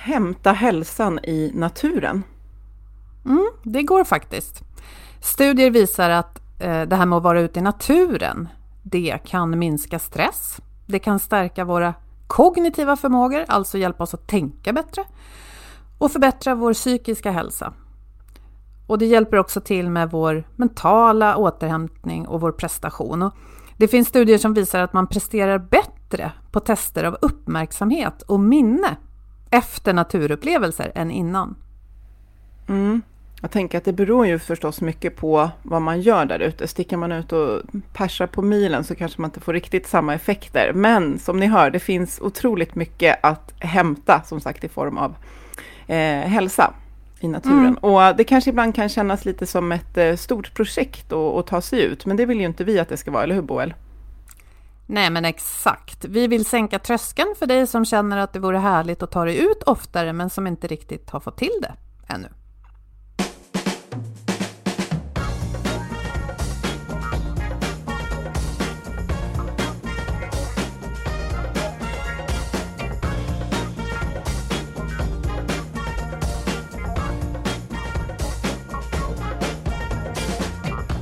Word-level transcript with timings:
hämta 0.00 0.52
hälsan 0.52 1.18
i 1.22 1.52
naturen? 1.54 2.22
Mm, 3.24 3.50
det 3.62 3.82
går 3.82 4.04
faktiskt. 4.04 4.62
Studier 5.20 5.70
visar 5.70 6.10
att 6.10 6.40
eh, 6.58 6.82
det 6.82 6.96
här 6.96 7.06
med 7.06 7.16
att 7.16 7.22
vara 7.22 7.40
ute 7.40 7.58
i 7.58 7.62
naturen, 7.62 8.48
det 8.82 9.18
kan 9.24 9.58
minska 9.58 9.98
stress, 9.98 10.60
det 10.86 10.98
kan 10.98 11.18
stärka 11.18 11.64
våra 11.64 11.94
kognitiva 12.26 12.96
förmågor, 12.96 13.44
alltså 13.48 13.78
hjälpa 13.78 14.02
oss 14.02 14.14
att 14.14 14.28
tänka 14.28 14.72
bättre 14.72 15.04
och 15.98 16.12
förbättra 16.12 16.54
vår 16.54 16.74
psykiska 16.74 17.30
hälsa. 17.30 17.72
Och 18.86 18.98
det 18.98 19.06
hjälper 19.06 19.36
också 19.36 19.60
till 19.60 19.90
med 19.90 20.10
vår 20.10 20.48
mentala 20.56 21.36
återhämtning 21.36 22.26
och 22.26 22.40
vår 22.40 22.52
prestation. 22.52 23.22
Och 23.22 23.34
det 23.76 23.88
finns 23.88 24.08
studier 24.08 24.38
som 24.38 24.54
visar 24.54 24.80
att 24.80 24.92
man 24.92 25.06
presterar 25.06 25.58
bättre 25.58 26.32
på 26.50 26.60
tester 26.60 27.04
av 27.04 27.16
uppmärksamhet 27.20 28.22
och 28.22 28.40
minne 28.40 28.96
efter 29.50 29.92
naturupplevelser 29.92 30.92
än 30.94 31.10
innan. 31.10 31.56
Mm. 32.68 33.02
Jag 33.42 33.50
tänker 33.50 33.78
att 33.78 33.84
det 33.84 33.92
beror 33.92 34.26
ju 34.26 34.38
förstås 34.38 34.80
mycket 34.80 35.16
på 35.16 35.50
vad 35.62 35.82
man 35.82 36.00
gör 36.00 36.24
där 36.24 36.38
ute. 36.38 36.68
Sticker 36.68 36.96
man 36.96 37.12
ut 37.12 37.32
och 37.32 37.62
persar 37.92 38.26
på 38.26 38.42
milen 38.42 38.84
så 38.84 38.94
kanske 38.94 39.20
man 39.20 39.28
inte 39.28 39.40
får 39.40 39.52
riktigt 39.52 39.86
samma 39.86 40.14
effekter. 40.14 40.72
Men 40.74 41.18
som 41.18 41.40
ni 41.40 41.46
hör, 41.46 41.70
det 41.70 41.78
finns 41.78 42.20
otroligt 42.20 42.74
mycket 42.74 43.18
att 43.22 43.54
hämta, 43.58 44.22
som 44.22 44.40
sagt, 44.40 44.64
i 44.64 44.68
form 44.68 44.98
av 44.98 45.14
eh, 45.86 46.20
hälsa 46.20 46.74
i 47.20 47.28
naturen. 47.28 47.58
Mm. 47.58 47.74
Och 47.74 48.16
det 48.16 48.24
kanske 48.24 48.50
ibland 48.50 48.74
kan 48.74 48.88
kännas 48.88 49.24
lite 49.24 49.46
som 49.46 49.72
ett 49.72 49.96
eh, 49.96 50.16
stort 50.16 50.54
projekt 50.54 51.12
att, 51.12 51.34
att 51.34 51.46
ta 51.46 51.60
sig 51.60 51.82
ut, 51.82 52.06
men 52.06 52.16
det 52.16 52.26
vill 52.26 52.40
ju 52.40 52.46
inte 52.46 52.64
vi 52.64 52.78
att 52.78 52.88
det 52.88 52.96
ska 52.96 53.10
vara, 53.10 53.22
eller 53.22 53.34
hur 53.34 53.42
Boel? 53.42 53.74
Nej, 54.92 55.10
men 55.10 55.24
exakt. 55.24 56.04
Vi 56.04 56.26
vill 56.26 56.44
sänka 56.44 56.78
tröskeln 56.78 57.34
för 57.38 57.46
dig 57.46 57.66
som 57.66 57.84
känner 57.84 58.16
att 58.16 58.32
det 58.32 58.38
vore 58.38 58.58
härligt 58.58 59.02
att 59.02 59.10
ta 59.10 59.24
dig 59.24 59.38
ut 59.38 59.62
oftare, 59.62 60.12
men 60.12 60.30
som 60.30 60.46
inte 60.46 60.66
riktigt 60.66 61.10
har 61.10 61.20
fått 61.20 61.38
till 61.38 61.58
det 61.62 61.74
ännu. 62.14 62.28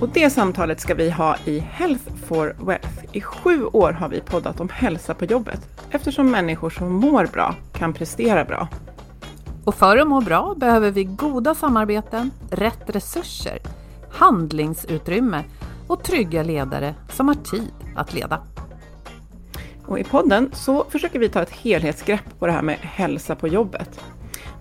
Och 0.00 0.08
det 0.08 0.30
samtalet 0.30 0.80
ska 0.80 0.94
vi 0.94 1.10
ha 1.10 1.36
i 1.44 1.58
Health 1.58 2.14
for 2.26 2.56
Wealth. 2.58 3.04
I 3.12 3.20
sju 3.20 3.64
år 3.64 3.92
har 3.92 4.08
vi 4.08 4.20
poddat 4.20 4.60
om 4.60 4.68
hälsa 4.68 5.14
på 5.14 5.24
jobbet 5.24 5.60
eftersom 5.90 6.30
människor 6.30 6.70
som 6.70 6.92
mår 6.92 7.26
bra 7.26 7.54
kan 7.72 7.92
prestera 7.92 8.44
bra. 8.44 8.68
Och 9.64 9.74
för 9.74 9.96
att 9.96 10.08
må 10.08 10.20
bra 10.20 10.54
behöver 10.56 10.90
vi 10.90 11.04
goda 11.04 11.54
samarbeten, 11.54 12.30
rätt 12.50 12.82
resurser, 12.86 13.58
handlingsutrymme 14.10 15.44
och 15.86 16.02
trygga 16.02 16.42
ledare 16.42 16.94
som 17.12 17.28
har 17.28 17.34
tid 17.34 17.72
att 17.96 18.14
leda. 18.14 18.42
Och 19.86 19.98
I 19.98 20.04
podden 20.04 20.50
så 20.52 20.84
försöker 20.84 21.18
vi 21.18 21.28
ta 21.28 21.42
ett 21.42 21.50
helhetsgrepp 21.50 22.38
på 22.38 22.46
det 22.46 22.52
här 22.52 22.62
med 22.62 22.76
hälsa 22.76 23.34
på 23.34 23.48
jobbet. 23.48 24.00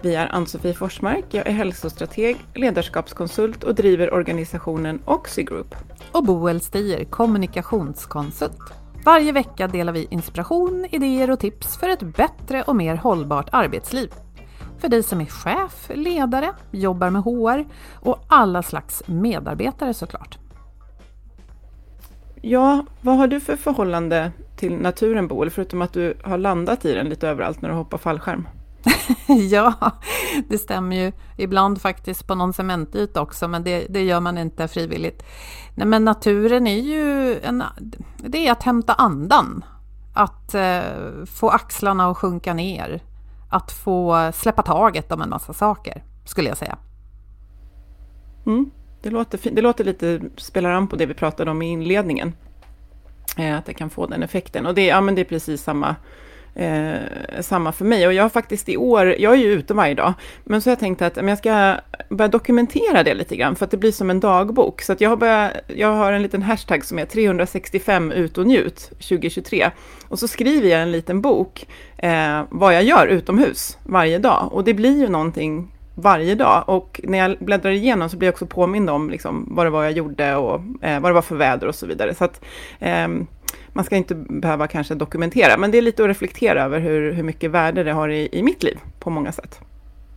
Vi 0.01 0.15
är 0.15 0.35
Ann-Sofie 0.35 0.73
Forsmark, 0.73 1.25
jag 1.29 1.47
är 1.47 1.51
hälsostrateg, 1.51 2.37
ledarskapskonsult 2.53 3.63
och 3.63 3.75
driver 3.75 4.13
organisationen 4.13 5.01
Oxigroup. 5.05 5.75
Och 6.11 6.23
Boel 6.23 6.61
Stier, 6.61 7.03
kommunikationskonsult. 7.03 8.73
Varje 9.05 9.31
vecka 9.31 9.67
delar 9.67 9.93
vi 9.93 10.07
inspiration, 10.09 10.87
idéer 10.91 11.31
och 11.31 11.39
tips 11.39 11.77
för 11.77 11.89
ett 11.89 12.01
bättre 12.01 12.63
och 12.63 12.75
mer 12.75 12.95
hållbart 12.95 13.49
arbetsliv. 13.51 14.13
För 14.77 14.89
dig 14.89 15.03
som 15.03 15.21
är 15.21 15.25
chef, 15.25 15.91
ledare, 15.93 16.51
jobbar 16.71 17.09
med 17.09 17.21
HR 17.21 17.65
och 17.93 18.19
alla 18.27 18.63
slags 18.63 19.03
medarbetare 19.07 19.93
såklart. 19.93 20.37
Ja, 22.41 22.85
vad 23.01 23.17
har 23.17 23.27
du 23.27 23.39
för 23.39 23.55
förhållande 23.55 24.31
till 24.55 24.75
naturen 24.75 25.27
Boel, 25.27 25.49
förutom 25.49 25.81
att 25.81 25.93
du 25.93 26.17
har 26.23 26.37
landat 26.37 26.85
i 26.85 26.93
den 26.93 27.09
lite 27.09 27.27
överallt 27.29 27.61
när 27.61 27.69
du 27.69 27.75
hoppar 27.75 27.97
fallskärm? 27.97 28.47
ja, 29.49 29.73
det 30.49 30.57
stämmer 30.57 30.95
ju. 30.95 31.11
Ibland 31.37 31.81
faktiskt 31.81 32.27
på 32.27 32.35
någon 32.35 32.53
cementyta 32.53 33.21
också, 33.21 33.47
men 33.47 33.63
det, 33.63 33.87
det, 33.89 34.03
gör 34.03 34.19
man 34.19 34.37
inte 34.37 34.67
frivilligt. 34.67 35.23
Nej, 35.75 35.87
men 35.87 36.05
naturen 36.05 36.67
är 36.67 36.81
ju 36.81 37.39
en, 37.39 37.63
det 38.17 38.47
är 38.47 38.51
att 38.51 38.63
hämta 38.63 38.93
andan. 38.93 39.65
Att 40.13 40.53
eh, 40.53 40.81
få 41.25 41.49
axlarna 41.49 42.09
att 42.09 42.17
sjunka 42.17 42.53
ner. 42.53 43.03
Att 43.49 43.71
få 43.71 44.31
släppa 44.33 44.61
taget 44.61 45.11
om 45.11 45.21
en 45.21 45.29
massa 45.29 45.53
saker, 45.53 46.03
skulle 46.25 46.49
jag 46.49 46.57
säga. 46.57 46.77
Mm, 48.45 48.71
det, 49.01 49.09
låter, 49.09 49.51
det 49.51 49.61
låter 49.61 49.83
lite, 49.83 50.21
spelar 50.37 50.71
an 50.71 50.87
på 50.87 50.95
det 50.95 51.05
vi 51.05 51.13
pratade 51.13 51.51
om 51.51 51.61
i 51.61 51.65
inledningen. 51.65 52.33
Eh, 53.37 53.57
att 53.57 53.65
det 53.65 53.73
kan 53.73 53.89
få 53.89 54.07
den 54.07 54.23
effekten. 54.23 54.65
Och 54.65 54.75
det, 54.75 54.85
ja, 54.85 55.01
men 55.01 55.15
det 55.15 55.21
är 55.21 55.25
precis 55.25 55.63
samma 55.63 55.95
eh, 56.55 57.41
samma 57.41 57.71
för 57.71 57.85
mig. 57.85 58.07
Och 58.07 58.13
jag 58.13 58.23
har 58.23 58.29
faktiskt 58.29 58.69
i 58.69 58.77
år, 58.77 59.15
jag 59.19 59.33
är 59.33 59.37
ju 59.37 59.53
ute 59.53 59.73
varje 59.73 59.93
dag, 59.93 60.13
men 60.43 60.61
så 60.61 60.69
har 60.69 60.71
jag 60.71 60.79
tänkt 60.79 61.01
att 61.01 61.15
men 61.15 61.27
jag 61.27 61.37
ska 61.37 61.75
börja 62.09 62.29
dokumentera 62.29 63.03
det 63.03 63.13
lite 63.13 63.35
grann, 63.35 63.55
för 63.55 63.65
att 63.65 63.71
det 63.71 63.77
blir 63.77 63.91
som 63.91 64.09
en 64.09 64.19
dagbok. 64.19 64.81
Så 64.81 64.93
att 64.93 65.01
jag, 65.01 65.09
har 65.09 65.17
börjat, 65.17 65.51
jag 65.67 65.93
har 65.93 66.11
en 66.11 66.21
liten 66.21 66.43
hashtag 66.43 66.85
som 66.85 66.99
är 66.99 67.05
365 67.05 68.11
ut 68.11 68.37
och 68.37 68.47
njut 68.47 68.89
2023. 68.89 69.71
Och 70.07 70.19
så 70.19 70.27
skriver 70.27 70.69
jag 70.69 70.81
en 70.81 70.91
liten 70.91 71.21
bok, 71.21 71.67
eh, 71.97 72.41
vad 72.49 72.75
jag 72.75 72.83
gör 72.83 73.07
utomhus 73.07 73.77
varje 73.83 74.19
dag. 74.19 74.49
Och 74.51 74.63
det 74.63 74.73
blir 74.73 74.99
ju 74.99 75.07
någonting 75.07 75.71
varje 75.95 76.35
dag. 76.35 76.63
Och 76.67 77.01
när 77.03 77.17
jag 77.17 77.37
bläddrar 77.39 77.71
igenom 77.71 78.09
så 78.09 78.17
blir 78.17 78.27
jag 78.27 78.33
också 78.33 78.45
påmind 78.45 78.89
om 78.89 79.09
liksom, 79.09 79.47
vad 79.51 79.65
det 79.65 79.69
var 79.69 79.83
jag 79.83 79.91
gjorde 79.91 80.35
och 80.35 80.61
eh, 80.81 80.99
vad 80.99 81.11
det 81.11 81.13
var 81.13 81.21
för 81.21 81.35
väder 81.35 81.67
och 81.67 81.75
så 81.75 81.85
vidare. 81.85 82.15
Så 82.15 82.23
att, 82.25 82.41
eh, 82.79 83.07
man 83.73 83.85
ska 83.85 83.95
inte 83.95 84.15
behöva 84.15 84.67
kanske 84.67 84.95
dokumentera, 84.95 85.57
men 85.57 85.71
det 85.71 85.77
är 85.77 85.81
lite 85.81 86.03
att 86.03 86.09
reflektera 86.09 86.63
över 86.63 86.79
hur, 86.79 87.11
hur 87.11 87.23
mycket 87.23 87.51
värde 87.51 87.83
det 87.83 87.91
har 87.91 88.09
i, 88.09 88.29
i 88.31 88.43
mitt 88.43 88.63
liv 88.63 88.79
på 88.99 89.09
många 89.09 89.31
sätt. 89.31 89.59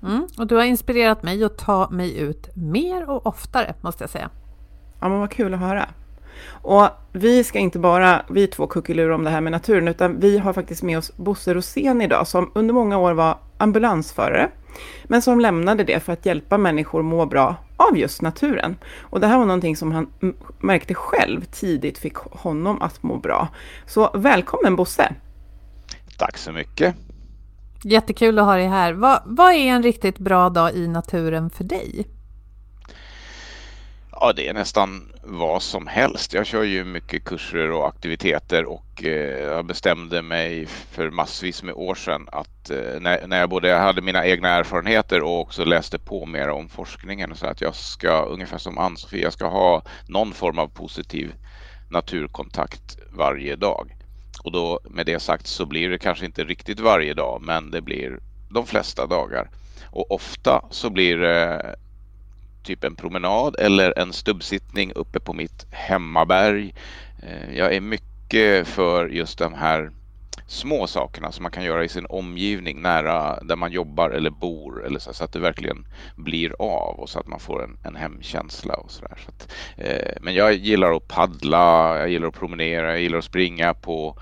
Mm, 0.03 0.27
och 0.39 0.47
du 0.47 0.55
har 0.55 0.65
inspirerat 0.65 1.23
mig 1.23 1.45
att 1.45 1.59
ta 1.59 1.91
mig 1.91 2.19
ut 2.19 2.57
mer 2.57 3.11
och 3.11 3.27
oftare, 3.27 3.75
måste 3.81 4.03
jag 4.03 4.11
säga. 4.11 4.31
Ja, 5.01 5.09
men 5.09 5.21
vad 5.21 5.31
kul 5.31 5.55
att 5.55 5.61
höra. 5.61 5.89
Och 6.51 6.89
vi 7.13 7.45
ska 7.45 7.59
inte 7.59 7.79
bara, 7.79 8.23
vi 8.31 8.47
två 8.47 8.67
kuckelura 8.67 9.15
om 9.15 9.25
det 9.25 9.31
här 9.31 9.41
med 9.41 9.53
naturen, 9.53 9.89
utan 9.89 10.21
vi 10.21 10.39
har 10.39 10.53
faktiskt 10.53 10.83
med 10.83 10.99
oss 10.99 11.17
Bosse 11.17 11.55
Rosén 11.55 12.03
idag, 12.03 12.27
som 12.27 12.51
under 12.55 12.75
många 12.75 12.99
år 12.99 13.13
var 13.13 13.39
ambulansförare, 13.59 14.51
men 15.05 15.23
som 15.23 15.41
lämnade 15.41 15.85
det 15.85 16.01
för 16.01 16.13
att 16.13 16.27
hjälpa 16.27 16.59
människor 16.59 17.03
må 17.03 17.27
bra 17.27 17.57
av 17.77 17.99
just 17.99 18.23
naturen. 18.23 18.77
Och 19.01 19.21
det 19.21 19.27
här 19.27 19.39
var 19.39 19.47
någonting 19.47 19.77
som 19.77 19.93
han 19.93 20.11
märkte 20.59 20.95
själv 20.95 21.45
tidigt 21.45 21.99
fick 21.99 22.17
honom 22.17 22.83
att 22.83 23.03
må 23.03 23.17
bra. 23.17 23.49
Så 23.87 24.11
välkommen 24.15 24.77
Bosse! 24.77 25.13
Tack 26.19 26.39
så 26.39 26.53
mycket! 26.53 26.95
Jättekul 27.85 28.39
att 28.39 28.45
ha 28.45 28.57
dig 28.57 28.67
här. 28.67 28.93
Vad, 28.93 29.23
vad 29.25 29.53
är 29.53 29.67
en 29.67 29.83
riktigt 29.83 30.19
bra 30.19 30.49
dag 30.51 30.75
i 30.75 30.89
naturen 30.89 31.51
för 31.51 31.65
dig? 31.65 32.07
Ja, 34.13 34.33
det 34.37 34.49
är 34.49 34.55
nästan 34.55 35.10
vad 35.23 35.63
som 35.63 35.87
helst. 35.87 36.35
Jag 36.35 36.47
kör 36.47 36.63
ju 36.63 36.85
mycket 36.85 37.25
kurser 37.25 37.71
och 37.71 37.89
aktiviteter 37.89 38.65
och 38.65 39.05
eh, 39.05 39.39
jag 39.39 39.65
bestämde 39.65 40.23
mig 40.23 40.67
för 40.67 41.11
massvis 41.11 41.63
med 41.63 41.75
år 41.75 41.95
sedan 41.95 42.29
att 42.33 42.71
eh, 42.71 43.01
när, 43.01 43.27
när 43.27 43.41
jag 43.41 43.49
både 43.51 43.75
hade 43.75 44.03
mina 44.03 44.27
egna 44.27 44.49
erfarenheter 44.49 45.23
och 45.23 45.41
också 45.41 45.65
läste 45.65 45.99
på 45.99 46.27
mer 46.27 46.49
om 46.49 46.69
forskningen 46.69 47.37
så 47.37 47.47
att 47.47 47.61
jag 47.61 47.75
ska, 47.75 48.23
ungefär 48.23 48.59
som 48.59 48.79
Ann-Sofie, 48.79 49.23
jag 49.23 49.33
ska 49.33 49.47
ha 49.49 49.83
någon 50.07 50.33
form 50.33 50.59
av 50.59 50.69
positiv 50.69 51.35
naturkontakt 51.91 52.99
varje 53.13 53.57
dag. 53.57 53.97
Och 54.45 54.53
då 54.53 54.81
med 54.85 55.07
det 55.07 55.21
sagt 55.21 55.47
så 55.47 55.67
blir 55.67 55.89
det 55.89 55.99
kanske 55.99 56.27
inte 56.27 56.45
riktigt 56.45 56.81
varje 56.81 57.15
dag 57.15 57.43
men 57.43 57.71
det 57.71 57.81
blir 57.81 58.19
de 58.51 58.67
flesta 58.67 59.07
dagar. 59.07 59.51
Och 59.91 60.11
ofta 60.11 60.65
så 60.71 60.91
blir 60.91 61.17
det 61.17 61.77
typ 62.63 62.85
en 62.85 62.97
promenad 62.97 63.57
eller 63.59 63.99
en 63.99 64.13
stubbsittning 64.13 64.93
uppe 64.93 65.21
på 65.21 65.33
mitt 65.33 65.67
hemmaberg. 65.71 66.75
Eh, 67.23 67.57
jag 67.57 67.75
är 67.75 67.81
mycket 67.81 68.69
för 68.69 69.09
just 69.09 69.39
de 69.39 69.55
här 69.55 69.91
små 70.47 70.87
sakerna 70.87 71.33
som 71.33 71.43
man 71.43 71.53
kan 71.53 71.65
göra 71.65 71.85
i 71.85 71.89
sin 71.89 72.07
omgivning 72.09 72.83
nära 72.83 73.43
där 73.43 73.57
man 73.57 73.73
jobbar 73.73 74.11
eller 74.11 74.31
bor 74.31 74.87
eller 74.87 74.99
så, 74.99 75.13
så 75.13 75.25
att 75.25 75.33
det 75.33 75.39
verkligen 75.39 75.87
blir 76.17 76.55
av 76.59 77.01
och 77.01 77.09
så 77.09 77.19
att 77.19 77.27
man 77.27 77.41
får 77.41 77.65
en, 77.65 77.79
en 77.85 77.97
hemkänsla 77.97 78.75
och 78.75 78.91
sådär. 78.91 79.19
Så 79.25 79.31
att, 79.31 79.53
eh, 79.77 80.13
men 80.21 80.35
jag 80.35 80.55
gillar 80.55 80.93
att 80.93 81.09
paddla, 81.09 81.99
jag 81.99 82.09
gillar 82.09 82.29
att 82.29 82.35
promenera, 82.35 82.91
jag 82.91 83.01
gillar 83.01 83.19
att 83.19 83.25
springa 83.25 83.75
på 83.75 84.19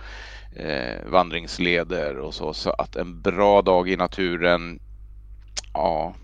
eh, 0.57 1.07
vandringsleder 1.07 2.19
och 2.19 2.35
så. 2.35 2.55
Så 2.55 2.71
att 2.71 2.97
en 2.97 3.21
bra 3.21 3.63
dag 3.63 3.89
i 3.89 3.97
naturen, 3.97 4.81
ja, 5.75 6.15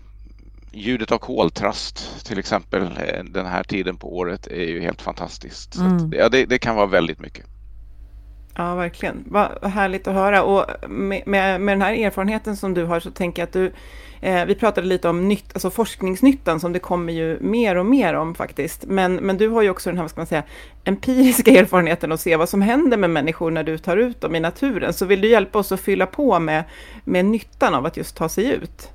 ljudet 0.75 1.11
av 1.11 1.17
koltrast 1.17 2.25
till 2.25 2.39
exempel 2.39 2.81
eh, 2.83 3.23
den 3.23 3.45
här 3.45 3.63
tiden 3.63 3.97
på 3.97 4.17
året 4.17 4.47
är 4.47 4.65
ju 4.65 4.81
helt 4.81 5.01
fantastiskt. 5.01 5.75
Mm. 5.75 5.95
Att, 5.95 6.13
ja, 6.13 6.29
det, 6.29 6.45
det, 6.45 6.57
kan 6.57 6.75
vara 6.75 6.85
väldigt 6.85 7.19
mycket. 7.19 7.45
Ja, 8.55 8.75
verkligen. 8.75 9.23
Vad 9.27 9.63
härligt 9.63 10.07
att 10.07 10.13
höra. 10.13 10.43
Och 10.43 10.89
med, 10.89 11.23
med, 11.25 11.61
med 11.61 11.73
den 11.77 11.81
här 11.81 11.93
erfarenheten 11.93 12.57
som 12.57 12.73
du 12.73 12.85
har 12.85 12.99
så 12.99 13.11
tänker 13.11 13.41
jag 13.41 13.47
att 13.47 13.53
du 13.53 13.73
Eh, 14.25 14.45
vi 14.45 14.55
pratade 14.55 14.87
lite 14.87 15.09
om 15.09 15.27
nytt, 15.27 15.45
alltså 15.53 15.69
forskningsnyttan 15.69 16.59
som 16.59 16.73
det 16.73 16.79
kommer 16.79 17.13
ju 17.13 17.39
mer 17.41 17.75
och 17.75 17.85
mer 17.85 18.13
om 18.13 18.35
faktiskt. 18.35 18.85
Men, 18.85 19.15
men 19.15 19.37
du 19.37 19.49
har 19.49 19.61
ju 19.61 19.69
också 19.69 19.89
den 19.89 19.97
här, 19.97 20.03
vad 20.03 20.11
ska 20.11 20.19
man 20.19 20.27
säga, 20.27 20.43
empiriska 20.83 21.51
erfarenheten 21.59 22.11
att 22.11 22.21
se 22.21 22.35
vad 22.35 22.49
som 22.49 22.61
händer 22.61 22.97
med 22.97 23.09
människor 23.09 23.51
när 23.51 23.63
du 23.63 23.77
tar 23.77 23.97
ut 23.97 24.21
dem 24.21 24.35
i 24.35 24.39
naturen. 24.39 24.93
Så 24.93 25.05
vill 25.05 25.21
du 25.21 25.27
hjälpa 25.27 25.59
oss 25.59 25.71
att 25.71 25.79
fylla 25.79 26.05
på 26.05 26.39
med, 26.39 26.63
med 27.03 27.25
nyttan 27.25 27.73
av 27.73 27.85
att 27.85 27.97
just 27.97 28.17
ta 28.17 28.29
sig 28.29 28.45
ut? 28.45 28.94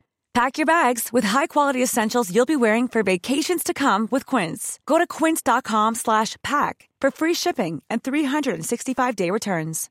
Pack 0.33 0.57
your 0.57 0.65
bags 0.65 1.09
with 1.11 1.27
high-quality 1.27 1.83
essentials 1.83 2.29
you'll 2.33 2.45
be 2.45 2.55
wearing 2.55 2.87
for 2.87 3.03
vacations 3.03 3.63
to 3.63 3.73
come 3.73 4.07
with 4.11 4.25
Quince. 4.25 4.79
Go 4.85 4.97
to 4.97 5.05
quince.com 5.07 5.95
slash 5.95 6.37
pack 6.41 6.89
for 7.01 7.11
free 7.11 7.33
shipping 7.33 7.81
and 7.89 8.01
365-day 8.03 9.31
returns. 9.31 9.89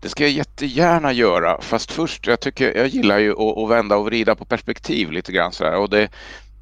Det 0.00 0.08
ska 0.08 0.22
jag 0.22 0.32
jättegärna 0.32 1.12
göra, 1.12 1.60
fast 1.60 1.92
först, 1.92 2.26
jag 2.26 2.40
tycker, 2.40 2.76
jag 2.76 2.88
gillar 2.88 3.18
ju 3.18 3.32
att, 3.32 3.58
att 3.58 3.70
vända 3.70 3.96
och 3.96 4.04
vrida 4.04 4.34
på 4.34 4.44
perspektiv 4.44 5.12
lite 5.12 5.32
grann 5.32 5.52
sådär. 5.52 5.76
Och 5.76 5.90
det, 5.90 6.02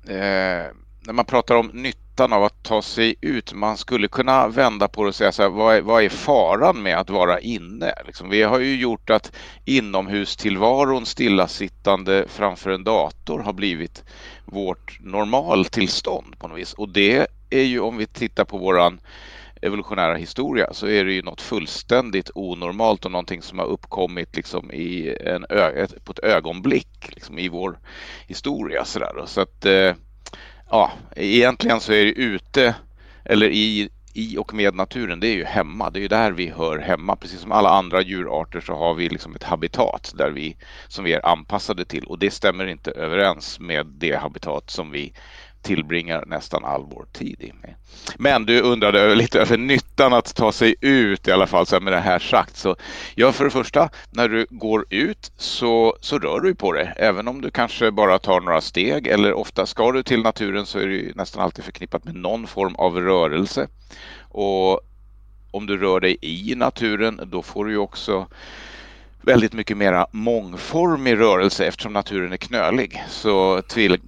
eh, 0.09 0.73
när 1.01 1.13
man 1.13 1.25
pratar 1.25 1.55
om 1.55 1.67
nytt 1.67 2.08
nyttan 2.19 2.33
av 2.33 2.45
att 2.45 2.63
ta 2.63 2.83
sig 2.83 3.15
ut, 3.21 3.53
man 3.53 3.77
skulle 3.77 4.09
kunna 4.09 4.49
vända 4.49 4.89
på 4.89 5.03
det 5.03 5.09
och 5.09 5.15
säga 5.15 5.33
så 5.33 5.43
här, 5.43 5.49
vad 5.49 5.77
är, 5.77 5.81
vad 5.83 6.05
är 6.05 6.09
faran 6.09 6.83
med 6.83 6.99
att 6.99 7.11
vara 7.11 7.41
inne? 7.41 7.95
Liksom, 8.07 8.31
vi 8.31 8.43
har 8.43 8.59
ju 8.59 8.77
gjort 8.77 9.11
att 9.11 9.33
inomhustillvaron 9.65 11.07
stillasittande 11.07 12.25
framför 12.29 12.71
en 12.71 12.85
dator 12.85 13.39
har 13.39 13.53
blivit 13.53 14.05
vårt 14.45 14.99
normaltillstånd 15.01 16.39
på 16.39 16.49
något 16.49 16.59
vis. 16.59 16.73
Och 16.73 16.89
det 16.89 17.27
är 17.51 17.65
ju 17.65 17.81
om 17.81 17.97
vi 17.97 18.07
tittar 18.07 18.45
på 18.45 18.59
våran 18.59 19.01
evolutionära 19.63 20.15
historia 20.15 20.73
så 20.73 20.87
är 20.87 21.05
det 21.05 21.13
ju 21.13 21.23
något 21.23 21.41
fullständigt 21.41 22.31
onormalt 22.35 23.05
och 23.05 23.11
någonting 23.11 23.43
som 23.43 23.59
har 23.59 23.67
uppkommit 23.67 24.37
liksom 24.37 24.73
i 24.73 25.17
en 25.21 25.47
på 26.05 26.13
ett 26.13 26.25
ögonblick 26.25 27.11
liksom 27.15 27.39
i 27.39 27.49
vår 27.49 27.79
historia. 28.27 28.85
Så, 28.85 28.99
där. 28.99 29.27
så 29.27 29.41
att 29.41 29.65
eh, 29.65 29.93
ja, 30.71 30.93
egentligen 31.17 31.81
så 31.81 31.93
är 31.93 32.05
det 32.05 32.13
ute 32.13 32.75
eller 33.25 33.51
i, 33.51 33.91
i 34.15 34.39
och 34.39 34.55
med 34.55 34.75
naturen, 34.75 35.21
det 35.21 35.29
är 35.29 35.35
ju 35.35 35.45
hemma. 35.45 35.91
Det 35.91 35.99
är 35.99 36.01
ju 36.01 36.09
där 36.09 36.33
vi 36.33 36.49
hör 36.51 36.79
hemma. 36.79 37.17
Precis 37.17 37.41
som 37.41 37.53
alla 37.53 37.71
andra 37.71 38.03
djurarter 38.03 38.61
så 38.61 38.75
har 38.75 38.95
vi 38.95 39.09
liksom 39.09 39.35
ett 39.35 39.43
habitat 39.45 40.13
där 40.15 40.31
vi, 40.31 40.57
som 40.89 41.05
vi 41.05 41.13
är 41.13 41.27
anpassade 41.27 41.85
till 41.85 42.05
och 42.05 42.19
det 42.19 42.31
stämmer 42.31 42.67
inte 42.67 42.91
överens 42.91 43.61
med 43.61 43.87
det 43.87 44.17
habitat 44.17 44.71
som 44.71 44.91
vi 44.91 45.13
tillbringar 45.63 46.25
nästan 46.27 46.65
all 46.65 46.85
vår 46.91 47.07
tid 47.13 47.41
i. 47.41 47.53
Men 48.17 48.47
du 48.47 48.61
undrade 48.61 49.15
lite 49.15 49.41
över 49.41 49.57
nyttan 49.57 50.13
att 50.13 50.35
ta 50.35 50.53
sig 50.53 50.75
ut 50.81 51.29
i 51.29 51.33
alla 51.33 51.47
fall, 51.47 51.67
så 51.67 51.81
med 51.81 51.93
det 51.93 52.01
här 52.01 52.19
sagt. 52.19 52.57
Så 52.57 52.77
ja, 53.15 53.33
för 53.33 53.45
det 53.45 53.51
första, 53.51 53.91
när 54.11 54.29
du 54.29 54.47
går 54.51 54.85
ut 54.91 55.33
så, 55.37 55.97
så 56.01 56.19
rör 56.19 56.41
du 56.41 56.55
på 56.55 56.73
dig, 56.73 56.93
även 56.97 57.29
om 57.29 57.41
du 57.41 57.51
kanske 57.51 57.91
bara 57.91 58.19
tar 58.19 58.41
några 58.41 58.61
steg 58.61 59.07
eller 59.07 59.33
ofta 59.33 59.67
ska 59.67 59.93
du 59.93 60.03
till 60.03 60.23
naturen 60.23 60.67
så 60.67 60.79
är 60.79 60.87
det 60.87 61.17
nästan 61.17 61.43
alltid 61.43 61.65
förknippat 61.65 62.05
med 62.05 62.15
någon 62.15 62.47
form 62.47 62.75
av 62.75 63.01
rörelse. 63.01 63.69
Och 64.21 64.81
om 65.51 65.67
du 65.67 65.79
rör 65.79 66.01
dig 66.01 66.17
i 66.21 66.55
naturen, 66.55 67.21
då 67.27 67.43
får 67.43 67.65
du 67.65 67.71
ju 67.71 67.79
också 67.79 68.27
väldigt 69.29 69.53
mycket 69.53 69.77
mera 69.77 70.07
mångformig 70.11 71.19
rörelse 71.19 71.67
eftersom 71.67 71.93
naturen 71.93 72.33
är 72.33 72.37
knölig 72.37 73.05
så 73.09 73.63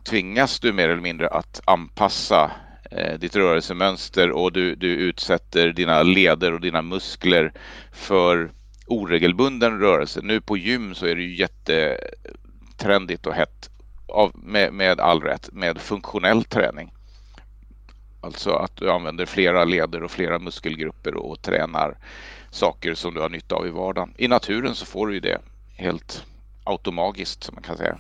tvingas 0.05 0.61
du 0.61 0.73
mer 0.73 0.89
eller 0.89 1.03
mindre 1.03 1.29
att 1.29 1.61
anpassa 1.65 2.51
eh, 2.91 3.19
ditt 3.19 3.37
rörelsemönster 3.37 4.31
och 4.31 4.53
du, 4.53 4.75
du 4.75 4.89
utsätter 4.89 5.73
dina 5.73 6.03
leder 6.03 6.53
och 6.53 6.61
dina 6.61 6.83
muskler 6.83 7.53
för 7.93 8.51
oregelbunden 8.87 9.81
rörelse. 9.81 10.21
Nu 10.23 10.41
på 10.41 10.57
gym 10.57 10.95
så 10.95 11.07
är 11.07 11.15
det 11.15 11.23
ju 11.23 11.37
jättetrendigt 11.37 13.27
och 13.27 13.35
hett 13.35 13.71
av, 14.09 14.33
med, 14.35 14.73
med 14.73 15.01
all 15.01 15.21
rätt 15.21 15.49
med 15.53 15.79
funktionell 15.79 16.45
träning. 16.45 16.93
Alltså 18.21 18.50
att 18.50 18.77
du 18.77 18.91
använder 18.91 19.27
flera 19.27 19.65
leder 19.65 20.03
och 20.03 20.11
flera 20.11 20.39
muskelgrupper 20.39 21.15
och 21.15 21.43
tränar 21.43 21.97
saker 22.50 22.95
som 22.95 23.14
du 23.14 23.21
har 23.21 23.28
nytta 23.28 23.54
av 23.54 23.66
i 23.66 23.71
vardagen. 23.71 24.14
I 24.16 24.28
naturen 24.28 24.75
så 24.75 24.87
får 24.87 25.07
du 25.07 25.14
ju 25.14 25.21
det 25.21 25.38
helt 25.75 26.26
automatiskt 26.64 27.45
som 27.45 27.54
man 27.54 27.62
kan 27.62 27.76
säga. 27.76 27.99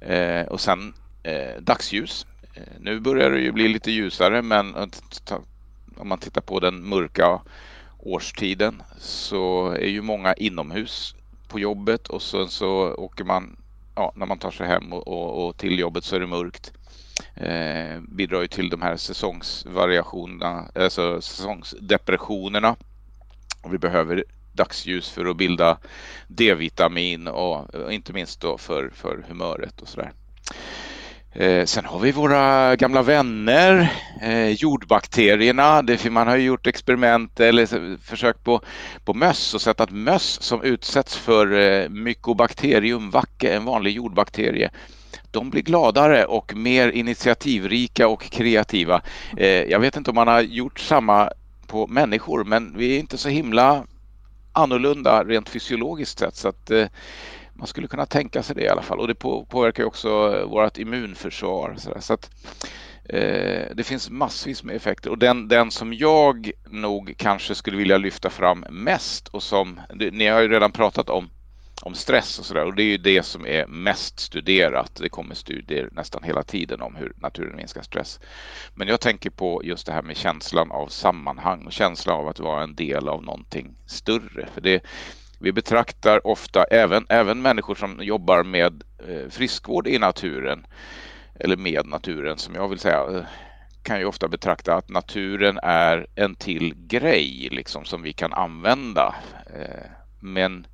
Eh, 0.00 0.46
och 0.46 0.60
sen 0.60 0.94
eh, 1.22 1.60
dagsljus. 1.60 2.26
Eh, 2.54 2.62
nu 2.80 3.00
börjar 3.00 3.30
det 3.30 3.40
ju 3.40 3.52
bli 3.52 3.68
lite 3.68 3.90
ljusare 3.90 4.42
men 4.42 4.74
om 5.96 6.08
man 6.08 6.18
tittar 6.18 6.40
på 6.40 6.60
den 6.60 6.88
mörka 6.88 7.40
årstiden 7.98 8.82
så 8.98 9.70
är 9.70 9.88
ju 9.88 10.02
många 10.02 10.34
inomhus 10.34 11.14
på 11.48 11.58
jobbet 11.58 12.08
och 12.08 12.22
sen 12.22 12.48
så 12.48 12.94
åker 12.94 13.24
man, 13.24 13.56
ja, 13.94 14.12
när 14.16 14.26
man 14.26 14.38
tar 14.38 14.50
sig 14.50 14.66
hem 14.66 14.92
och, 14.92 15.08
och, 15.08 15.46
och 15.46 15.56
till 15.56 15.78
jobbet 15.78 16.04
så 16.04 16.16
är 16.16 16.20
det 16.20 16.26
mörkt. 16.26 16.72
Eh, 17.34 18.00
bidrar 18.00 18.40
ju 18.40 18.46
till 18.46 18.70
de 18.70 18.82
här 18.82 18.96
säsongsvariationerna, 18.96 20.70
alltså 20.74 21.20
säsongsdepressionerna 21.20 22.76
och 23.66 23.74
vi 23.74 23.78
behöver 23.78 24.24
dagsljus 24.52 25.10
för 25.10 25.24
att 25.24 25.36
bilda 25.36 25.78
D-vitamin 26.28 27.28
och 27.28 27.92
inte 27.92 28.12
minst 28.12 28.40
då 28.40 28.58
för, 28.58 28.90
för 28.94 29.24
humöret 29.28 29.80
och 29.80 29.88
sådär. 29.88 30.12
Eh, 31.32 31.64
sen 31.64 31.84
har 31.84 31.98
vi 31.98 32.12
våra 32.12 32.76
gamla 32.76 33.02
vänner, 33.02 33.92
eh, 34.22 34.50
jordbakterierna. 34.50 35.82
Det, 35.82 36.10
man 36.10 36.28
har 36.28 36.36
gjort 36.36 36.66
experiment 36.66 37.40
eller 37.40 37.96
försök 38.02 38.44
på, 38.44 38.60
på 39.04 39.14
möss 39.14 39.54
och 39.54 39.60
sett 39.60 39.80
att 39.80 39.90
möss 39.90 40.42
som 40.42 40.62
utsätts 40.62 41.16
för 41.16 41.52
eh, 41.52 41.88
Mycobacterium 41.88 43.10
vacke, 43.10 43.54
en 43.54 43.64
vanlig 43.64 43.92
jordbakterie, 43.94 44.70
de 45.30 45.50
blir 45.50 45.62
gladare 45.62 46.24
och 46.24 46.54
mer 46.56 46.88
initiativrika 46.88 48.08
och 48.08 48.22
kreativa. 48.22 49.02
Eh, 49.36 49.48
jag 49.48 49.80
vet 49.80 49.96
inte 49.96 50.10
om 50.10 50.14
man 50.14 50.28
har 50.28 50.40
gjort 50.40 50.78
samma 50.78 51.30
på 51.66 51.86
människor 51.86 52.44
men 52.44 52.78
vi 52.78 52.94
är 52.94 52.98
inte 52.98 53.18
så 53.18 53.28
himla 53.28 53.86
annorlunda 54.52 55.24
rent 55.24 55.48
fysiologiskt 55.48 56.18
sett 56.18 56.36
så 56.36 56.48
att 56.48 56.70
eh, 56.70 56.86
man 57.52 57.66
skulle 57.66 57.86
kunna 57.86 58.06
tänka 58.06 58.42
sig 58.42 58.56
det 58.56 58.62
i 58.62 58.68
alla 58.68 58.82
fall 58.82 59.00
och 59.00 59.08
det 59.08 59.14
påverkar 59.14 59.84
också 59.84 60.08
eh, 60.08 60.48
vårt 60.48 60.78
immunförsvar. 60.78 61.74
Så, 61.78 61.94
så 62.00 62.14
att, 62.14 62.30
eh, 63.04 63.64
det 63.74 63.84
finns 63.86 64.10
massvis 64.10 64.62
med 64.62 64.76
effekter 64.76 65.10
och 65.10 65.18
den, 65.18 65.48
den 65.48 65.70
som 65.70 65.94
jag 65.94 66.50
nog 66.70 67.14
kanske 67.16 67.54
skulle 67.54 67.76
vilja 67.76 67.98
lyfta 67.98 68.30
fram 68.30 68.64
mest 68.70 69.28
och 69.28 69.42
som 69.42 69.80
ni 70.12 70.26
har 70.26 70.40
ju 70.40 70.48
redan 70.48 70.72
pratat 70.72 71.10
om 71.10 71.30
om 71.82 71.94
stress 71.94 72.38
och 72.38 72.44
sådär. 72.44 72.64
Och 72.64 72.74
det 72.74 72.82
är 72.82 72.86
ju 72.86 72.96
det 72.96 73.22
som 73.22 73.46
är 73.46 73.66
mest 73.66 74.20
studerat. 74.20 74.94
Det 74.94 75.08
kommer 75.08 75.34
studier 75.34 75.88
nästan 75.92 76.22
hela 76.22 76.42
tiden 76.42 76.80
om 76.80 76.96
hur 76.96 77.12
naturen 77.16 77.56
minskar 77.56 77.82
stress. 77.82 78.20
Men 78.74 78.88
jag 78.88 79.00
tänker 79.00 79.30
på 79.30 79.60
just 79.64 79.86
det 79.86 79.92
här 79.92 80.02
med 80.02 80.16
känslan 80.16 80.70
av 80.70 80.88
sammanhang 80.88 81.66
och 81.66 81.72
känslan 81.72 82.16
av 82.16 82.28
att 82.28 82.40
vara 82.40 82.62
en 82.62 82.74
del 82.74 83.08
av 83.08 83.22
någonting 83.22 83.76
större. 83.86 84.48
För 84.54 84.60
det, 84.60 84.84
vi 85.40 85.52
betraktar 85.52 86.26
ofta, 86.26 86.64
även, 86.64 87.06
även 87.08 87.42
människor 87.42 87.74
som 87.74 87.98
jobbar 88.02 88.42
med 88.42 88.82
eh, 89.08 89.30
friskvård 89.30 89.86
i 89.86 89.98
naturen, 89.98 90.66
eller 91.40 91.56
med 91.56 91.86
naturen 91.86 92.38
som 92.38 92.54
jag 92.54 92.68
vill 92.68 92.78
säga, 92.78 93.06
eh, 93.12 93.24
kan 93.82 93.98
ju 93.98 94.04
ofta 94.04 94.28
betrakta 94.28 94.74
att 94.74 94.88
naturen 94.88 95.58
är 95.62 96.06
en 96.14 96.34
till 96.34 96.74
grej 96.76 97.48
liksom 97.50 97.84
som 97.84 98.02
vi 98.02 98.12
kan 98.12 98.32
använda. 98.32 99.14
Eh, 99.54 99.90
men 100.20 100.66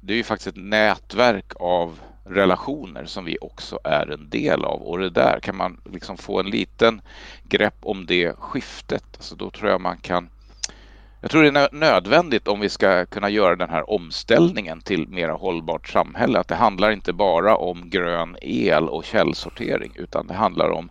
det 0.00 0.12
är 0.12 0.16
ju 0.16 0.24
faktiskt 0.24 0.46
ett 0.46 0.64
nätverk 0.64 1.52
av 1.60 2.00
relationer 2.24 3.04
som 3.04 3.24
vi 3.24 3.38
också 3.40 3.78
är 3.84 4.12
en 4.12 4.30
del 4.30 4.64
av 4.64 4.82
och 4.82 4.98
det 4.98 5.10
där 5.10 5.40
kan 5.40 5.56
man 5.56 5.80
liksom 5.92 6.16
få 6.16 6.40
en 6.40 6.50
liten 6.50 7.02
grepp 7.42 7.76
om 7.80 8.06
det 8.06 8.32
skiftet. 8.38 9.04
Alltså 9.16 9.36
då 9.36 9.50
tror 9.50 9.70
jag 9.70 9.80
man 9.80 9.98
kan 9.98 10.28
jag 11.22 11.30
tror 11.30 11.42
det 11.42 11.60
är 11.60 11.74
nödvändigt 11.74 12.48
om 12.48 12.60
vi 12.60 12.68
ska 12.68 13.06
kunna 13.06 13.30
göra 13.30 13.56
den 13.56 13.70
här 13.70 13.90
omställningen 13.90 14.80
till 14.80 15.08
mera 15.08 15.32
hållbart 15.32 15.88
samhälle. 15.88 16.38
Att 16.38 16.48
det 16.48 16.54
handlar 16.54 16.90
inte 16.90 17.12
bara 17.12 17.56
om 17.56 17.90
grön 17.90 18.36
el 18.42 18.88
och 18.88 19.04
källsortering 19.04 19.92
utan 19.96 20.26
det 20.26 20.34
handlar 20.34 20.70
om 20.70 20.90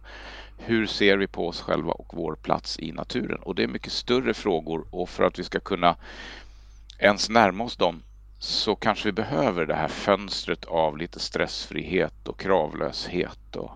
hur 0.58 0.88
ser 0.88 1.18
vi 1.18 1.28
på 1.28 1.48
oss 1.48 1.62
själva 1.62 1.92
och 1.92 2.13
vår 2.13 2.36
plats 2.36 2.80
i 2.80 2.92
naturen? 2.92 3.39
Och 3.42 3.56
det 3.56 3.63
är 3.63 3.68
mycket 3.68 3.92
större 3.92 4.34
frågor 4.34 4.86
och 4.92 5.10
för 5.10 5.24
att 5.24 5.39
vi 5.39 5.44
ska 5.44 5.60
kunna 5.60 5.96
ens 7.00 7.30
närma 7.30 7.63
oss 7.63 7.75
dem 7.75 8.01
så 8.39 8.75
kanske 8.75 9.08
vi 9.08 9.12
behöver 9.12 9.65
det 9.65 9.75
här 9.75 9.88
fönstret 9.88 10.65
av 10.65 10.98
lite 10.98 11.19
stressfrihet 11.19 12.27
och 12.27 12.39
kravlöshet 12.39 13.55
och, 13.55 13.72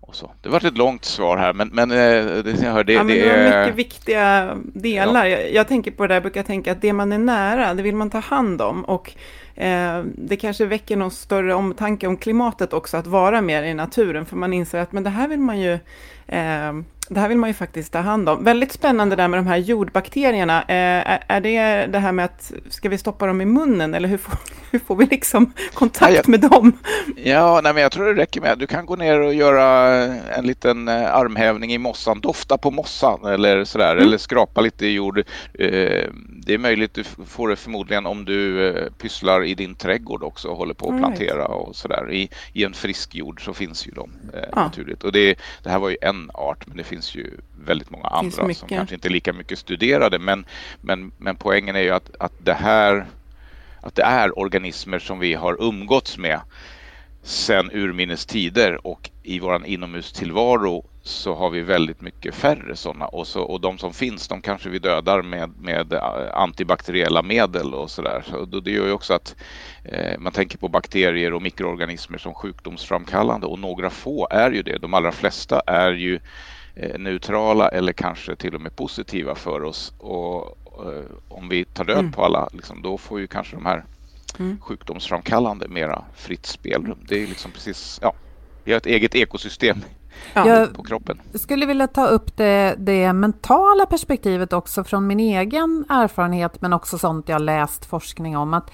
och 0.00 0.14
så. 0.14 0.32
Det 0.42 0.48
var 0.48 0.66
ett 0.66 0.78
långt 0.78 1.04
svar 1.04 1.36
här, 1.36 1.52
men, 1.52 1.68
men 1.68 1.90
eh, 1.90 1.96
det, 1.96 2.42
det, 2.42 2.50
ja, 2.62 2.74
men 2.74 2.86
det, 2.86 3.04
det 3.04 3.30
är... 3.30 3.60
mycket 3.60 3.78
viktiga 3.78 4.56
delar. 4.74 5.26
Ja. 5.26 5.38
Jag, 5.38 5.52
jag, 5.52 5.68
tänker 5.68 5.90
på 5.90 6.06
det 6.06 6.14
där, 6.14 6.20
brukar 6.20 6.42
tänka 6.42 6.72
att 6.72 6.80
det 6.80 6.92
man 6.92 7.12
är 7.12 7.18
nära, 7.18 7.74
det 7.74 7.82
vill 7.82 7.96
man 7.96 8.10
ta 8.10 8.18
hand 8.18 8.62
om. 8.62 8.84
Och 8.84 9.12
eh, 9.54 10.02
det 10.14 10.36
kanske 10.36 10.66
väcker 10.66 10.96
någon 10.96 11.10
större 11.10 11.54
omtanke 11.54 12.06
om 12.06 12.16
klimatet 12.16 12.72
också, 12.72 12.96
att 12.96 13.06
vara 13.06 13.40
mer 13.40 13.62
i 13.62 13.74
naturen, 13.74 14.26
för 14.26 14.36
man 14.36 14.52
inser 14.52 14.78
att 14.78 14.92
men 14.92 15.04
det 15.04 15.10
här 15.10 15.28
vill 15.28 15.40
man 15.40 15.60
ju 15.60 15.78
eh, 16.26 16.72
det 17.08 17.20
här 17.20 17.28
vill 17.28 17.38
man 17.38 17.50
ju 17.50 17.54
faktiskt 17.54 17.92
ta 17.92 17.98
hand 17.98 18.28
om. 18.28 18.44
Väldigt 18.44 18.72
spännande 18.72 19.16
där 19.16 19.28
med 19.28 19.38
de 19.38 19.46
här 19.46 19.56
jordbakterierna. 19.56 20.62
Eh, 20.62 21.18
är 21.28 21.40
det 21.40 21.86
det 21.86 21.98
här 21.98 22.12
med 22.12 22.24
att, 22.24 22.52
ska 22.68 22.88
vi 22.88 22.98
stoppa 22.98 23.26
dem 23.26 23.40
i 23.40 23.44
munnen 23.44 23.94
eller 23.94 24.08
hur 24.08 24.18
får, 24.18 24.34
hur 24.70 24.78
får 24.78 24.96
vi 24.96 25.06
liksom 25.06 25.52
kontakt 25.74 26.12
ja, 26.12 26.16
jag, 26.16 26.28
med 26.28 26.40
dem? 26.40 26.72
Ja, 27.16 27.60
nej, 27.62 27.74
men 27.74 27.82
jag 27.82 27.92
tror 27.92 28.14
det 28.14 28.22
räcker 28.22 28.40
med, 28.40 28.58
du 28.58 28.66
kan 28.66 28.86
gå 28.86 28.96
ner 28.96 29.20
och 29.20 29.34
göra 29.34 29.88
en 30.36 30.46
liten 30.46 30.88
eh, 30.88 31.14
armhävning 31.14 31.72
i 31.72 31.78
mossan, 31.78 32.20
dofta 32.20 32.58
på 32.58 32.70
mossan 32.70 33.24
eller 33.24 33.64
sådär, 33.64 33.92
mm. 33.92 34.04
eller 34.04 34.18
skrapa 34.18 34.60
lite 34.60 34.86
i 34.86 34.92
jord. 34.92 35.18
Eh, 35.58 36.04
det 36.48 36.54
är 36.54 36.58
möjligt, 36.58 36.94
du 36.94 37.04
får 37.04 37.48
det 37.48 37.56
förmodligen 37.56 38.06
om 38.06 38.24
du 38.24 38.68
eh, 38.68 38.92
pysslar 38.92 39.44
i 39.44 39.54
din 39.54 39.74
trädgård 39.74 40.22
också 40.22 40.48
och 40.48 40.56
håller 40.56 40.74
på 40.74 40.90
att 40.90 40.98
plantera 40.98 41.46
och 41.46 41.76
sådär. 41.76 42.12
I, 42.12 42.30
I 42.52 42.64
en 42.64 42.74
frisk 42.74 43.14
jord 43.14 43.44
så 43.44 43.54
finns 43.54 43.86
ju 43.86 43.90
de 43.90 44.10
eh, 44.34 44.48
ah. 44.52 44.64
naturligt. 44.64 45.04
Och 45.04 45.12
det, 45.12 45.38
det 45.62 45.70
här 45.70 45.78
var 45.78 45.88
ju 45.88 45.96
en 46.02 46.30
art, 46.34 46.66
men 46.66 46.76
det 46.76 46.84
finns 46.84 47.14
ju 47.14 47.30
väldigt 47.64 47.90
många 47.90 48.04
andra 48.04 48.54
som 48.54 48.68
kanske 48.68 48.94
inte 48.94 49.08
är 49.08 49.10
lika 49.10 49.32
mycket 49.32 49.58
studerade. 49.58 50.18
Men, 50.18 50.46
men, 50.80 51.12
men 51.18 51.36
poängen 51.36 51.76
är 51.76 51.80
ju 51.80 51.90
att, 51.90 52.10
att 52.18 52.32
det 52.38 52.54
här 52.54 53.06
att 53.80 53.94
det 53.94 54.02
är 54.02 54.38
organismer 54.38 54.98
som 54.98 55.18
vi 55.18 55.34
har 55.34 55.62
umgåtts 55.62 56.18
med 56.18 56.40
sedan 57.22 57.70
urminnes 57.72 58.26
tider 58.26 58.86
och 58.86 59.10
i 59.22 59.38
våran 59.38 59.64
inomhustillvaro 59.64 60.84
så 61.08 61.34
har 61.34 61.50
vi 61.50 61.62
väldigt 61.62 62.00
mycket 62.00 62.34
färre 62.34 62.76
sådana 62.76 63.06
och, 63.06 63.26
så, 63.26 63.42
och 63.42 63.60
de 63.60 63.78
som 63.78 63.92
finns 63.92 64.28
de 64.28 64.40
kanske 64.40 64.68
vi 64.68 64.78
dödar 64.78 65.22
med, 65.22 65.50
med 65.60 65.92
antibakteriella 66.32 67.22
medel 67.22 67.74
och 67.74 67.90
sådär. 67.90 68.24
Så 68.26 68.44
det 68.44 68.70
gör 68.70 68.86
ju 68.86 68.92
också 68.92 69.14
att 69.14 69.36
eh, 69.84 70.18
man 70.18 70.32
tänker 70.32 70.58
på 70.58 70.68
bakterier 70.68 71.34
och 71.34 71.42
mikroorganismer 71.42 72.18
som 72.18 72.34
sjukdomsframkallande 72.34 73.46
och 73.46 73.58
några 73.58 73.90
få 73.90 74.28
är 74.30 74.50
ju 74.50 74.62
det. 74.62 74.78
De 74.78 74.94
allra 74.94 75.12
flesta 75.12 75.60
är 75.66 75.92
ju 75.92 76.20
eh, 76.74 76.98
neutrala 76.98 77.68
eller 77.68 77.92
kanske 77.92 78.36
till 78.36 78.54
och 78.54 78.60
med 78.60 78.76
positiva 78.76 79.34
för 79.34 79.64
oss 79.64 79.92
och 79.98 80.58
eh, 80.86 81.04
om 81.28 81.48
vi 81.48 81.64
tar 81.64 81.84
död 81.84 81.98
mm. 81.98 82.12
på 82.12 82.24
alla 82.24 82.48
liksom, 82.52 82.82
då 82.82 82.98
får 82.98 83.20
ju 83.20 83.26
kanske 83.26 83.56
de 83.56 83.66
här 83.66 83.84
mm. 84.38 84.60
sjukdomsframkallande 84.60 85.68
mera 85.68 86.04
fritt 86.16 86.46
spelrum. 86.46 86.98
Det 87.08 87.22
är 87.22 87.26
liksom 87.26 87.50
precis, 87.50 87.98
ja, 88.02 88.12
vi 88.64 88.72
har 88.72 88.76
ett 88.76 88.86
eget 88.86 89.14
ekosystem 89.14 89.82
jag 90.34 90.74
på 90.74 90.82
kroppen. 90.82 91.20
Jag 91.32 91.40
skulle 91.40 91.66
vilja 91.66 91.86
ta 91.86 92.06
upp 92.06 92.36
det, 92.36 92.74
det, 92.78 93.12
mentala 93.12 93.86
perspektivet 93.86 94.52
också 94.52 94.84
från 94.84 95.06
min 95.06 95.20
egen 95.20 95.84
erfarenhet 95.88 96.60
men 96.60 96.72
också 96.72 96.98
sånt 96.98 97.28
jag 97.28 97.42
läst 97.42 97.84
forskning 97.84 98.36
om. 98.36 98.54
att 98.54 98.70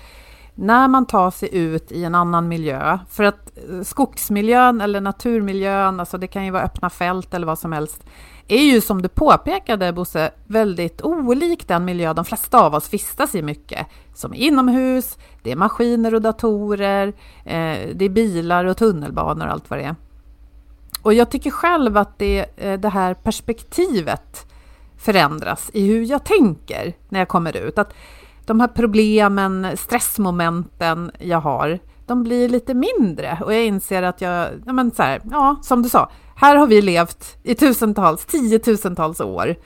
när 0.54 0.88
man 0.88 1.06
tar 1.06 1.30
sig 1.30 1.56
ut 1.56 1.92
i 1.92 2.04
en 2.04 2.14
annan 2.14 2.48
miljö, 2.48 2.98
för 3.10 3.24
att 3.24 3.58
skogsmiljön 3.82 4.80
eller 4.80 5.00
naturmiljön, 5.00 6.00
alltså 6.00 6.18
det 6.18 6.26
kan 6.26 6.44
ju 6.44 6.50
vara 6.50 6.62
öppna 6.62 6.90
fält 6.90 7.34
eller 7.34 7.46
vad 7.46 7.58
som 7.58 7.72
helst, 7.72 8.04
är 8.48 8.62
ju 8.62 8.80
som 8.80 9.02
du 9.02 9.08
påpekade 9.08 9.92
Bosse, 9.92 10.30
väldigt 10.46 11.02
olik 11.02 11.68
den 11.68 11.84
miljö 11.84 12.12
de 12.12 12.24
flesta 12.24 12.60
av 12.60 12.74
oss 12.74 12.92
vistas 12.92 13.34
i 13.34 13.42
mycket. 13.42 13.86
Som 14.14 14.34
inomhus, 14.34 15.18
det 15.42 15.52
är 15.52 15.56
maskiner 15.56 16.14
och 16.14 16.22
datorer, 16.22 17.08
eh, 17.44 17.88
det 17.94 18.04
är 18.04 18.08
bilar 18.08 18.64
och 18.64 18.76
tunnelbanor 18.76 19.46
och 19.46 19.52
allt 19.52 19.70
vad 19.70 19.78
det 19.78 19.84
är. 19.84 19.94
Och 21.04 21.14
jag 21.14 21.30
tycker 21.30 21.50
själv 21.50 21.96
att 21.96 22.18
det, 22.18 22.46
eh, 22.56 22.80
det 22.80 22.88
här 22.88 23.14
perspektivet 23.14 24.46
förändras 24.96 25.70
i 25.72 25.86
hur 25.86 26.04
jag 26.04 26.24
tänker 26.24 26.94
när 27.08 27.18
jag 27.18 27.28
kommer 27.28 27.56
ut. 27.56 27.78
Att 27.78 27.94
de 28.44 28.60
här 28.60 28.68
problemen, 28.68 29.76
stressmomenten 29.76 31.10
jag 31.18 31.40
har, 31.40 31.78
de 32.06 32.22
blir 32.22 32.48
lite 32.48 32.74
mindre 32.74 33.38
och 33.44 33.54
jag 33.54 33.64
inser 33.64 34.02
att 34.02 34.20
jag, 34.20 34.48
ja, 34.66 34.72
men 34.72 34.90
så 34.90 35.02
här, 35.02 35.20
ja, 35.30 35.56
som 35.62 35.82
du 35.82 35.88
sa, 35.88 36.10
här 36.36 36.56
har 36.56 36.66
vi 36.66 36.82
levt 36.82 37.36
i 37.42 37.54
tusentals, 37.54 38.24
tiotusentals 38.24 39.20
år 39.20 39.56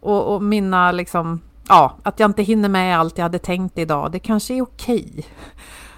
och, 0.00 0.34
och 0.34 0.42
mina 0.42 0.92
liksom, 0.92 1.40
ja, 1.68 1.96
att 2.02 2.20
jag 2.20 2.30
inte 2.30 2.42
hinner 2.42 2.68
med 2.68 2.98
allt 2.98 3.18
jag 3.18 3.22
hade 3.22 3.38
tänkt 3.38 3.78
idag, 3.78 4.12
det 4.12 4.18
kanske 4.18 4.54
är 4.54 4.62
okej. 4.62 5.26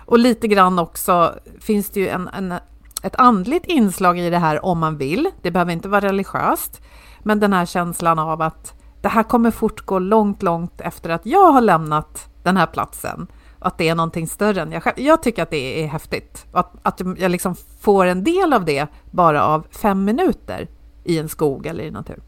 Och 0.07 0.18
lite 0.18 0.49
grann 0.49 0.78
också 0.78 1.35
finns 1.61 1.90
det 1.90 2.00
ju 2.00 2.09
en, 2.09 2.28
en 2.28 2.54
ett 3.02 3.17
andligt 3.17 3.67
inslag 3.67 4.19
i 4.19 4.31
det 4.31 4.38
här 4.38 4.64
om 4.64 4.78
man 4.78 4.97
vill. 4.97 5.31
Det 5.43 5.50
behöver 5.50 5.73
inte 5.73 5.88
vara 5.88 6.00
religiöst, 6.00 6.83
men 7.23 7.40
den 7.40 7.52
här 7.52 7.67
känslan 7.67 8.19
av 8.19 8.43
att 8.43 8.75
det 9.00 9.09
här 9.09 9.23
kommer 9.23 9.50
fortgå 9.50 9.99
långt, 9.99 10.43
långt 10.43 10.81
efter 10.81 11.11
att 11.11 11.26
jag 11.26 11.52
har 11.52 11.61
lämnat 11.61 12.28
den 12.43 12.57
här 12.57 12.67
platsen. 12.67 13.26
Att 13.59 13.78
det 13.78 13.88
är 13.88 13.95
någonting 13.95 14.26
större 14.26 14.61
än 14.62 14.73
jag 14.73 14.83
själv. 14.83 15.00
Jag 15.00 15.23
tycker 15.23 15.43
att 15.43 15.50
det 15.50 15.83
är 15.83 15.87
häftigt. 15.87 16.47
Att, 16.52 16.73
att 16.83 17.00
jag 17.19 17.31
liksom 17.31 17.55
får 17.81 18.07
en 18.07 18.25
del 18.25 18.52
av 18.52 18.64
det 18.64 18.87
bara 19.11 19.45
av 19.45 19.67
fem 19.71 20.05
minuter 20.05 20.69
i 21.05 21.19
en 21.19 21.28
skog 21.28 21.67
eller 21.67 21.85
i 21.85 21.90
natur. 21.90 22.23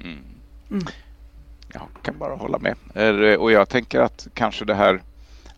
Mm. 0.00 0.18
Mm. 0.70 0.84
Jag 1.72 1.82
kan 2.02 2.18
bara 2.18 2.34
hålla 2.34 2.58
med. 2.58 2.76
Och 3.38 3.52
jag 3.52 3.68
tänker 3.68 4.00
att 4.00 4.28
kanske 4.34 4.64
det 4.64 4.74
här 4.74 5.02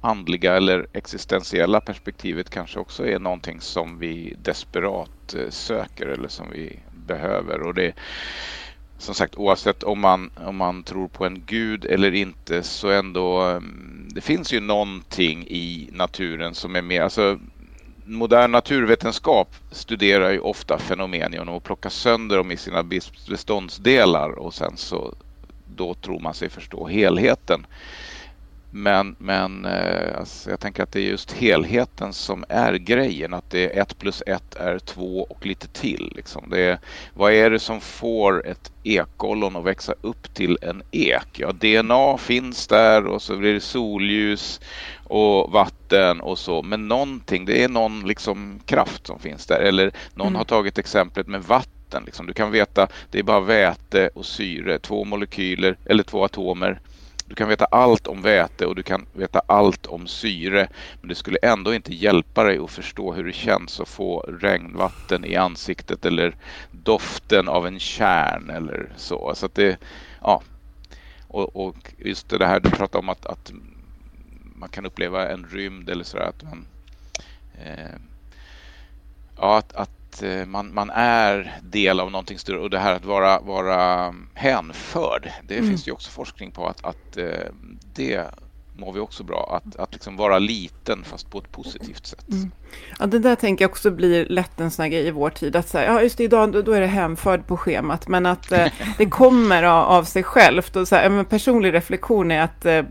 andliga 0.00 0.56
eller 0.56 0.86
existentiella 0.92 1.80
perspektivet 1.80 2.50
kanske 2.50 2.78
också 2.78 3.06
är 3.06 3.18
någonting 3.18 3.60
som 3.60 3.98
vi 3.98 4.34
desperat 4.42 5.34
eh, 5.34 5.50
söker 5.50 6.06
eller 6.06 6.28
som 6.28 6.50
vi 6.50 6.78
behöver. 6.90 7.60
Och 7.62 7.74
det 7.74 7.94
som 8.98 9.14
sagt 9.14 9.36
oavsett 9.36 9.82
om 9.82 10.00
man, 10.00 10.30
om 10.36 10.56
man 10.56 10.82
tror 10.82 11.08
på 11.08 11.26
en 11.26 11.42
gud 11.46 11.84
eller 11.84 12.14
inte 12.14 12.62
så 12.62 12.90
ändå 12.90 13.40
mm, 13.40 14.08
det 14.10 14.20
finns 14.20 14.52
ju 14.52 14.60
någonting 14.60 15.46
i 15.48 15.90
naturen 15.92 16.54
som 16.54 16.76
är 16.76 16.82
mer, 16.82 17.02
alltså 17.02 17.38
modern 18.04 18.50
naturvetenskap 18.50 19.54
studerar 19.70 20.30
ju 20.30 20.40
ofta 20.40 20.78
fenomen 20.78 21.32
genom 21.32 21.56
att 21.56 21.64
plocka 21.64 21.90
sönder 21.90 22.36
dem 22.36 22.50
i 22.50 22.56
sina 22.56 22.82
beståndsdelar 23.28 24.30
och 24.30 24.54
sen 24.54 24.76
så 24.76 25.14
då 25.64 25.94
tror 25.94 26.20
man 26.20 26.34
sig 26.34 26.48
förstå 26.48 26.86
helheten. 26.86 27.66
Men, 28.70 29.16
men 29.18 29.64
eh, 29.64 30.18
alltså 30.18 30.50
jag 30.50 30.60
tänker 30.60 30.82
att 30.82 30.92
det 30.92 31.00
är 31.00 31.10
just 31.10 31.32
helheten 31.32 32.12
som 32.12 32.44
är 32.48 32.74
grejen. 32.74 33.34
Att 33.34 33.50
det 33.50 33.76
är 33.76 33.82
ett 33.82 33.98
plus 33.98 34.22
ett 34.26 34.54
är 34.54 34.78
två 34.78 35.26
och 35.30 35.46
lite 35.46 35.68
till. 35.68 36.12
Liksom. 36.16 36.44
Det 36.50 36.60
är, 36.60 36.78
vad 37.14 37.32
är 37.32 37.50
det 37.50 37.58
som 37.58 37.80
får 37.80 38.46
ett 38.46 38.72
ekollon 38.84 39.56
att 39.56 39.64
växa 39.64 39.94
upp 40.00 40.34
till 40.34 40.58
en 40.62 40.82
ek? 40.90 41.28
Ja, 41.32 41.52
DNA 41.52 42.18
finns 42.18 42.66
där 42.66 43.06
och 43.06 43.22
så 43.22 43.36
blir 43.36 43.54
det 43.54 43.60
solljus 43.60 44.60
och 45.04 45.52
vatten 45.52 46.20
och 46.20 46.38
så. 46.38 46.62
Men 46.62 46.88
någonting, 46.88 47.44
det 47.44 47.64
är 47.64 47.68
någon 47.68 48.06
liksom 48.06 48.60
kraft 48.66 49.06
som 49.06 49.18
finns 49.18 49.46
där. 49.46 49.60
Eller 49.60 49.92
någon 50.14 50.26
mm. 50.26 50.36
har 50.36 50.44
tagit 50.44 50.78
exemplet 50.78 51.26
med 51.26 51.42
vatten. 51.42 52.02
Liksom. 52.06 52.26
Du 52.26 52.32
kan 52.32 52.50
veta, 52.50 52.88
det 53.10 53.18
är 53.18 53.22
bara 53.22 53.40
väte 53.40 54.10
och 54.14 54.26
syre, 54.26 54.78
två 54.78 55.04
molekyler 55.04 55.76
eller 55.84 56.02
två 56.02 56.24
atomer 56.24 56.80
du 57.28 57.34
kan 57.34 57.48
veta 57.48 57.64
allt 57.64 58.06
om 58.06 58.22
väte 58.22 58.66
och 58.66 58.74
du 58.74 58.82
kan 58.82 59.06
veta 59.12 59.42
allt 59.46 59.86
om 59.86 60.06
syre. 60.06 60.68
Men 61.00 61.08
det 61.08 61.14
skulle 61.14 61.38
ändå 61.42 61.74
inte 61.74 61.94
hjälpa 61.94 62.44
dig 62.44 62.58
att 62.58 62.70
förstå 62.70 63.12
hur 63.12 63.24
det 63.24 63.32
känns 63.32 63.80
att 63.80 63.88
få 63.88 64.20
regnvatten 64.20 65.24
i 65.24 65.36
ansiktet 65.36 66.04
eller 66.04 66.36
doften 66.70 67.48
av 67.48 67.66
en 67.66 67.78
kärn 67.78 68.50
eller 68.50 68.92
så. 68.96 69.32
så 69.34 69.46
att 69.46 69.54
det, 69.54 69.78
ja. 70.22 70.42
och, 71.28 71.56
och 71.56 71.94
just 71.98 72.28
det 72.28 72.46
här 72.46 72.60
du 72.60 72.70
pratade 72.70 72.98
om 72.98 73.08
att, 73.08 73.26
att 73.26 73.52
man 74.54 74.68
kan 74.68 74.86
uppleva 74.86 75.28
en 75.28 75.46
rymd 75.46 75.90
eller 75.90 76.04
sådär. 76.04 76.24
Att 76.28 76.42
man, 76.42 76.66
eh, 77.64 77.96
ja, 79.36 79.58
att, 79.58 79.72
att 79.72 79.97
eh, 80.22 80.46
man, 80.46 80.74
man 80.74 80.90
är 80.90 81.60
del 81.62 82.00
av 82.00 82.10
någonting 82.10 82.38
större 82.38 82.58
och 82.58 82.70
det 82.70 82.78
här 82.78 82.94
att 82.94 83.04
vara, 83.04 83.40
vara 83.40 84.14
hänförd. 84.34 85.32
Det 85.48 85.56
mm. 85.56 85.68
finns 85.68 85.88
ju 85.88 85.92
också 85.92 86.10
forskning 86.10 86.50
på 86.50 86.66
att, 86.66 86.84
att 86.84 87.16
eh, 87.16 87.52
det 87.94 88.24
mår 88.78 88.92
vi 88.92 89.00
också 89.00 89.24
bra. 89.24 89.60
Att, 89.64 89.76
att 89.76 89.92
liksom 89.92 90.16
vara 90.16 90.38
liten 90.38 91.04
fast 91.04 91.30
på 91.30 91.38
ett 91.38 91.52
positivt 91.52 92.06
sätt. 92.06 92.28
Mm. 92.30 92.50
Ja, 92.98 93.06
det 93.06 93.18
där 93.18 93.34
tänker 93.34 93.64
jag 93.64 93.70
också 93.70 93.90
blir 93.90 94.26
lätt 94.26 94.60
en 94.60 94.70
sån 94.70 94.82
här 94.82 94.90
grej 94.90 95.06
i 95.06 95.10
vår 95.10 95.30
tid. 95.30 95.56
Att 95.56 95.68
säga, 95.68 95.92
ja 95.92 96.02
just 96.02 96.18
det, 96.18 96.24
idag 96.24 96.64
då 96.64 96.72
är 96.72 96.80
det 96.80 96.86
hemförd 96.86 97.46
på 97.46 97.56
schemat. 97.56 98.08
Men 98.08 98.26
att 98.26 98.52
eh, 98.52 98.66
det 98.98 99.06
kommer 99.06 99.62
av, 99.62 99.84
av, 99.84 100.04
sig 100.04 100.22
självt. 100.22 100.76
Och 100.76 100.88
så 100.88 100.96
här, 100.96 101.04
en 101.04 101.24
personlig 101.24 101.72
reflektion 101.72 102.30
är 102.30 102.42
att 102.42 102.66
eh, 102.66 102.84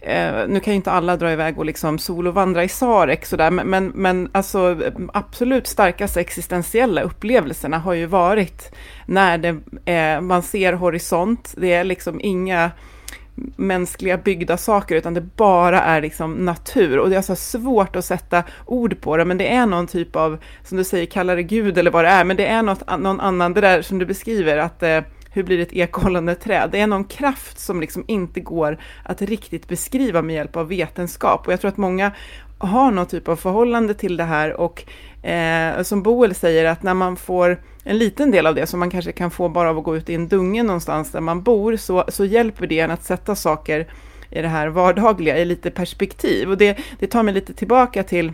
eh, 0.00 0.48
nu 0.48 0.60
kan 0.60 0.72
ju 0.72 0.76
inte 0.76 0.90
alla 0.90 1.16
dra 1.16 1.32
iväg 1.32 1.58
och 1.58 1.64
liksom 1.64 1.98
solovandra 1.98 2.64
i 2.64 2.68
Sarek 2.68 3.26
sådär, 3.26 3.50
men, 3.50 3.70
men, 3.70 3.86
men 3.86 4.30
alltså 4.32 4.80
absolut 5.12 5.66
starkaste 5.66 6.20
existentiella 6.20 7.02
upplevelserna 7.02 7.78
har 7.78 7.92
ju 7.92 8.06
varit 8.06 8.74
när 9.06 9.38
det, 9.38 9.56
eh, 9.92 10.20
man 10.20 10.42
ser 10.42 10.72
horisont, 10.72 11.54
det 11.56 11.72
är 11.72 11.84
liksom 11.84 12.20
inga 12.20 12.70
mänskliga 13.56 14.18
byggda 14.18 14.56
saker, 14.56 14.96
utan 14.96 15.14
det 15.14 15.20
bara 15.20 15.82
är 15.82 16.02
liksom 16.02 16.32
natur. 16.32 16.98
Och 16.98 17.10
det 17.10 17.16
är 17.16 17.22
så 17.22 17.36
svårt 17.36 17.96
att 17.96 18.04
sätta 18.04 18.44
ord 18.66 19.00
på 19.00 19.16
det, 19.16 19.24
men 19.24 19.38
det 19.38 19.52
är 19.52 19.66
någon 19.66 19.86
typ 19.86 20.16
av, 20.16 20.38
som 20.64 20.78
du 20.78 20.84
säger, 20.84 21.06
kalla 21.06 21.34
det 21.34 21.42
Gud 21.42 21.78
eller 21.78 21.90
vad 21.90 22.04
det 22.04 22.08
är, 22.08 22.24
men 22.24 22.36
det 22.36 22.46
är 22.46 22.62
något, 22.62 22.98
någon 22.98 23.20
annan, 23.20 23.52
det 23.52 23.60
där 23.60 23.82
som 23.82 23.98
du 23.98 24.06
beskriver, 24.06 24.56
att 24.56 24.82
eh, 24.82 25.00
hur 25.30 25.42
blir 25.42 25.56
det 25.56 25.62
ett 25.62 25.72
ekollande 25.72 26.34
träd? 26.34 26.68
Det 26.72 26.80
är 26.80 26.86
någon 26.86 27.04
kraft 27.04 27.58
som 27.58 27.80
liksom 27.80 28.04
inte 28.08 28.40
går 28.40 28.78
att 29.02 29.22
riktigt 29.22 29.68
beskriva 29.68 30.22
med 30.22 30.36
hjälp 30.36 30.56
av 30.56 30.68
vetenskap. 30.68 31.46
Och 31.46 31.52
jag 31.52 31.60
tror 31.60 31.68
att 31.68 31.76
många 31.76 32.12
har 32.58 32.90
någon 32.90 33.06
typ 33.06 33.28
av 33.28 33.36
förhållande 33.36 33.94
till 33.94 34.16
det 34.16 34.24
här 34.24 34.60
och 34.60 34.84
eh, 35.26 35.82
som 35.82 36.02
Boel 36.02 36.34
säger 36.34 36.64
att 36.64 36.82
när 36.82 36.94
man 36.94 37.16
får 37.16 37.58
en 37.84 37.98
liten 37.98 38.30
del 38.30 38.46
av 38.46 38.54
det 38.54 38.66
som 38.66 38.80
man 38.80 38.90
kanske 38.90 39.12
kan 39.12 39.30
få 39.30 39.48
bara 39.48 39.70
av 39.70 39.78
att 39.78 39.84
gå 39.84 39.96
ut 39.96 40.08
i 40.08 40.14
en 40.14 40.28
dunge 40.28 40.62
någonstans 40.62 41.10
där 41.10 41.20
man 41.20 41.42
bor 41.42 41.76
så, 41.76 42.04
så 42.08 42.24
hjälper 42.24 42.66
det 42.66 42.80
en 42.80 42.90
att 42.90 43.04
sätta 43.04 43.34
saker 43.34 43.86
i 44.30 44.42
det 44.42 44.48
här 44.48 44.68
vardagliga 44.68 45.38
i 45.38 45.44
lite 45.44 45.70
perspektiv. 45.70 46.50
Och 46.50 46.58
det, 46.58 46.78
det 46.98 47.06
tar 47.06 47.22
mig 47.22 47.34
lite 47.34 47.54
tillbaka 47.54 48.02
till 48.02 48.28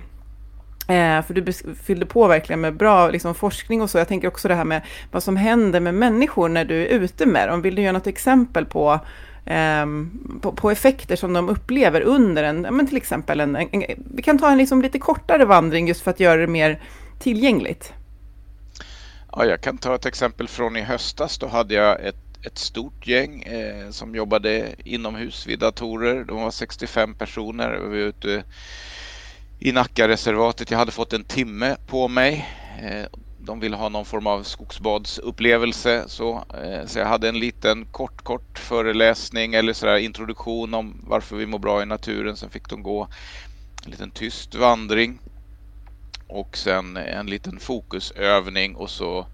eh, 0.88 1.22
för 1.22 1.34
du 1.34 1.52
fyllde 1.74 2.06
på 2.06 2.26
verkligen 2.26 2.60
med 2.60 2.76
bra 2.76 3.10
liksom, 3.10 3.34
forskning 3.34 3.82
och 3.82 3.90
så. 3.90 3.98
Jag 3.98 4.08
tänker 4.08 4.28
också 4.28 4.48
det 4.48 4.54
här 4.54 4.64
med 4.64 4.82
vad 5.10 5.22
som 5.22 5.36
händer 5.36 5.80
med 5.80 5.94
människor 5.94 6.48
när 6.48 6.64
du 6.64 6.74
är 6.82 6.88
ute 6.88 7.26
med 7.26 7.48
dem. 7.48 7.62
Vill 7.62 7.74
du 7.74 7.82
göra 7.82 7.92
något 7.92 8.06
exempel 8.06 8.64
på 8.64 9.00
eh, 9.46 9.86
på, 10.40 10.52
på, 10.52 10.70
effekter 10.70 11.16
som 11.16 11.32
de 11.32 11.48
upplever 11.48 12.00
under 12.00 12.42
en, 12.42 12.60
men 12.60 12.86
till 12.86 12.96
exempel 12.96 13.40
en, 13.40 13.56
en, 13.56 13.84
vi 14.14 14.22
kan 14.22 14.38
ta 14.38 14.50
en 14.50 14.58
liksom 14.58 14.82
lite 14.82 14.98
kortare 14.98 15.44
vandring 15.44 15.88
just 15.88 16.00
för 16.00 16.10
att 16.10 16.20
göra 16.20 16.40
det 16.40 16.46
mer 16.46 16.80
tillgängligt. 17.18 17.92
Ja, 19.32 19.44
jag 19.44 19.60
kan 19.60 19.78
ta 19.78 19.94
ett 19.94 20.06
exempel 20.06 20.48
från 20.48 20.76
i 20.76 20.80
höstas. 20.80 21.38
Då 21.38 21.46
hade 21.46 21.74
jag 21.74 22.04
ett, 22.04 22.16
ett 22.42 22.58
stort 22.58 23.06
gäng 23.06 23.42
eh, 23.42 23.90
som 23.90 24.14
jobbade 24.14 24.74
inomhus 24.84 25.46
vid 25.46 25.58
datorer. 25.58 26.24
De 26.24 26.42
var 26.42 26.50
65 26.50 27.14
personer. 27.14 27.78
Vi 27.78 27.88
var 27.88 28.08
ute 28.08 28.44
i 29.58 29.72
Nackareservatet. 29.72 30.70
Jag 30.70 30.78
hade 30.78 30.92
fått 30.92 31.12
en 31.12 31.24
timme 31.24 31.76
på 31.86 32.08
mig. 32.08 32.48
Eh, 32.82 33.06
de 33.38 33.60
ville 33.60 33.76
ha 33.76 33.88
någon 33.88 34.04
form 34.04 34.26
av 34.26 34.42
skogsbadsupplevelse. 34.42 36.04
Så, 36.08 36.44
eh, 36.54 36.86
så 36.86 36.98
jag 36.98 37.06
hade 37.06 37.28
en 37.28 37.38
liten 37.38 37.86
kort, 37.86 38.22
kort 38.22 38.58
föreläsning 38.58 39.54
eller 39.54 39.72
så 39.72 39.96
introduktion 39.96 40.74
om 40.74 41.04
varför 41.06 41.36
vi 41.36 41.46
mår 41.46 41.58
bra 41.58 41.82
i 41.82 41.86
naturen. 41.86 42.36
Sen 42.36 42.50
fick 42.50 42.68
de 42.68 42.82
gå 42.82 43.08
en 43.84 43.90
liten 43.90 44.10
tyst 44.10 44.54
vandring 44.54 45.18
och 46.28 46.56
sen 46.56 46.96
en 46.96 47.26
liten 47.26 47.58
fokusövning 47.58 48.76
och 48.76 48.90
så 48.90 49.26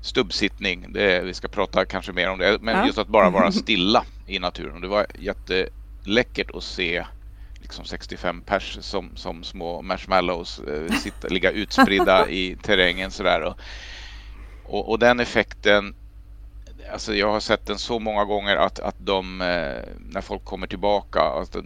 stubbsittning. 0.00 0.92
Det, 0.92 1.20
vi 1.20 1.34
ska 1.34 1.48
prata 1.48 1.84
kanske 1.84 2.12
mer 2.12 2.30
om 2.30 2.38
det, 2.38 2.58
men 2.60 2.76
ja. 2.76 2.86
just 2.86 2.98
att 2.98 3.08
bara 3.08 3.30
vara 3.30 3.52
stilla 3.62 4.04
i 4.26 4.38
naturen. 4.38 4.80
Det 4.80 4.88
var 4.88 5.06
jätteläckert 5.18 6.50
att 6.54 6.64
se 6.64 7.04
liksom 7.60 7.84
65 7.84 8.42
pers 8.42 8.78
som, 8.80 9.10
som 9.16 9.44
små 9.44 9.82
marshmallows 9.82 10.58
eh, 10.58 10.94
sitta, 10.94 11.28
ligga 11.28 11.50
utspridda 11.50 12.28
i 12.30 12.56
terrängen 12.62 13.10
sådär. 13.10 13.40
Och, 13.40 13.58
och, 14.64 14.88
och, 14.88 14.98
den 14.98 15.20
effekten, 15.20 15.94
alltså 16.92 17.14
jag 17.14 17.32
har 17.32 17.40
sett 17.40 17.66
den 17.66 17.78
så 17.78 17.98
många 17.98 18.24
gånger 18.24 18.56
att, 18.56 18.80
att 18.80 18.96
de, 18.98 19.40
eh, 19.40 19.82
när 20.10 20.20
folk 20.20 20.44
kommer 20.44 20.66
tillbaka, 20.66 21.20
att 21.20 21.56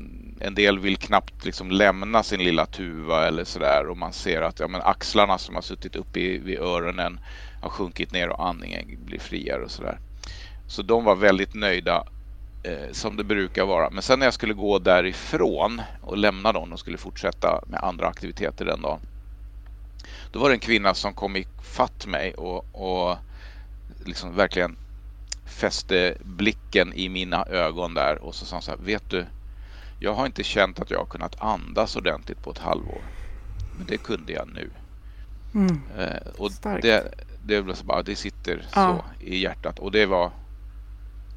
en 0.40 0.54
del 0.54 0.78
vill 0.78 0.96
knappt 0.96 1.44
liksom 1.44 1.70
lämna 1.70 2.22
sin 2.22 2.44
lilla 2.44 2.66
tuva 2.66 3.26
eller 3.26 3.44
sådär 3.44 3.86
och 3.88 3.96
man 3.96 4.12
ser 4.12 4.42
att 4.42 4.60
ja, 4.60 4.68
men 4.68 4.80
axlarna 4.80 5.38
som 5.38 5.54
har 5.54 5.62
suttit 5.62 5.96
uppe 5.96 6.20
i, 6.20 6.38
vid 6.38 6.58
öronen 6.58 7.20
har 7.62 7.70
sjunkit 7.70 8.12
ner 8.12 8.28
och 8.28 8.46
andningen 8.46 8.98
blir 9.04 9.20
friare 9.20 9.64
och 9.64 9.70
sådär. 9.70 9.98
Så 10.66 10.82
de 10.82 11.04
var 11.04 11.16
väldigt 11.16 11.54
nöjda 11.54 12.04
eh, 12.62 12.92
som 12.92 13.16
det 13.16 13.24
brukar 13.24 13.64
vara. 13.64 13.90
Men 13.90 14.02
sen 14.02 14.18
när 14.18 14.26
jag 14.26 14.34
skulle 14.34 14.54
gå 14.54 14.78
därifrån 14.78 15.82
och 16.02 16.16
lämna 16.16 16.52
dem 16.52 16.72
och 16.72 16.78
skulle 16.78 16.98
fortsätta 16.98 17.64
med 17.66 17.80
andra 17.80 18.08
aktiviteter 18.08 18.64
den 18.64 18.82
dagen. 18.82 19.00
Då 20.32 20.40
var 20.40 20.48
det 20.48 20.54
en 20.54 20.60
kvinna 20.60 20.94
som 20.94 21.14
kom 21.14 21.36
i 21.36 21.46
fatt 21.62 22.06
mig 22.06 22.34
och, 22.34 22.66
och 22.72 23.16
liksom 24.04 24.36
verkligen 24.36 24.76
fäste 25.44 26.14
blicken 26.20 26.92
i 26.92 27.08
mina 27.08 27.44
ögon 27.44 27.94
där 27.94 28.22
och 28.22 28.34
så 28.34 28.46
sa 28.46 28.56
hon 28.56 28.62
så 28.62 28.70
här, 28.70 28.78
vet 28.78 29.10
du, 29.10 29.26
jag 30.00 30.14
har 30.14 30.26
inte 30.26 30.42
känt 30.42 30.80
att 30.80 30.90
jag 30.90 30.98
har 30.98 31.06
kunnat 31.06 31.42
andas 31.42 31.96
ordentligt 31.96 32.42
på 32.42 32.50
ett 32.50 32.58
halvår. 32.58 33.02
Men 33.78 33.86
det 33.86 33.96
kunde 33.96 34.32
jag 34.32 34.48
nu. 34.54 34.70
Mm. 35.54 35.80
Eh, 35.98 36.28
och 36.38 36.50
det, 36.82 37.14
det, 37.42 37.84
bara, 37.84 38.02
det 38.02 38.16
sitter 38.16 38.66
ja. 38.74 39.04
så 39.20 39.24
i 39.24 39.38
hjärtat 39.38 39.78
och 39.78 39.92
det 39.92 40.06
var 40.06 40.30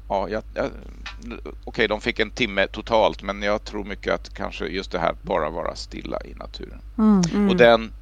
Ja, 0.08 0.28
jag, 0.28 0.42
jag, 0.54 0.66
okej, 0.66 1.52
okay, 1.64 1.86
de 1.86 2.00
fick 2.00 2.20
en 2.20 2.30
timme 2.30 2.66
totalt, 2.66 3.22
men 3.22 3.42
jag 3.42 3.64
tror 3.64 3.84
mycket 3.84 4.14
att 4.14 4.34
kanske 4.34 4.66
just 4.66 4.92
det 4.92 4.98
här 4.98 5.14
bara 5.22 5.50
vara 5.50 5.76
stilla 5.76 6.18
i 6.24 6.34
naturen. 6.34 6.80
Mm, 6.98 7.22
mm. 7.32 7.48
Och 7.48 7.56
den, 7.56 7.92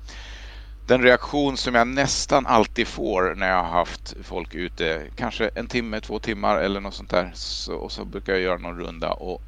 den 0.87 1.03
reaktion 1.03 1.57
som 1.57 1.75
jag 1.75 1.89
nästan 1.89 2.47
alltid 2.47 2.87
får 2.87 3.35
när 3.37 3.49
jag 3.49 3.63
har 3.63 3.71
haft 3.71 4.15
folk 4.23 4.55
ute, 4.55 5.03
kanske 5.17 5.51
en 5.55 5.67
timme, 5.67 6.01
två 6.01 6.19
timmar 6.19 6.59
eller 6.59 6.81
något 6.81 6.95
sånt 6.95 7.11
där, 7.11 7.31
så, 7.35 7.75
och 7.75 7.93
så 7.93 8.05
brukar 8.05 8.33
jag 8.33 8.43
göra 8.43 8.59
någon 8.59 8.79
runda 8.79 9.13
och 9.13 9.43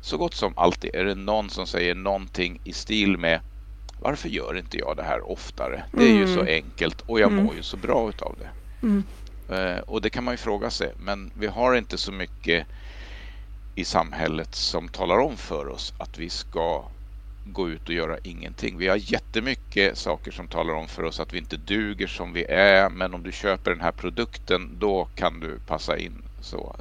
så 0.00 0.18
gott 0.18 0.34
som 0.34 0.52
alltid 0.56 0.94
är 0.94 1.04
det 1.04 1.14
någon 1.14 1.50
som 1.50 1.66
säger 1.66 1.94
någonting 1.94 2.60
i 2.64 2.72
stil 2.72 3.18
med 3.18 3.40
varför 4.00 4.28
gör 4.28 4.58
inte 4.58 4.78
jag 4.78 4.96
det 4.96 5.02
här 5.02 5.30
oftare? 5.30 5.84
Det 5.92 6.02
är 6.02 6.10
mm. 6.10 6.18
ju 6.20 6.26
så 6.26 6.40
mm. 6.40 6.64
enkelt 6.64 7.00
och 7.00 7.20
jag 7.20 7.32
mm. 7.32 7.44
mår 7.44 7.54
ju 7.54 7.62
så 7.62 7.76
bra 7.76 8.08
utav 8.08 8.36
det. 8.38 8.50
Mm. 8.86 9.04
Uh, 9.50 9.80
och 9.80 10.02
det 10.02 10.10
kan 10.10 10.24
man 10.24 10.34
ju 10.34 10.38
fråga 10.38 10.70
sig, 10.70 10.92
men 10.98 11.30
vi 11.38 11.46
har 11.46 11.74
inte 11.74 11.98
så 11.98 12.12
mycket 12.12 12.66
i 13.74 13.84
samhället 13.84 14.54
som 14.54 14.88
talar 14.88 15.18
om 15.18 15.36
för 15.36 15.68
oss 15.68 15.94
att 15.98 16.18
vi 16.18 16.30
ska 16.30 16.84
gå 17.52 17.70
ut 17.70 17.88
och 17.88 17.94
göra 17.94 18.18
ingenting. 18.22 18.78
Vi 18.78 18.88
har 18.88 18.96
jättemycket 18.96 19.98
saker 19.98 20.30
som 20.30 20.48
talar 20.48 20.74
om 20.74 20.88
för 20.88 21.02
oss 21.02 21.20
att 21.20 21.34
vi 21.34 21.38
inte 21.38 21.56
duger 21.56 22.06
som 22.06 22.32
vi 22.32 22.44
är, 22.44 22.90
men 22.90 23.14
om 23.14 23.22
du 23.22 23.32
köper 23.32 23.70
den 23.70 23.80
här 23.80 23.92
produkten, 23.92 24.70
då 24.78 25.08
kan 25.14 25.40
du 25.40 25.58
passa 25.66 25.98
in 25.98 26.22
så. 26.40 26.76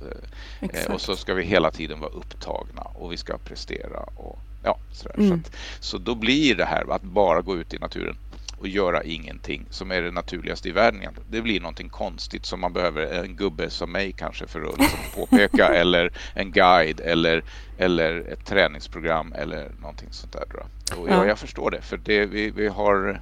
Eh, 0.61 0.93
och 0.93 1.01
så 1.01 1.15
ska 1.15 1.33
vi 1.33 1.43
hela 1.43 1.71
tiden 1.71 1.99
vara 1.99 2.11
upptagna 2.11 2.81
och 2.81 3.11
vi 3.11 3.17
ska 3.17 3.37
prestera. 3.37 3.99
Och, 3.99 4.39
ja, 4.63 4.77
sådär. 4.91 5.15
Mm. 5.17 5.29
Så, 5.29 5.35
att, 5.35 5.55
så 5.79 5.97
då 5.97 6.15
blir 6.15 6.55
det 6.55 6.65
här 6.65 6.91
att 6.91 7.01
bara 7.01 7.41
gå 7.41 7.57
ut 7.57 7.73
i 7.73 7.77
naturen 7.77 8.17
och 8.59 8.67
göra 8.67 9.03
ingenting 9.03 9.65
som 9.69 9.91
är 9.91 10.01
det 10.01 10.11
naturligaste 10.11 10.69
i 10.69 10.71
världen. 10.71 11.01
Det 11.29 11.41
blir 11.41 11.59
någonting 11.59 11.89
konstigt 11.89 12.45
som 12.45 12.59
man 12.59 12.73
behöver 12.73 13.23
en 13.23 13.35
gubbe 13.35 13.69
som 13.69 13.91
mig 13.91 14.11
kanske 14.11 14.47
för 14.47 14.61
att 14.61 14.79
liksom 14.79 14.99
påpeka 15.15 15.67
eller 15.67 16.11
en 16.33 16.51
guide 16.51 16.99
eller, 16.99 17.43
eller 17.77 18.19
ett 18.19 18.45
träningsprogram 18.45 19.33
eller 19.33 19.71
någonting 19.81 20.09
sånt 20.11 20.33
där. 20.33 20.65
Och 20.97 21.09
ja, 21.09 21.25
jag 21.25 21.39
förstår 21.39 21.71
det 21.71 21.81
för 21.81 21.97
det, 21.97 22.25
vi, 22.25 22.51
vi 22.51 22.67
har 22.67 23.21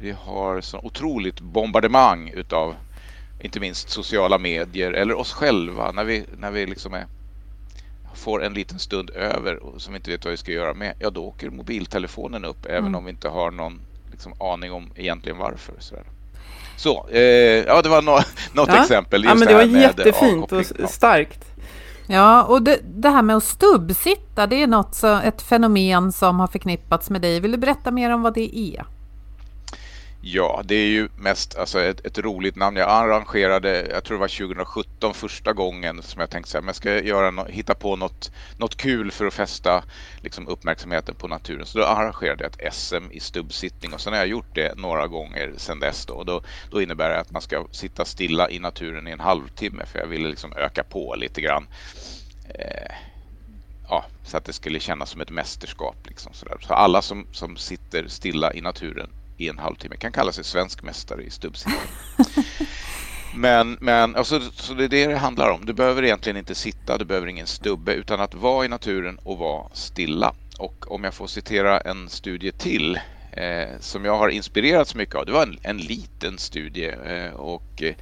vi 0.00 0.10
har 0.10 0.60
så 0.60 0.78
otroligt 0.78 1.40
bombardemang 1.40 2.28
utav 2.28 2.76
inte 3.40 3.60
minst 3.60 3.90
sociala 3.90 4.38
medier 4.38 4.92
eller 4.92 5.14
oss 5.14 5.32
själva 5.32 5.92
när 5.92 6.04
vi, 6.04 6.24
när 6.38 6.50
vi 6.50 6.66
liksom 6.66 6.94
är, 6.94 7.06
får 8.14 8.44
en 8.44 8.54
liten 8.54 8.78
stund 8.78 9.10
över 9.10 9.56
och 9.56 9.82
som 9.82 9.96
inte 9.96 10.10
vet 10.10 10.24
vad 10.24 10.30
vi 10.30 10.36
ska 10.36 10.52
göra 10.52 10.74
med, 10.74 10.94
ja 10.98 11.10
då 11.10 11.24
åker 11.24 11.50
mobiltelefonen 11.50 12.44
upp 12.44 12.66
mm. 12.66 12.76
även 12.76 12.94
om 12.94 13.04
vi 13.04 13.10
inte 13.10 13.28
har 13.28 13.50
någon 13.50 13.80
liksom, 14.20 14.46
aning 14.52 14.72
om 14.72 14.90
egentligen 14.96 15.38
varför. 15.38 15.74
Sådär. 15.78 16.04
Så, 16.76 17.08
eh, 17.08 17.20
ja 17.66 17.82
det 17.82 17.88
var 17.88 18.02
no 18.02 18.10
något 18.52 18.68
ja. 18.68 18.82
exempel. 18.82 19.24
ja, 19.24 19.34
men 19.34 19.48
det 19.48 19.54
var 19.54 19.62
jättefint 19.62 20.52
och 20.52 20.66
starkt. 20.90 21.44
Ja, 22.06 22.44
och 22.44 22.62
det, 22.62 22.80
det, 22.82 23.08
här 23.08 23.22
med 23.22 23.36
att 23.36 23.44
stubbsitta, 23.44 24.46
det 24.46 24.62
är 24.62 24.66
något, 24.66 24.94
så, 24.94 25.16
ett 25.16 25.42
fenomen 25.42 26.12
som 26.12 26.40
har 26.40 26.46
förknippats 26.46 27.10
med 27.10 27.22
dig. 27.22 27.40
Vill 27.40 27.52
du 27.52 27.58
berätta 27.58 27.90
mer 27.90 28.10
om 28.10 28.22
vad 28.22 28.34
det 28.34 28.58
är? 28.58 28.84
Ja, 30.22 30.62
det 30.64 30.74
är 30.74 30.86
ju 30.86 31.08
mest 31.16 31.58
alltså, 31.58 31.80
ett, 31.80 32.06
ett, 32.06 32.18
roligt 32.18 32.56
namn. 32.56 32.76
Jag 32.76 32.90
arrangerade, 32.90 33.86
jag 33.90 34.04
tror 34.04 34.16
det 34.16 34.20
var 34.20 34.28
2017 34.28 35.14
första 35.14 35.52
gången 35.52 36.02
som 36.02 36.20
jag 36.20 36.30
tänkte 36.30 36.58
att 36.58 36.64
jag 36.64 36.74
ska 36.74 37.02
göra 37.02 37.30
no 37.30 37.46
hitta 37.48 37.74
på 37.74 37.96
något, 37.96 38.32
något 38.56 38.76
kul 38.76 39.10
för 39.10 39.26
att 39.26 39.34
fästa 39.34 39.84
liksom, 40.20 40.48
uppmärksamheten 40.48 41.14
på 41.14 41.28
naturen. 41.28 41.66
Så 41.66 41.78
då 41.78 41.84
arrangerade 41.84 42.44
jag 42.44 42.66
ett 42.66 42.74
SM 42.74 43.10
i 43.10 43.20
stubbsittning 43.20 43.92
och 43.92 44.00
sen 44.00 44.12
har 44.12 44.20
jag 44.20 44.28
gjort 44.28 44.54
det 44.54 44.78
några 44.78 45.06
gånger 45.06 45.52
sedan 45.56 45.80
dess. 45.80 46.06
Då. 46.06 46.24
Då, 46.24 46.40
då 46.70 46.82
innebär 46.82 47.08
det 47.08 47.20
att 47.20 47.30
man 47.30 47.42
ska 47.42 47.66
sitta 47.70 48.04
stilla 48.04 48.50
i 48.50 48.58
naturen 48.58 49.08
i 49.08 49.10
en 49.10 49.20
halvtimme 49.20 49.86
för 49.86 49.98
jag 49.98 50.06
ville 50.06 50.28
liksom 50.28 50.52
öka 50.56 50.82
på 50.84 51.14
lite 51.14 51.40
grann. 51.40 51.66
Eh, 52.48 52.94
ja, 53.88 54.06
så 54.22 54.36
att 54.36 54.44
det 54.44 54.52
skulle 54.52 54.80
kännas 54.80 55.10
som 55.10 55.20
ett 55.20 55.30
mästerskap. 55.30 55.96
Liksom, 56.04 56.32
så, 56.32 56.46
så 56.60 56.74
alla 56.74 57.02
som, 57.02 57.26
som 57.32 57.56
sitter 57.56 58.08
stilla 58.08 58.54
i 58.54 58.60
naturen 58.60 59.10
i 59.40 59.48
en 59.48 59.58
halvtimme 59.58 59.96
kan 59.96 60.12
kalla 60.12 60.32
sig 60.32 60.44
svensk 60.44 60.82
mästare 60.82 61.22
i 61.22 61.30
stubbsittning. 61.30 61.80
men, 63.34 63.78
men 63.80 64.16
alltså, 64.16 64.40
så 64.40 64.74
det 64.74 64.84
är 64.84 64.88
det 64.88 65.06
det 65.06 65.16
handlar 65.16 65.50
om. 65.50 65.66
Du 65.66 65.72
behöver 65.72 66.04
egentligen 66.04 66.36
inte 66.36 66.54
sitta, 66.54 66.98
du 66.98 67.04
behöver 67.04 67.26
ingen 67.26 67.46
stubbe 67.46 67.94
utan 67.94 68.20
att 68.20 68.34
vara 68.34 68.64
i 68.64 68.68
naturen 68.68 69.18
och 69.22 69.38
vara 69.38 69.68
stilla. 69.72 70.34
Och 70.58 70.92
om 70.92 71.04
jag 71.04 71.14
får 71.14 71.26
citera 71.26 71.80
en 71.80 72.08
studie 72.08 72.52
till 72.52 73.00
eh, 73.32 73.68
som 73.80 74.04
jag 74.04 74.18
har 74.18 74.28
inspirerats 74.28 74.94
mycket 74.94 75.14
av. 75.14 75.26
Det 75.26 75.32
var 75.32 75.42
en, 75.42 75.58
en 75.62 75.78
liten 75.78 76.38
studie 76.38 76.92
eh, 77.04 77.32
och 77.32 77.82
eh, 77.82 77.94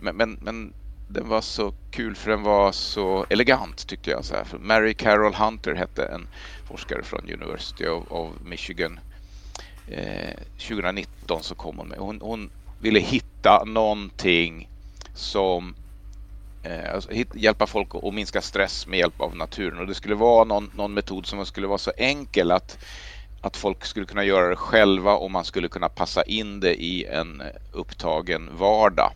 men, 0.00 0.16
men, 0.16 0.38
men 0.42 0.72
den 1.08 1.28
var 1.28 1.40
så 1.40 1.74
kul 1.90 2.14
för 2.14 2.30
den 2.30 2.42
var 2.42 2.72
så 2.72 3.26
elegant 3.30 3.86
tyckte 3.86 4.10
jag. 4.10 4.24
Så 4.24 4.34
här. 4.34 4.46
Mary 4.60 4.94
Carol 4.94 5.34
Hunter 5.34 5.74
hette 5.74 6.04
en 6.04 6.26
forskare 6.68 7.02
från 7.02 7.30
University 7.32 7.86
of, 7.86 8.04
of 8.08 8.30
Michigan 8.44 9.00
Eh, 9.88 10.34
2019 10.58 11.42
så 11.42 11.54
kom 11.54 11.78
hon 11.78 11.88
med. 11.88 11.98
Hon, 11.98 12.20
hon 12.20 12.50
ville 12.80 13.00
hitta 13.00 13.64
någonting 13.64 14.68
som 15.14 15.74
eh, 16.62 16.94
alltså, 16.94 17.10
hit, 17.10 17.28
hjälpa 17.34 17.66
folk 17.66 17.94
att 17.94 18.14
minska 18.14 18.40
stress 18.40 18.86
med 18.86 18.98
hjälp 18.98 19.20
av 19.20 19.36
naturen 19.36 19.78
och 19.78 19.86
det 19.86 19.94
skulle 19.94 20.14
vara 20.14 20.44
någon, 20.44 20.70
någon 20.74 20.94
metod 20.94 21.26
som 21.26 21.46
skulle 21.46 21.66
vara 21.66 21.78
så 21.78 21.92
enkel 21.96 22.50
att 22.50 22.78
att 23.44 23.56
folk 23.56 23.84
skulle 23.84 24.06
kunna 24.06 24.24
göra 24.24 24.48
det 24.48 24.56
själva 24.56 25.14
och 25.14 25.30
man 25.30 25.44
skulle 25.44 25.68
kunna 25.68 25.88
passa 25.88 26.22
in 26.22 26.60
det 26.60 26.82
i 26.82 27.04
en 27.04 27.40
eh, 27.40 27.46
upptagen 27.72 28.50
vardag. 28.56 29.10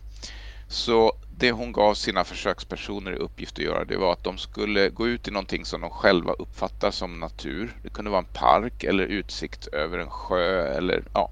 Så 0.67 1.13
det 1.39 1.51
hon 1.51 1.71
gav 1.71 1.93
sina 1.93 2.23
försökspersoner 2.23 3.11
i 3.11 3.15
uppgift 3.15 3.59
att 3.59 3.65
göra 3.65 3.85
det 3.85 3.97
var 3.97 4.13
att 4.13 4.23
de 4.23 4.37
skulle 4.37 4.89
gå 4.89 5.07
ut 5.07 5.27
i 5.27 5.31
någonting 5.31 5.65
som 5.65 5.81
de 5.81 5.89
själva 5.89 6.33
uppfattar 6.33 6.91
som 6.91 7.19
natur. 7.19 7.77
Det 7.83 7.89
kunde 7.89 8.11
vara 8.11 8.19
en 8.19 8.33
park 8.33 8.83
eller 8.83 9.03
utsikt 9.03 9.67
över 9.67 9.97
en 9.97 10.09
sjö 10.09 10.67
eller 10.77 11.03
ja, 11.13 11.29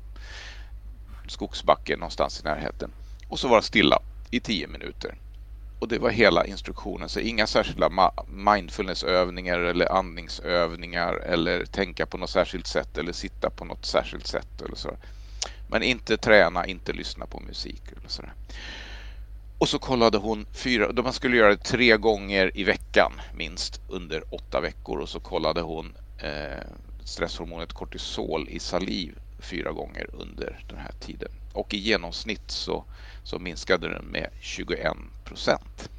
skogsbacke 1.27 1.97
någonstans 1.97 2.41
i 2.41 2.43
närheten. 2.43 2.91
Och 3.27 3.39
så 3.39 3.47
vara 3.47 3.61
stilla 3.61 3.99
i 4.31 4.39
tio 4.39 4.67
minuter. 4.67 5.15
Och 5.79 5.87
det 5.87 5.99
var 5.99 6.09
hela 6.09 6.45
instruktionen, 6.45 7.09
så 7.09 7.19
inga 7.19 7.47
särskilda 7.47 8.11
mindfulnessövningar 8.27 9.59
eller 9.59 9.91
andningsövningar 9.91 11.13
eller 11.13 11.65
tänka 11.65 12.05
på 12.05 12.17
något 12.17 12.29
särskilt 12.29 12.67
sätt 12.67 12.97
eller 12.97 13.13
sitta 13.13 13.49
på 13.49 13.65
något 13.65 13.85
särskilt 13.85 14.27
sätt 14.27 14.61
eller 14.65 14.75
så. 14.75 14.97
Men 15.69 15.83
inte 15.83 16.17
träna, 16.17 16.65
inte 16.65 16.93
lyssna 16.93 17.25
på 17.25 17.39
musik 17.39 17.81
eller 17.91 18.09
sådär. 18.09 18.33
Och 19.59 19.69
så 19.69 19.79
kollade 19.79 20.17
hon 20.17 20.45
fyra, 20.51 21.01
man 21.03 21.13
skulle 21.13 21.37
göra 21.37 21.49
det 21.49 21.63
tre 21.63 21.97
gånger 21.97 22.51
i 22.53 22.63
veckan 22.63 23.11
minst 23.33 23.81
under 23.89 24.23
åtta 24.35 24.61
veckor 24.61 24.99
och 24.99 25.09
så 25.09 25.19
kollade 25.19 25.61
hon 25.61 25.93
eh, 26.17 26.63
stresshormonet 27.03 27.73
kortisol 27.73 28.49
i 28.49 28.59
saliv 28.59 29.19
fyra 29.39 29.71
gånger 29.71 30.09
under 30.13 30.59
den 30.69 30.77
här 30.77 30.91
tiden. 30.99 31.31
Och 31.53 31.73
i 31.73 31.77
genomsnitt 31.77 32.51
så, 32.51 32.85
så 33.23 33.39
minskade 33.39 33.89
den 33.89 34.05
med 34.05 34.29
21 34.41 34.93
procent. 35.25 35.89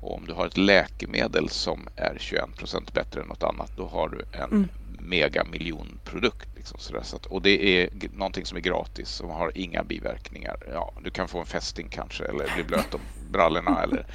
Och 0.00 0.14
om 0.14 0.26
du 0.26 0.32
har 0.32 0.46
ett 0.46 0.56
läkemedel 0.56 1.48
som 1.48 1.88
är 1.96 2.16
21 2.20 2.56
procent 2.56 2.92
bättre 2.92 3.20
än 3.20 3.26
något 3.26 3.42
annat, 3.42 3.72
då 3.76 3.86
har 3.86 4.08
du 4.08 4.24
en 4.32 4.50
mm. 4.50 4.68
megamiljonprodukt. 5.00 6.55
Liksom 6.66 6.80
sådär. 6.80 7.02
Så 7.02 7.16
att, 7.16 7.26
och 7.26 7.42
det 7.42 7.82
är 7.82 7.88
någonting 8.12 8.46
som 8.46 8.56
är 8.56 8.60
gratis 8.60 9.08
som 9.08 9.30
har 9.30 9.52
inga 9.54 9.82
biverkningar. 9.82 10.56
Ja, 10.72 10.92
du 11.04 11.10
kan 11.10 11.28
få 11.28 11.40
en 11.40 11.46
fästing 11.46 11.88
kanske 11.88 12.24
eller 12.24 12.54
bli 12.54 12.64
blöt 12.64 12.94
om 12.94 13.00
brallorna 13.30 13.82
eller 13.84 14.06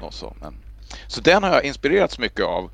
något 0.00 0.14
så. 0.14 0.36
Men, 0.40 0.56
så 1.06 1.20
den 1.20 1.42
har 1.42 1.50
jag 1.50 1.64
inspirerats 1.64 2.18
mycket 2.18 2.44
av. 2.44 2.70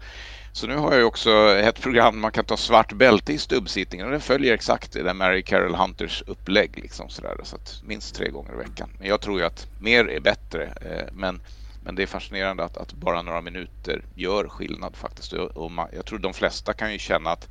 Så 0.53 0.67
nu 0.67 0.77
har 0.77 0.95
jag 0.95 1.07
också 1.07 1.31
ett 1.57 1.81
program 1.81 2.21
man 2.21 2.33
kan 2.33 2.45
ta 2.45 2.57
svart 2.57 2.93
bälte 2.93 3.33
i 3.33 3.39
stubbsittningen 3.39 4.07
och 4.07 4.13
den 4.13 4.21
följer 4.21 4.55
exakt 4.55 4.93
det 4.93 5.03
där 5.03 5.15
Mary 5.15 5.43
Carol 5.43 5.75
Hunters 5.75 6.23
upplägg. 6.27 6.79
Liksom 6.79 7.09
sådär, 7.09 7.37
så 7.43 7.57
att 7.57 7.83
minst 7.85 8.15
tre 8.15 8.31
gånger 8.31 8.53
i 8.53 8.57
veckan. 8.57 8.91
Men 8.99 9.09
jag 9.09 9.21
tror 9.21 9.41
ju 9.41 9.47
att 9.47 9.67
mer 9.81 10.09
är 10.09 10.21
bättre. 10.21 10.65
Eh, 10.65 11.13
men, 11.13 11.41
men 11.85 11.95
det 11.95 12.03
är 12.03 12.07
fascinerande 12.07 12.65
att, 12.65 12.77
att 12.77 12.93
bara 12.93 13.23
några 13.23 13.41
minuter 13.41 14.03
gör 14.15 14.49
skillnad 14.49 14.97
faktiskt. 14.97 15.33
Och 15.33 15.71
man, 15.71 15.89
jag 15.93 16.07
tror 16.07 16.19
de 16.19 16.35
flesta 16.35 16.73
kan 16.73 16.93
ju 16.93 16.99
känna 16.99 17.31
att 17.31 17.49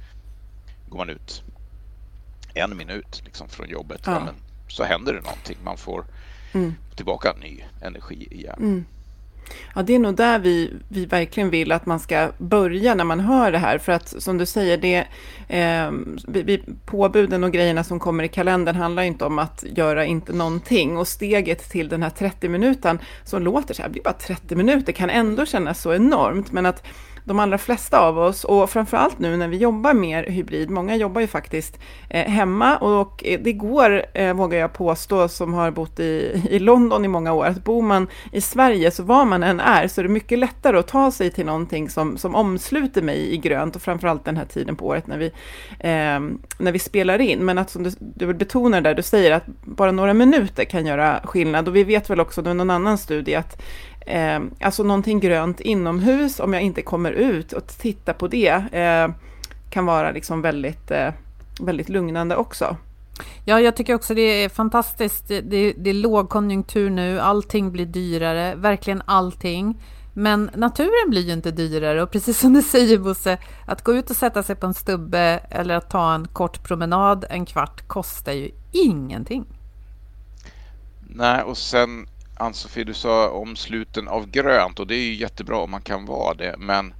går 0.89 0.97
man 0.97 1.09
ut 1.09 1.43
en 2.57 2.77
minut 2.77 3.21
liksom, 3.25 3.49
från 3.49 3.69
jobbet 3.69 4.01
ja. 4.05 4.19
men, 4.19 4.35
så 4.67 4.83
händer 4.83 5.13
det 5.13 5.21
någonting. 5.21 5.57
Man 5.63 5.77
får 5.77 6.05
mm. 6.53 6.75
tillbaka 6.95 7.33
ny 7.41 7.63
energi 7.81 8.27
i 8.31 8.43
hjärnan. 8.43 8.63
Mm. 8.63 8.85
Ja, 9.75 9.81
det 9.83 9.95
är 9.95 9.99
nog 9.99 10.15
där 10.15 10.39
vi, 10.39 10.73
vi 10.89 11.05
verkligen 11.05 11.49
vill 11.49 11.71
att 11.71 11.85
man 11.85 11.99
ska 11.99 12.31
börja 12.37 12.95
när 12.95 13.03
man 13.03 13.19
hör 13.19 13.51
det 13.51 13.57
här. 13.57 13.77
För 13.77 13.91
att 13.91 14.23
som 14.23 14.37
du 14.37 14.45
säger, 14.45 14.77
det, 14.77 15.07
eh, 15.57 15.91
vi, 16.27 16.63
påbuden 16.85 17.43
och 17.43 17.51
grejerna 17.51 17.83
som 17.83 17.99
kommer 17.99 18.23
i 18.23 18.27
kalendern 18.27 18.75
handlar 18.75 19.03
inte 19.03 19.25
om 19.25 19.39
att 19.39 19.63
göra 19.67 20.05
inte 20.05 20.33
någonting. 20.33 20.97
Och 20.97 21.07
steget 21.07 21.69
till 21.69 21.89
den 21.89 22.03
här 22.03 22.09
30 22.09 22.49
minuten 22.49 22.99
som 23.23 23.41
låter 23.41 23.73
så 23.73 23.81
här, 23.81 23.89
blir 23.89 24.03
bara 24.03 24.13
30 24.13 24.55
minuter, 24.55 24.93
kan 24.93 25.09
ändå 25.09 25.45
kännas 25.45 25.81
så 25.81 25.93
enormt. 25.93 26.51
Men 26.51 26.65
att 26.65 26.83
de 27.27 27.39
allra 27.39 27.57
flesta 27.57 27.99
av 27.99 28.19
oss 28.19 28.43
och 28.43 28.69
framförallt 28.69 29.19
nu 29.19 29.37
när 29.37 29.47
vi 29.47 29.57
jobbar 29.57 29.93
mer 29.93 30.23
hybrid, 30.23 30.69
många 30.69 30.95
jobbar 30.95 31.21
ju 31.21 31.27
faktiskt 31.27 31.79
eh, 32.09 32.25
hemma 32.25 32.77
och 32.77 33.25
eh, 33.25 33.39
det 33.43 33.53
går, 33.53 34.05
eh, 34.13 34.33
vågar 34.33 34.59
jag 34.59 34.73
påstå, 34.73 35.27
som 35.27 35.53
har 35.53 35.71
bott 35.71 35.99
i, 35.99 36.41
i 36.49 36.59
London 36.59 37.05
i 37.05 37.07
många 37.07 37.33
år, 37.33 37.45
att 37.45 37.63
bor 37.63 37.81
man 37.81 38.07
i 38.31 38.41
Sverige, 38.41 38.91
så 38.91 39.03
var 39.03 39.25
man 39.25 39.43
än 39.43 39.59
är, 39.59 39.87
så 39.87 40.01
är 40.01 40.03
det 40.03 40.09
mycket 40.09 40.39
lättare 40.39 40.77
att 40.77 40.87
ta 40.87 41.11
sig 41.11 41.31
till 41.31 41.45
någonting 41.45 41.89
som, 41.89 42.17
som 42.17 42.35
omsluter 42.35 43.01
mig 43.01 43.33
i 43.33 43.37
grönt 43.37 43.75
och 43.75 43.81
framförallt 43.81 44.25
den 44.25 44.37
här 44.37 44.45
tiden 44.45 44.75
på 44.75 44.87
året 44.87 45.07
när 45.07 45.17
vi, 45.17 45.25
eh, 45.79 46.19
när 46.57 46.71
vi 46.71 46.79
spelar 46.79 47.21
in. 47.21 47.45
Men 47.45 47.57
att 47.57 47.69
som 47.69 47.83
du, 47.83 47.91
du 47.99 48.33
betonar 48.33 48.81
där, 48.81 48.93
du 48.93 49.03
säger 49.03 49.31
att 49.31 49.45
bara 49.61 49.91
några 49.91 50.13
minuter 50.13 50.63
kan 50.63 50.85
göra 50.85 51.19
skillnad 51.23 51.67
och 51.67 51.75
vi 51.75 51.83
vet 51.83 52.09
väl 52.09 52.19
också, 52.19 52.41
det 52.41 52.49
är 52.49 52.53
någon 52.53 52.69
annan 52.69 52.97
studie, 52.97 53.35
att 53.35 53.61
eh, 53.99 54.39
alltså 54.61 54.83
någonting 54.83 55.19
grönt 55.19 55.59
inomhus, 55.59 56.39
om 56.39 56.53
jag 56.53 56.61
inte 56.61 56.81
kommer 56.81 57.11
ut 57.11 57.53
och 57.53 57.67
tittar 57.67 58.13
på 58.13 58.27
det, 58.27 58.49
eh, 58.71 59.15
kan 59.69 59.85
vara 59.85 60.11
liksom 60.11 60.41
väldigt, 60.41 60.91
eh, 60.91 61.13
väldigt 61.61 61.89
lugnande 61.89 62.35
också. 62.35 62.77
Ja, 63.45 63.61
jag 63.61 63.75
tycker 63.75 63.93
också 63.93 64.13
det 64.13 64.21
är 64.21 64.49
fantastiskt. 64.49 65.27
Det, 65.27 65.41
det, 65.41 65.73
det 65.77 65.89
är 65.89 65.93
lågkonjunktur 65.93 66.89
nu, 66.89 67.19
allting 67.19 67.71
blir 67.71 67.85
dyrare, 67.85 68.55
verkligen 68.55 69.01
allting. 69.05 69.81
Men 70.13 70.49
naturen 70.55 71.09
blir 71.09 71.21
ju 71.21 71.33
inte 71.33 71.51
dyrare 71.51 72.03
och 72.03 72.11
precis 72.11 72.39
som 72.39 72.53
du 72.53 72.61
säger 72.61 72.97
Bosse, 72.97 73.37
att 73.65 73.83
gå 73.83 73.93
ut 73.93 74.09
och 74.09 74.15
sätta 74.15 74.43
sig 74.43 74.55
på 74.55 74.65
en 74.65 74.73
stubbe 74.73 75.39
eller 75.49 75.75
att 75.75 75.89
ta 75.89 76.13
en 76.13 76.27
kort 76.27 76.63
promenad 76.63 77.25
en 77.29 77.45
kvart 77.45 77.87
kostar 77.87 78.31
ju 78.31 78.51
ingenting. 78.71 79.45
Nej, 81.09 81.43
och 81.43 81.57
sen 81.57 82.07
Ann-Sofie, 82.39 82.83
du 82.83 82.93
sa 82.93 83.29
om 83.29 83.55
sluten 83.55 84.07
av 84.07 84.29
grönt 84.29 84.79
och 84.79 84.87
det 84.87 84.95
är 84.95 85.03
ju 85.03 85.15
jättebra 85.15 85.57
om 85.57 85.71
man 85.71 85.81
kan 85.81 86.05
vara 86.05 86.33
det. 86.33 86.55
Men 86.57 86.93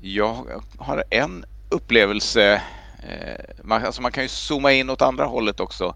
jag 0.00 0.62
har 0.78 1.04
en 1.10 1.44
upplevelse, 1.68 2.62
eh, 3.08 3.44
man, 3.64 3.84
alltså 3.84 4.02
man 4.02 4.12
kan 4.12 4.22
ju 4.22 4.28
zooma 4.28 4.72
in 4.72 4.90
åt 4.90 5.02
andra 5.02 5.24
hållet 5.24 5.60
också. 5.60 5.94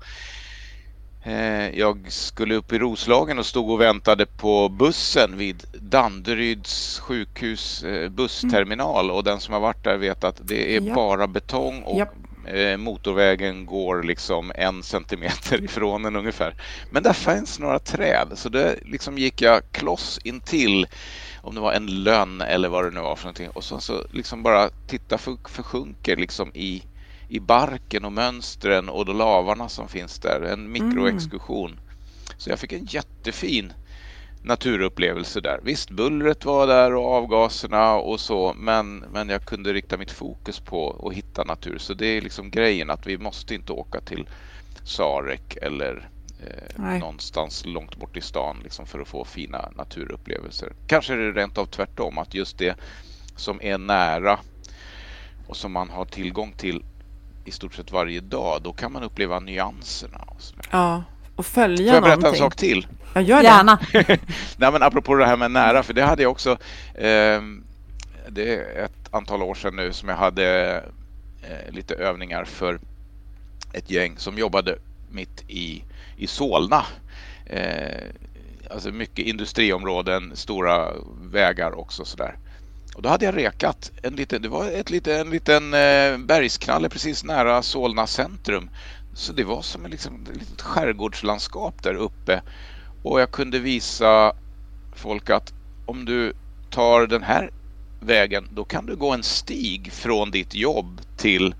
Eh, 1.24 1.78
jag 1.78 2.12
skulle 2.12 2.54
upp 2.54 2.72
i 2.72 2.78
Roslagen 2.78 3.38
och 3.38 3.46
stod 3.46 3.70
och 3.70 3.80
väntade 3.80 4.26
på 4.26 4.68
bussen 4.68 5.38
vid 5.38 5.64
Danderyds 5.72 6.98
sjukhus 6.98 7.82
eh, 7.82 8.08
bussterminal 8.08 9.10
och 9.10 9.24
den 9.24 9.40
som 9.40 9.54
har 9.54 9.60
varit 9.60 9.84
där 9.84 9.96
vet 9.96 10.24
att 10.24 10.40
det 10.42 10.76
är 10.76 10.80
ja. 10.80 10.94
bara 10.94 11.26
betong 11.26 11.82
och 11.82 11.98
ja. 11.98 12.06
Eh, 12.54 12.76
motorvägen 12.76 13.66
går 13.66 14.02
liksom 14.02 14.52
en 14.54 14.82
centimeter 14.82 15.64
ifrån 15.64 16.02
den 16.02 16.16
ungefär. 16.16 16.54
Men 16.90 17.02
där 17.02 17.12
fanns 17.12 17.58
några 17.58 17.78
träd 17.78 18.28
så 18.34 18.48
det 18.48 18.78
liksom 18.84 19.18
gick 19.18 19.42
jag 19.42 19.72
kloss 19.72 20.18
intill 20.24 20.86
om 21.42 21.54
det 21.54 21.60
var 21.60 21.72
en 21.72 22.02
lönn 22.02 22.40
eller 22.40 22.68
vad 22.68 22.84
det 22.84 22.90
nu 22.90 23.00
var 23.00 23.16
för 23.16 23.24
någonting 23.24 23.48
och 23.48 23.64
så, 23.64 23.80
så 23.80 24.06
liksom 24.10 24.42
bara 24.42 24.70
titta 24.86 25.18
för, 25.18 25.36
försjunker 25.48 26.16
liksom 26.16 26.50
i, 26.54 26.82
i 27.28 27.40
barken 27.40 28.04
och 28.04 28.12
mönstren 28.12 28.88
och 28.88 29.14
lavarna 29.14 29.68
som 29.68 29.88
finns 29.88 30.18
där. 30.18 30.40
En 30.40 30.72
mikroexkursion. 30.72 31.70
Mm. 31.70 31.84
Så 32.36 32.50
jag 32.50 32.58
fick 32.58 32.72
en 32.72 32.84
jättefin 32.84 33.72
naturupplevelser 34.48 35.40
där. 35.40 35.60
Visst, 35.62 35.90
bullret 35.90 36.44
var 36.44 36.66
där 36.66 36.94
och 36.94 37.12
avgaserna 37.12 37.94
och 37.94 38.20
så, 38.20 38.54
men, 38.56 39.04
men 39.12 39.28
jag 39.28 39.44
kunde 39.44 39.72
rikta 39.72 39.96
mitt 39.96 40.10
fokus 40.10 40.60
på 40.60 41.06
att 41.08 41.16
hitta 41.16 41.44
natur. 41.44 41.78
Så 41.78 41.94
det 41.94 42.06
är 42.06 42.20
liksom 42.20 42.50
grejen 42.50 42.90
att 42.90 43.06
vi 43.06 43.18
måste 43.18 43.54
inte 43.54 43.72
åka 43.72 44.00
till 44.00 44.28
Sarek 44.84 45.56
eller 45.62 46.08
eh, 46.46 46.98
någonstans 46.98 47.64
långt 47.66 47.96
bort 47.96 48.16
i 48.16 48.20
stan 48.20 48.60
liksom, 48.62 48.86
för 48.86 49.00
att 49.00 49.08
få 49.08 49.24
fina 49.24 49.70
naturupplevelser. 49.76 50.72
Kanske 50.86 51.12
är 51.12 51.18
det 51.18 51.40
rent 51.40 51.58
av 51.58 51.66
tvärtom, 51.66 52.18
att 52.18 52.34
just 52.34 52.58
det 52.58 52.76
som 53.36 53.62
är 53.62 53.78
nära 53.78 54.38
och 55.46 55.56
som 55.56 55.72
man 55.72 55.90
har 55.90 56.04
tillgång 56.04 56.52
till 56.52 56.84
i 57.44 57.50
stort 57.50 57.74
sett 57.74 57.92
varje 57.92 58.20
dag, 58.20 58.60
då 58.62 58.72
kan 58.72 58.92
man 58.92 59.02
uppleva 59.02 59.40
nyanserna. 59.40 60.18
Och 60.26 60.40
ja, 60.70 61.02
och 61.36 61.46
följa 61.46 61.92
Får 61.92 61.94
jag 61.94 62.02
berätta 62.02 62.16
någonting. 62.16 62.44
en 62.44 62.50
sak 62.50 62.56
till? 62.56 62.86
Ja, 63.14 63.20
gör 63.20 63.36
det. 63.36 63.44
Gärna. 63.44 63.78
Nej, 64.56 64.72
men 64.72 64.82
apropå 64.82 65.14
det 65.14 65.26
här 65.26 65.36
med 65.36 65.50
nära, 65.50 65.82
för 65.82 65.94
det 65.94 66.02
hade 66.02 66.22
jag 66.22 66.30
också. 66.30 66.50
Eh, 66.94 67.42
det 68.28 68.54
är 68.54 68.84
ett 68.84 69.08
antal 69.10 69.42
år 69.42 69.54
sedan 69.54 69.76
nu 69.76 69.92
som 69.92 70.08
jag 70.08 70.16
hade 70.16 70.76
eh, 71.42 71.74
lite 71.74 71.94
övningar 71.94 72.44
för 72.44 72.80
ett 73.72 73.90
gäng 73.90 74.18
som 74.18 74.38
jobbade 74.38 74.78
mitt 75.10 75.44
i, 75.48 75.84
i 76.16 76.26
Solna. 76.26 76.84
Eh, 77.46 78.02
alltså 78.70 78.90
mycket 78.92 79.26
industriområden, 79.26 80.36
stora 80.36 80.92
vägar 81.32 81.78
också 81.78 82.04
sådär. 82.04 82.36
Och 82.94 83.02
då 83.02 83.08
hade 83.08 83.24
jag 83.24 83.36
rekat 83.36 83.92
en 84.02 84.16
liten, 84.16 84.42
det 84.42 84.48
var 84.48 84.70
ett 84.70 84.90
lite, 84.90 85.18
en 85.18 85.30
liten 85.30 85.74
eh, 85.74 86.18
bergsknalle 86.18 86.88
precis 86.88 87.24
nära 87.24 87.62
Solna 87.62 88.06
centrum. 88.06 88.70
Så 89.14 89.32
det 89.32 89.44
var 89.44 89.62
som 89.62 89.84
en, 89.84 89.90
liksom, 89.90 90.26
ett 90.30 90.36
litet 90.36 90.62
skärgårdslandskap 90.62 91.82
där 91.82 91.94
uppe. 91.94 92.42
Och 93.02 93.20
jag 93.20 93.30
kunde 93.30 93.58
visa 93.58 94.32
folk 94.92 95.30
att 95.30 95.52
om 95.86 96.04
du 96.04 96.32
tar 96.70 97.06
den 97.06 97.22
här 97.22 97.50
vägen 98.00 98.48
då 98.54 98.64
kan 98.64 98.86
du 98.86 98.96
gå 98.96 99.12
en 99.12 99.22
stig 99.22 99.92
från 99.92 100.30
ditt 100.30 100.54
jobb 100.54 101.00
till 101.16 101.54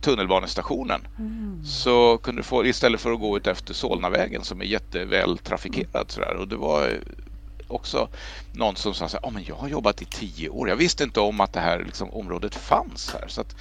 tunnelbanestationen. 0.00 1.00
Mm. 1.18 1.64
Så 1.64 2.18
kunde 2.18 2.40
du 2.40 2.44
få 2.44 2.66
istället 2.66 3.00
för 3.00 3.12
att 3.12 3.20
gå 3.20 3.36
ut 3.36 3.46
efter 3.46 3.74
Solnavägen 3.74 4.44
som 4.44 4.60
är 4.60 4.64
jätteväl 4.64 5.38
trafikerad. 5.38 6.10
Sådär. 6.10 6.34
Och 6.34 6.48
det 6.48 6.56
var 6.56 7.00
också 7.68 8.08
någon 8.52 8.76
som 8.76 8.94
sa 8.94 9.04
att 9.04 9.24
oh, 9.24 9.42
jag 9.48 9.54
har 9.54 9.68
jobbat 9.68 10.02
i 10.02 10.04
tio 10.04 10.48
år. 10.48 10.68
Jag 10.68 10.76
visste 10.76 11.04
inte 11.04 11.20
om 11.20 11.40
att 11.40 11.52
det 11.52 11.60
här 11.60 11.84
liksom, 11.86 12.10
området 12.10 12.54
fanns 12.54 13.14
här. 13.20 13.28
Så 13.28 13.40
att, 13.40 13.56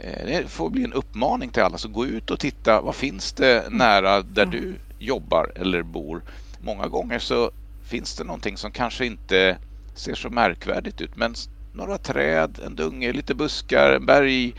eh, 0.00 0.26
det 0.26 0.48
får 0.48 0.70
bli 0.70 0.84
en 0.84 0.92
uppmaning 0.92 1.50
till 1.50 1.62
alla. 1.62 1.78
Så 1.78 1.88
gå 1.88 2.06
ut 2.06 2.30
och 2.30 2.40
titta. 2.40 2.80
Vad 2.80 2.94
finns 2.94 3.32
det 3.32 3.60
mm. 3.60 3.78
nära 3.78 4.22
där 4.22 4.46
du 4.46 4.74
jobbar 5.04 5.52
eller 5.56 5.82
bor? 5.82 6.22
Många 6.60 6.88
gånger 6.88 7.18
så 7.18 7.50
finns 7.84 8.16
det 8.16 8.24
någonting 8.24 8.56
som 8.56 8.70
kanske 8.70 9.06
inte 9.06 9.56
ser 9.94 10.14
så 10.14 10.30
märkvärdigt 10.30 11.00
ut. 11.00 11.16
Men 11.16 11.34
några 11.72 11.98
träd, 11.98 12.58
en 12.66 12.76
dunge, 12.76 13.12
lite 13.12 13.34
buskar, 13.34 13.98
berg, 13.98 14.54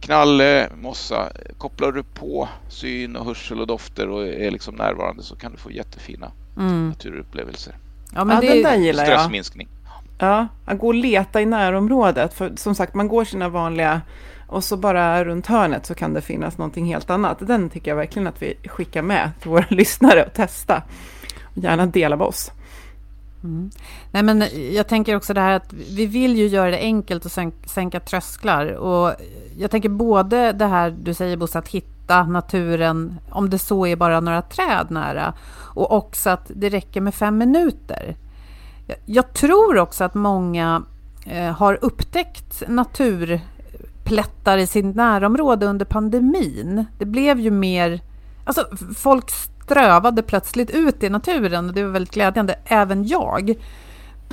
knalle, 0.00 0.68
mossa. 0.76 1.32
Kopplar 1.58 1.92
du 1.92 2.02
på 2.02 2.48
syn 2.68 3.16
och 3.16 3.24
hörsel 3.24 3.60
och 3.60 3.66
dofter 3.66 4.08
och 4.08 4.26
är 4.26 4.50
liksom 4.50 4.74
närvarande 4.74 5.22
så 5.22 5.36
kan 5.36 5.52
du 5.52 5.58
få 5.58 5.70
jättefina 5.70 6.32
mm. 6.56 6.88
naturupplevelser. 6.88 7.76
Ja, 8.14 8.24
men 8.24 8.34
ja, 8.36 8.40
det 8.40 8.48
den 8.48 8.62
där 8.62 8.76
gillar 8.76 9.04
jag. 9.04 9.20
Stressminskning. 9.20 9.68
Ja, 10.18 10.48
att 10.64 10.78
gå 10.78 10.86
och 10.86 10.94
leta 10.94 11.40
i 11.40 11.46
närområdet. 11.46 12.34
För 12.34 12.52
som 12.56 12.74
sagt, 12.74 12.94
man 12.94 13.08
går 13.08 13.24
sina 13.24 13.48
vanliga 13.48 14.00
och 14.46 14.64
så 14.64 14.76
bara 14.76 15.24
runt 15.24 15.46
hörnet 15.46 15.86
så 15.86 15.94
kan 15.94 16.14
det 16.14 16.20
finnas 16.20 16.58
någonting 16.58 16.86
helt 16.86 17.10
annat. 17.10 17.38
Den 17.40 17.70
tycker 17.70 17.90
jag 17.90 17.96
verkligen 17.96 18.26
att 18.26 18.42
vi 18.42 18.54
skickar 18.64 19.02
med 19.02 19.30
till 19.40 19.50
våra 19.50 19.66
lyssnare 19.70 20.24
och 20.24 20.32
testa. 20.32 20.82
Gärna 21.54 21.86
dela 21.86 22.16
med 22.16 22.26
oss. 22.26 22.52
Mm. 23.44 23.70
Nej, 24.10 24.22
men 24.22 24.44
jag 24.72 24.88
tänker 24.88 25.16
också 25.16 25.34
det 25.34 25.40
här 25.40 25.52
att 25.52 25.72
vi 25.72 26.06
vill 26.06 26.36
ju 26.36 26.46
göra 26.46 26.70
det 26.70 26.78
enkelt 26.78 27.24
och 27.24 27.32
sänka 27.66 28.00
trösklar. 28.00 28.66
Och 28.66 29.14
jag 29.58 29.70
tänker 29.70 29.88
både 29.88 30.52
det 30.52 30.66
här 30.66 30.90
du 30.90 31.14
säger 31.14 31.36
Bosse, 31.36 31.58
att 31.58 31.68
hitta 31.68 32.22
naturen, 32.26 33.18
om 33.30 33.50
det 33.50 33.58
så 33.58 33.86
är 33.86 33.96
bara 33.96 34.20
några 34.20 34.42
träd 34.42 34.86
nära. 34.90 35.34
Och 35.74 35.92
också 35.92 36.30
att 36.30 36.50
det 36.54 36.68
räcker 36.68 37.00
med 37.00 37.14
fem 37.14 37.38
minuter. 37.38 38.16
Jag 39.04 39.32
tror 39.32 39.78
också 39.78 40.04
att 40.04 40.14
många 40.14 40.82
eh, 41.26 41.52
har 41.52 41.78
upptäckt 41.82 42.62
natur 42.68 43.40
plättar 44.04 44.58
i 44.58 44.66
sitt 44.66 44.96
närområde 44.96 45.66
under 45.66 45.84
pandemin. 45.84 46.84
Det 46.98 47.04
blev 47.04 47.40
ju 47.40 47.50
mer... 47.50 48.00
Alltså 48.44 48.66
folk 48.96 49.30
strövade 49.64 50.22
plötsligt 50.22 50.70
ut 50.70 51.02
i 51.02 51.08
naturen 51.08 51.68
och 51.68 51.74
det 51.74 51.84
var 51.84 51.90
väldigt 51.90 52.14
glädjande, 52.14 52.58
även 52.64 53.06
jag. 53.06 53.54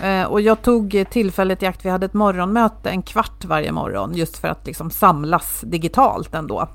Eh, 0.04 0.24
och 0.24 0.42
jag 0.42 0.62
tog 0.62 1.06
tillfället 1.10 1.64
i 1.64 1.66
akt, 1.66 1.86
vi 1.86 1.90
hade 1.90 2.06
ett 2.06 2.14
morgonmöte 2.14 2.90
en 2.90 3.02
kvart 3.02 3.46
varje 3.46 3.72
morgon 3.72 4.16
just 4.16 4.38
för 4.38 4.48
att 4.48 4.68
liksom 4.68 4.92
samlas 4.92 5.62
digitalt 5.62 6.34
ändå. 6.34 6.70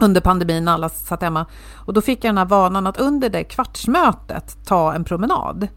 Under 0.00 0.20
pandemin, 0.20 0.68
alla 0.68 0.88
satt 0.88 1.22
hemma. 1.22 1.46
Och 1.74 1.94
då 1.94 2.00
fick 2.00 2.24
jag 2.24 2.28
den 2.28 2.38
här 2.38 2.44
vanan 2.44 2.86
att 2.86 3.00
under 3.00 3.28
det 3.28 3.44
kvartsmötet 3.44 4.66
ta 4.66 4.94
en 4.94 5.04
promenad. 5.04 5.68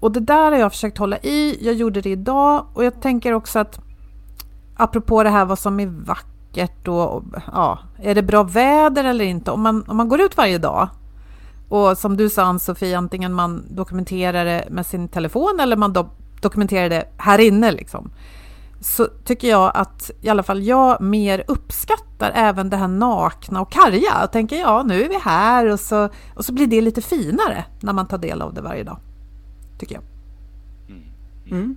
Och 0.00 0.12
det 0.12 0.20
där 0.20 0.52
har 0.52 0.58
jag 0.58 0.72
försökt 0.72 0.98
hålla 0.98 1.18
i, 1.18 1.58
jag 1.60 1.74
gjorde 1.74 2.00
det 2.00 2.10
idag 2.10 2.66
och 2.74 2.84
jag 2.84 3.02
tänker 3.02 3.32
också 3.32 3.58
att 3.58 3.80
apropå 4.82 5.22
det 5.22 5.30
här 5.30 5.44
vad 5.44 5.58
som 5.58 5.80
är 5.80 5.86
vackert 5.86 6.88
och 6.88 7.24
ja, 7.52 7.78
är 7.98 8.14
det 8.14 8.22
bra 8.22 8.42
väder 8.42 9.04
eller 9.04 9.24
inte? 9.24 9.50
Om 9.50 9.62
man, 9.62 9.84
om 9.88 9.96
man 9.96 10.08
går 10.08 10.20
ut 10.20 10.36
varje 10.36 10.58
dag 10.58 10.88
och 11.68 11.98
som 11.98 12.16
du 12.16 12.30
sa 12.30 12.42
Ann-Sofie, 12.42 12.98
antingen 12.98 13.32
man 13.32 13.64
dokumenterar 13.70 14.44
det 14.44 14.64
med 14.70 14.86
sin 14.86 15.08
telefon 15.08 15.60
eller 15.60 15.76
man 15.76 15.92
do 15.92 16.08
dokumenterar 16.40 16.88
det 16.88 17.08
här 17.16 17.38
inne 17.38 17.72
liksom. 17.72 18.10
Så 18.80 19.06
tycker 19.24 19.48
jag 19.48 19.72
att 19.74 20.10
i 20.20 20.28
alla 20.28 20.42
fall 20.42 20.62
jag 20.62 21.00
mer 21.00 21.44
uppskattar 21.48 22.32
även 22.34 22.70
det 22.70 22.76
här 22.76 22.88
nakna 22.88 23.60
och 23.60 23.72
karga. 23.72 24.24
Och 24.24 24.32
tänker 24.32 24.56
ja, 24.56 24.82
nu 24.82 25.02
är 25.02 25.08
vi 25.08 25.18
här 25.18 25.66
och 25.66 25.80
så, 25.80 26.08
och 26.34 26.44
så 26.44 26.52
blir 26.52 26.66
det 26.66 26.80
lite 26.80 27.02
finare 27.02 27.64
när 27.80 27.92
man 27.92 28.06
tar 28.06 28.18
del 28.18 28.42
av 28.42 28.54
det 28.54 28.60
varje 28.60 28.84
dag. 28.84 28.98
Tycker 29.78 29.94
jag. 29.94 30.04
Mm. 31.50 31.76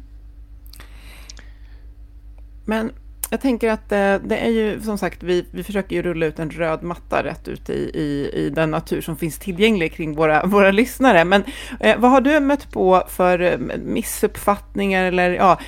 Men 2.66 2.92
jag 3.30 3.42
tänker 3.42 3.70
att 3.70 3.92
eh, 3.92 4.16
det 4.16 4.38
är 4.38 4.50
ju 4.50 4.82
som 4.82 4.98
sagt, 4.98 5.24
vi, 5.24 5.46
vi 5.52 5.64
försöker 5.64 5.96
ju 5.96 6.02
rulla 6.02 6.26
ut 6.26 6.40
en 6.40 6.50
röd 6.50 6.84
matta 6.84 7.24
rätt 7.24 7.48
ut 7.48 7.70
i, 7.70 7.92
i, 7.94 8.32
i 8.34 8.50
den 8.50 8.72
natur 8.72 9.02
som 9.02 9.18
finns 9.18 9.40
tillgänglig 9.40 9.94
kring 9.94 10.16
våra, 10.16 10.46
våra 10.46 10.72
lyssnare. 10.72 11.26
Men 11.26 11.44
eh, 11.80 12.00
vad 12.00 12.12
har 12.12 12.22
du 12.22 12.40
mött 12.40 12.72
på 12.72 13.04
för 13.08 13.40
eh, 13.40 13.58
missuppfattningar 13.78 15.04
eller 15.04 15.30
ja, 15.30 15.60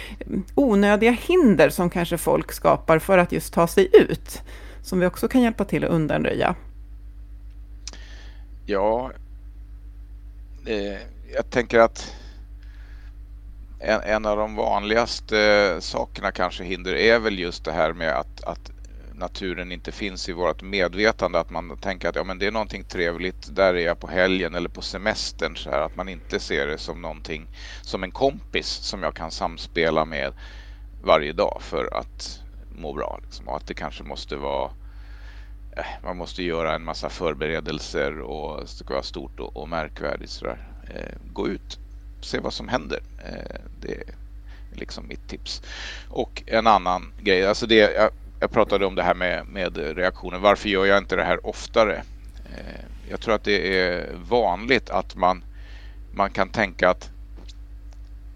onödiga 0.56 1.12
hinder 1.12 1.70
som 1.70 1.90
kanske 1.90 2.18
folk 2.18 2.52
skapar 2.52 3.00
för 3.00 3.18
att 3.18 3.32
just 3.32 3.54
ta 3.54 3.68
sig 3.68 3.90
ut? 3.94 4.42
Som 4.82 5.00
vi 5.00 5.06
också 5.06 5.28
kan 5.28 5.42
hjälpa 5.42 5.66
till 5.66 5.84
att 5.84 5.90
undanröja. 5.90 6.56
Ja, 8.66 9.12
eh, 10.66 11.00
jag 11.36 11.50
tänker 11.50 11.80
att 11.80 12.14
en, 13.80 14.02
en, 14.02 14.26
av 14.26 14.38
de 14.38 14.56
vanligaste 14.56 15.40
eh, 15.40 15.80
sakerna 15.80 16.32
kanske 16.32 16.64
hinder 16.64 16.96
är 16.96 17.20
väl 17.20 17.40
just 17.40 17.66
det 17.66 17.72
här 17.72 17.94
med 17.94 18.18
att, 18.18 18.44
att 18.44 18.72
naturen 19.14 19.72
inte 19.72 19.92
finns 19.92 20.30
i 20.30 20.34
vårt 20.34 20.62
medvetande. 20.62 21.40
Att 21.40 21.50
man 21.50 21.78
tänker 21.78 22.10
att 22.10 22.16
ja, 22.16 22.24
men 22.24 22.40
det 22.40 22.48
är 22.48 22.52
någonting 22.52 22.84
trevligt, 22.84 23.56
där 23.56 23.74
är 23.74 23.86
jag 23.86 24.00
på 24.00 24.08
helgen 24.08 24.56
eller 24.56 24.70
på 24.70 24.82
semestern. 24.82 25.56
Så 25.56 25.70
här, 25.70 25.82
att 25.82 25.96
man 25.96 26.10
inte 26.10 26.40
ser 26.40 26.68
det 26.68 26.78
som 26.78 27.02
någonting 27.02 27.48
som 27.82 28.04
en 28.04 28.12
kompis 28.12 28.68
som 28.68 29.04
jag 29.04 29.16
kan 29.16 29.32
samspela 29.32 30.06
med 30.06 30.34
varje 31.04 31.34
dag 31.34 31.58
för 31.62 31.98
att 31.98 32.44
må 32.70 32.94
bra. 32.94 33.20
Liksom. 33.24 33.48
Och 33.48 33.58
att 33.58 33.68
det 33.68 33.74
kanske 33.74 34.04
måste 34.04 34.36
vara 34.36 34.72
eh, 35.78 35.86
man 36.04 36.18
måste 36.18 36.44
göra 36.44 36.76
en 36.76 36.84
massa 36.84 37.10
förberedelser 37.10 38.20
och 38.22 38.62
det 38.62 38.68
ska 38.68 38.94
vara 38.94 39.04
stort 39.04 39.40
och, 39.40 39.58
och 39.58 39.70
märkvärdigt. 39.70 40.32
Så 40.32 40.46
där. 40.46 40.68
Eh, 40.96 41.32
gå 41.34 41.48
ut 41.48 41.80
se 42.22 42.40
vad 42.40 42.54
som 42.54 42.68
händer. 42.68 43.00
Eh, 43.26 43.60
det 43.82 43.92
är 43.92 44.04
liksom 44.72 45.08
mitt 45.08 45.28
tips. 45.28 45.62
Och 46.10 46.44
en 46.46 46.68
annan 46.68 47.14
grej, 47.22 47.46
alltså 47.46 47.68
det, 47.68 47.76
jag, 47.76 48.12
jag 48.40 48.52
pratade 48.52 48.86
om 48.86 48.96
det 48.96 49.04
här 49.04 49.16
med, 49.16 49.48
med 49.48 49.78
reaktionen. 49.78 50.42
Varför 50.42 50.70
gör 50.70 50.86
jag 50.86 50.98
inte 50.98 51.16
det 51.16 51.24
här 51.24 51.48
oftare? 51.48 52.04
Eh, 52.58 52.86
jag 53.10 53.20
tror 53.20 53.36
att 53.36 53.44
det 53.44 53.80
är 53.80 54.10
vanligt 54.30 54.90
att 54.90 55.16
man, 55.16 55.44
man 56.14 56.30
kan 56.30 56.50
tänka 56.50 56.90
att 56.90 57.10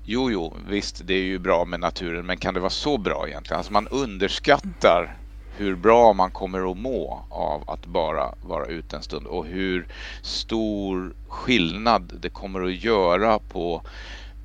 Jo, 0.06 0.32
jo, 0.32 0.54
visst, 0.70 1.08
det 1.08 1.14
är 1.14 1.24
ju 1.24 1.40
bra 1.40 1.66
med 1.66 1.80
naturen, 1.80 2.26
men 2.26 2.38
kan 2.38 2.54
det 2.54 2.60
vara 2.60 2.70
så 2.70 2.98
bra 2.98 3.28
egentligen? 3.28 3.58
Alltså 3.58 3.74
man 3.74 3.88
underskattar 3.88 5.18
hur 5.58 5.76
bra 5.76 6.14
man 6.14 6.32
kommer 6.32 6.72
att 6.72 6.78
må 6.78 7.26
av 7.30 7.70
att 7.70 7.86
bara 7.86 8.36
vara 8.42 8.66
ute 8.66 8.96
en 8.96 9.04
stund 9.04 9.28
och 9.28 9.46
hur 9.46 9.88
stor 10.22 11.14
skillnad 11.28 12.14
det 12.22 12.30
kommer 12.30 12.62
att 12.62 12.84
göra 12.84 13.40
på 13.40 13.82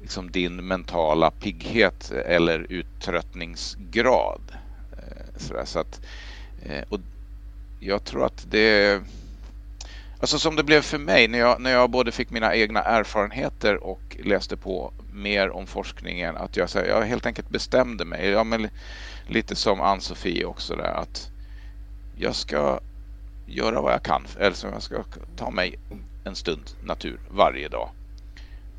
liksom 0.03 0.31
din 0.31 0.67
mentala 0.67 1.31
pigghet 1.31 2.11
eller 2.11 2.67
uttröttningsgrad. 2.69 4.41
Eh, 4.93 5.65
så 5.65 5.79
att, 5.79 6.01
eh, 6.63 6.85
och 6.89 7.01
jag 7.81 8.05
tror 8.05 8.25
att 8.25 8.47
det 8.51 9.03
Alltså 10.21 10.39
som 10.39 10.57
det 10.57 10.63
blev 10.65 10.83
för 10.83 10.99
mig 10.99 11.29
när 11.29 11.39
jag, 11.39 11.61
när 11.61 11.71
jag 11.71 11.91
både 11.91 12.13
fick 12.13 12.31
mina 12.31 12.55
egna 12.55 12.83
erfarenheter 12.83 13.85
och 13.85 14.17
läste 14.25 14.57
på 14.57 14.93
mer 15.13 15.51
om 15.51 15.67
forskningen. 15.67 16.37
Att 16.37 16.57
jag, 16.57 16.69
jag 16.75 17.03
helt 17.03 17.27
enkelt 17.27 17.49
bestämde 17.49 18.05
mig. 18.05 18.29
Ja, 18.29 18.45
men 18.45 18.69
lite 19.27 19.57
som 19.57 19.81
Ann-Sofie 19.81 20.45
också 20.45 20.77
där. 20.77 20.95
Att 20.95 21.31
jag 22.17 22.35
ska 22.35 22.81
göra 23.47 23.81
vad 23.81 23.93
jag 23.93 24.03
kan. 24.03 24.27
Eller 24.39 24.57
så 24.57 24.67
jag 24.67 24.83
ska 24.83 25.03
ta 25.37 25.51
mig 25.51 25.79
en 26.25 26.37
stund 26.37 26.71
natur 26.85 27.21
varje 27.31 27.69
dag. 27.69 27.91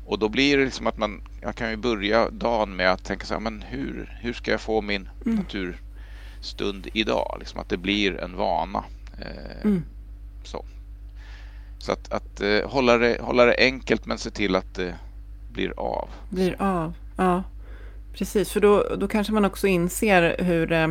Och 0.06 0.18
då 0.18 0.28
blir 0.28 0.58
det 0.58 0.64
liksom 0.64 0.86
att 0.86 0.98
man, 0.98 1.22
jag 1.42 1.54
kan 1.54 1.70
ju 1.70 1.76
börja 1.76 2.30
dagen 2.30 2.76
med 2.76 2.92
att 2.92 3.04
tänka 3.04 3.26
så 3.26 3.34
här, 3.34 3.40
men 3.40 3.62
hur, 3.62 4.18
hur 4.20 4.32
ska 4.32 4.50
jag 4.50 4.60
få 4.60 4.80
min 4.80 5.08
mm. 5.26 5.36
naturstund 5.38 6.88
idag? 6.92 7.36
Liksom 7.38 7.60
att 7.60 7.68
det 7.68 7.76
blir 7.76 8.20
en 8.20 8.36
vana. 8.36 8.84
Eh, 9.20 9.62
mm. 9.64 9.84
Så, 10.44 10.64
så 11.78 11.92
att, 11.92 12.12
att 12.12 12.40
eh, 12.40 12.70
hålla, 12.70 12.98
det, 12.98 13.20
hålla 13.20 13.44
det 13.44 13.56
enkelt 13.58 14.06
men 14.06 14.18
se 14.18 14.30
till 14.30 14.56
att 14.56 14.74
det 14.74 14.94
blir 15.52 15.72
av. 15.76 16.08
Blir 16.30 16.62
av, 16.62 16.94
ja. 17.16 17.42
Precis, 18.18 18.52
för 18.52 18.60
då, 18.60 18.96
då 18.96 19.08
kanske 19.08 19.32
man 19.32 19.44
också 19.44 19.66
inser 19.66 20.36
hur... 20.38 20.72
Eh, 20.72 20.88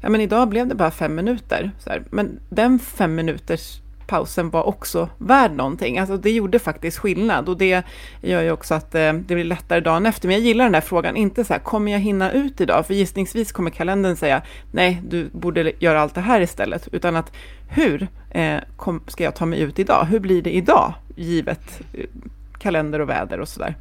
ja, 0.00 0.08
men 0.08 0.20
idag 0.20 0.48
blev 0.48 0.66
det 0.66 0.74
bara 0.74 0.90
fem 0.90 1.14
minuter. 1.14 1.70
Men 2.10 2.40
den 2.48 2.78
fem 2.78 3.14
minuters 3.14 3.80
pausen 4.06 4.50
var 4.50 4.62
också 4.62 5.08
värd 5.18 5.52
någonting. 5.52 5.98
Alltså 5.98 6.16
det 6.16 6.30
gjorde 6.30 6.58
faktiskt 6.58 6.98
skillnad 6.98 7.48
och 7.48 7.56
det 7.56 7.82
gör 8.22 8.42
ju 8.42 8.50
också 8.50 8.74
att 8.74 8.94
eh, 8.94 9.12
det 9.12 9.34
blir 9.34 9.44
lättare 9.44 9.80
dagen 9.80 10.06
efter. 10.06 10.28
Men 10.28 10.36
jag 10.36 10.46
gillar 10.46 10.64
den 10.64 10.72
där 10.72 10.80
frågan, 10.80 11.16
inte 11.16 11.44
så 11.44 11.52
här, 11.52 11.60
kommer 11.60 11.92
jag 11.92 11.98
hinna 11.98 12.32
ut 12.32 12.60
idag? 12.60 12.86
För 12.86 12.94
gissningsvis 12.94 13.52
kommer 13.52 13.70
kalendern 13.70 14.16
säga, 14.16 14.42
nej, 14.72 15.02
du 15.08 15.28
borde 15.32 15.72
göra 15.78 16.00
allt 16.00 16.14
det 16.14 16.20
här 16.20 16.40
istället. 16.40 16.88
Utan 16.92 17.16
att, 17.16 17.32
hur 17.68 18.08
eh, 18.30 18.58
kom, 18.76 19.02
ska 19.06 19.24
jag 19.24 19.36
ta 19.36 19.46
mig 19.46 19.60
ut 19.60 19.78
idag? 19.78 20.04
Hur 20.04 20.20
blir 20.20 20.42
det 20.42 20.54
idag, 20.56 20.94
givet 21.16 21.80
eh, 21.92 22.06
kalender 22.58 23.00
och 23.00 23.08
väder 23.08 23.40
och 23.40 23.48
sådär? 23.48 23.74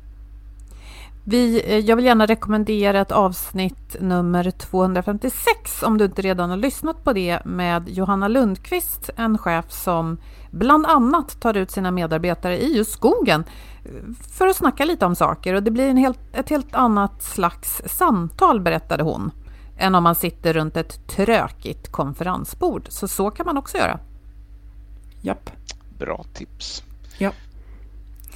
Vi, 1.25 1.61
eh, 1.65 1.79
jag 1.79 1.95
vill 1.95 2.05
gärna 2.05 2.25
rekommendera 2.25 3.01
ett 3.01 3.11
avsnitt 3.11 3.95
nummer 3.99 4.51
256 4.51 5.83
om 5.83 5.97
du 5.97 6.05
inte 6.05 6.21
redan 6.21 6.49
har 6.49 6.57
lyssnat 6.57 7.03
på 7.03 7.13
det 7.13 7.45
med 7.45 7.89
Johanna 7.89 8.27
Lundqvist, 8.27 9.09
en 9.15 9.37
chef 9.37 9.71
som 9.71 10.17
bland 10.51 10.85
annat 10.85 11.41
tar 11.41 11.57
ut 11.57 11.71
sina 11.71 11.91
medarbetare 11.91 12.61
i 12.61 12.77
just 12.77 12.91
skogen 12.91 13.43
eh, 13.85 13.91
för 14.37 14.47
att 14.47 14.55
snacka 14.55 14.85
lite 14.85 15.05
om 15.05 15.15
saker 15.15 15.53
och 15.53 15.63
det 15.63 15.71
blir 15.71 15.89
en 15.89 15.97
helt, 15.97 16.19
ett 16.33 16.49
helt 16.49 16.75
annat 16.75 17.23
slags 17.23 17.81
samtal 17.85 18.61
berättade 18.61 19.03
hon 19.03 19.31
än 19.77 19.95
om 19.95 20.03
man 20.03 20.15
sitter 20.15 20.53
runt 20.53 20.77
ett 20.77 21.07
trökigt 21.07 21.91
konferensbord. 21.91 22.87
Så 22.89 23.07
så 23.07 23.31
kan 23.31 23.45
man 23.45 23.57
också 23.57 23.77
göra. 23.77 23.99
Japp. 25.21 25.49
Bra 25.97 26.25
tips. 26.33 26.83
Ja. 27.17 27.31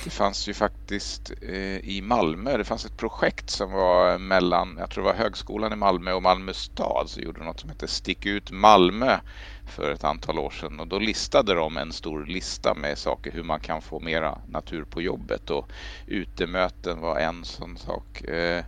Det 0.03 0.09
fanns 0.09 0.49
ju 0.49 0.53
faktiskt 0.53 1.31
eh, 1.41 1.77
i 1.77 2.01
Malmö, 2.03 2.57
det 2.57 2.63
fanns 2.63 2.85
ett 2.85 2.97
projekt 2.97 3.49
som 3.49 3.71
var 3.71 4.17
mellan, 4.17 4.75
jag 4.79 4.89
tror 4.89 5.03
det 5.03 5.09
var 5.09 5.17
Högskolan 5.17 5.73
i 5.73 5.75
Malmö 5.75 6.13
och 6.13 6.23
Malmö 6.23 6.53
stad, 6.53 7.09
så 7.09 7.19
gjorde 7.19 7.43
något 7.43 7.59
som 7.59 7.69
hette 7.69 7.87
Stick 7.87 8.25
ut 8.25 8.51
Malmö 8.51 9.19
för 9.67 9.91
ett 9.91 10.03
antal 10.03 10.39
år 10.39 10.49
sedan. 10.49 10.79
Och 10.79 10.87
då 10.87 10.99
listade 10.99 11.53
de 11.53 11.77
en 11.77 11.93
stor 11.93 12.25
lista 12.25 12.73
med 12.73 12.97
saker 12.97 13.31
hur 13.31 13.43
man 13.43 13.59
kan 13.59 13.81
få 13.81 13.99
mera 13.99 14.37
natur 14.47 14.83
på 14.83 15.01
jobbet. 15.01 15.49
Och 15.49 15.71
utemöten 16.05 16.99
var 16.99 17.19
en 17.19 17.45
sån 17.45 17.77
sak. 17.77 18.21
Eh, 18.21 18.63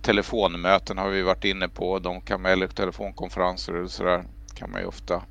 telefonmöten 0.00 0.98
har 0.98 1.08
vi 1.08 1.22
varit 1.22 1.44
inne 1.44 1.68
på, 1.68 1.98
de 1.98 2.20
kan 2.20 2.42
man, 2.42 2.52
eller 2.52 2.66
telefonkonferenser 2.66 3.74
och 3.74 3.90
sådär 3.90 4.24
kan 4.54 4.70
man 4.70 4.80
ju 4.80 4.86
ofta 4.86 5.22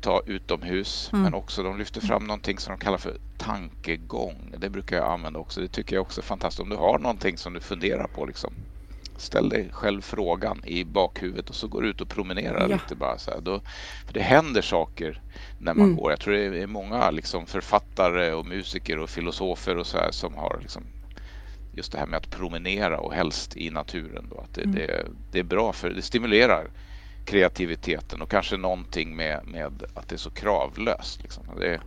ta 0.00 0.22
utomhus. 0.26 1.10
Mm. 1.12 1.22
Men 1.22 1.34
också 1.34 1.62
de 1.62 1.78
lyfter 1.78 2.00
fram 2.00 2.24
någonting 2.24 2.58
som 2.58 2.72
de 2.78 2.84
kallar 2.84 2.98
för 2.98 3.16
tankegång. 3.38 4.54
Det 4.58 4.70
brukar 4.70 4.96
jag 4.96 5.12
använda 5.12 5.38
också. 5.38 5.60
Det 5.60 5.68
tycker 5.68 5.96
jag 5.96 6.02
också 6.02 6.20
är 6.20 6.24
fantastiskt. 6.24 6.60
Om 6.60 6.68
du 6.68 6.76
har 6.76 6.98
någonting 6.98 7.38
som 7.38 7.52
du 7.52 7.60
funderar 7.60 8.06
på 8.06 8.26
liksom. 8.26 8.54
Ställ 9.16 9.48
dig 9.48 9.68
själv 9.72 10.00
frågan 10.00 10.62
i 10.64 10.84
bakhuvudet 10.84 11.50
och 11.50 11.54
så 11.54 11.68
går 11.68 11.82
du 11.82 11.88
ut 11.88 12.00
och 12.00 12.08
promenerar 12.08 12.60
ja. 12.60 12.66
lite 12.66 12.94
bara 12.94 13.18
så. 13.18 13.40
Då, 13.40 13.60
för 14.06 14.14
det 14.14 14.20
händer 14.20 14.62
saker 14.62 15.22
när 15.58 15.74
man 15.74 15.84
mm. 15.84 15.96
går. 15.96 16.10
Jag 16.10 16.20
tror 16.20 16.34
det 16.34 16.62
är 16.62 16.66
många 16.66 17.10
liksom 17.10 17.46
författare 17.46 18.32
och 18.32 18.46
musiker 18.46 18.98
och 18.98 19.10
filosofer 19.10 19.76
och 19.76 19.86
så 19.86 19.98
här 19.98 20.10
som 20.10 20.34
har 20.34 20.58
liksom 20.60 20.82
just 21.72 21.92
det 21.92 21.98
här 21.98 22.06
med 22.06 22.16
att 22.16 22.30
promenera 22.30 23.00
och 23.00 23.14
helst 23.14 23.56
i 23.56 23.70
naturen. 23.70 24.26
Då, 24.30 24.40
att 24.40 24.54
det, 24.54 24.62
mm. 24.62 24.74
det, 24.74 25.06
det 25.32 25.38
är 25.38 25.44
bra 25.44 25.72
för 25.72 25.90
det 25.90 26.02
stimulerar 26.02 26.70
kreativiteten 27.28 28.22
och 28.22 28.30
kanske 28.30 28.56
någonting 28.56 29.16
med, 29.16 29.40
med 29.46 29.82
att 29.94 30.08
det 30.08 30.14
är 30.14 30.18
så 30.18 30.30
kravlöst. 30.30 31.22
Liksom. 31.22 31.44
Det, 31.56 31.80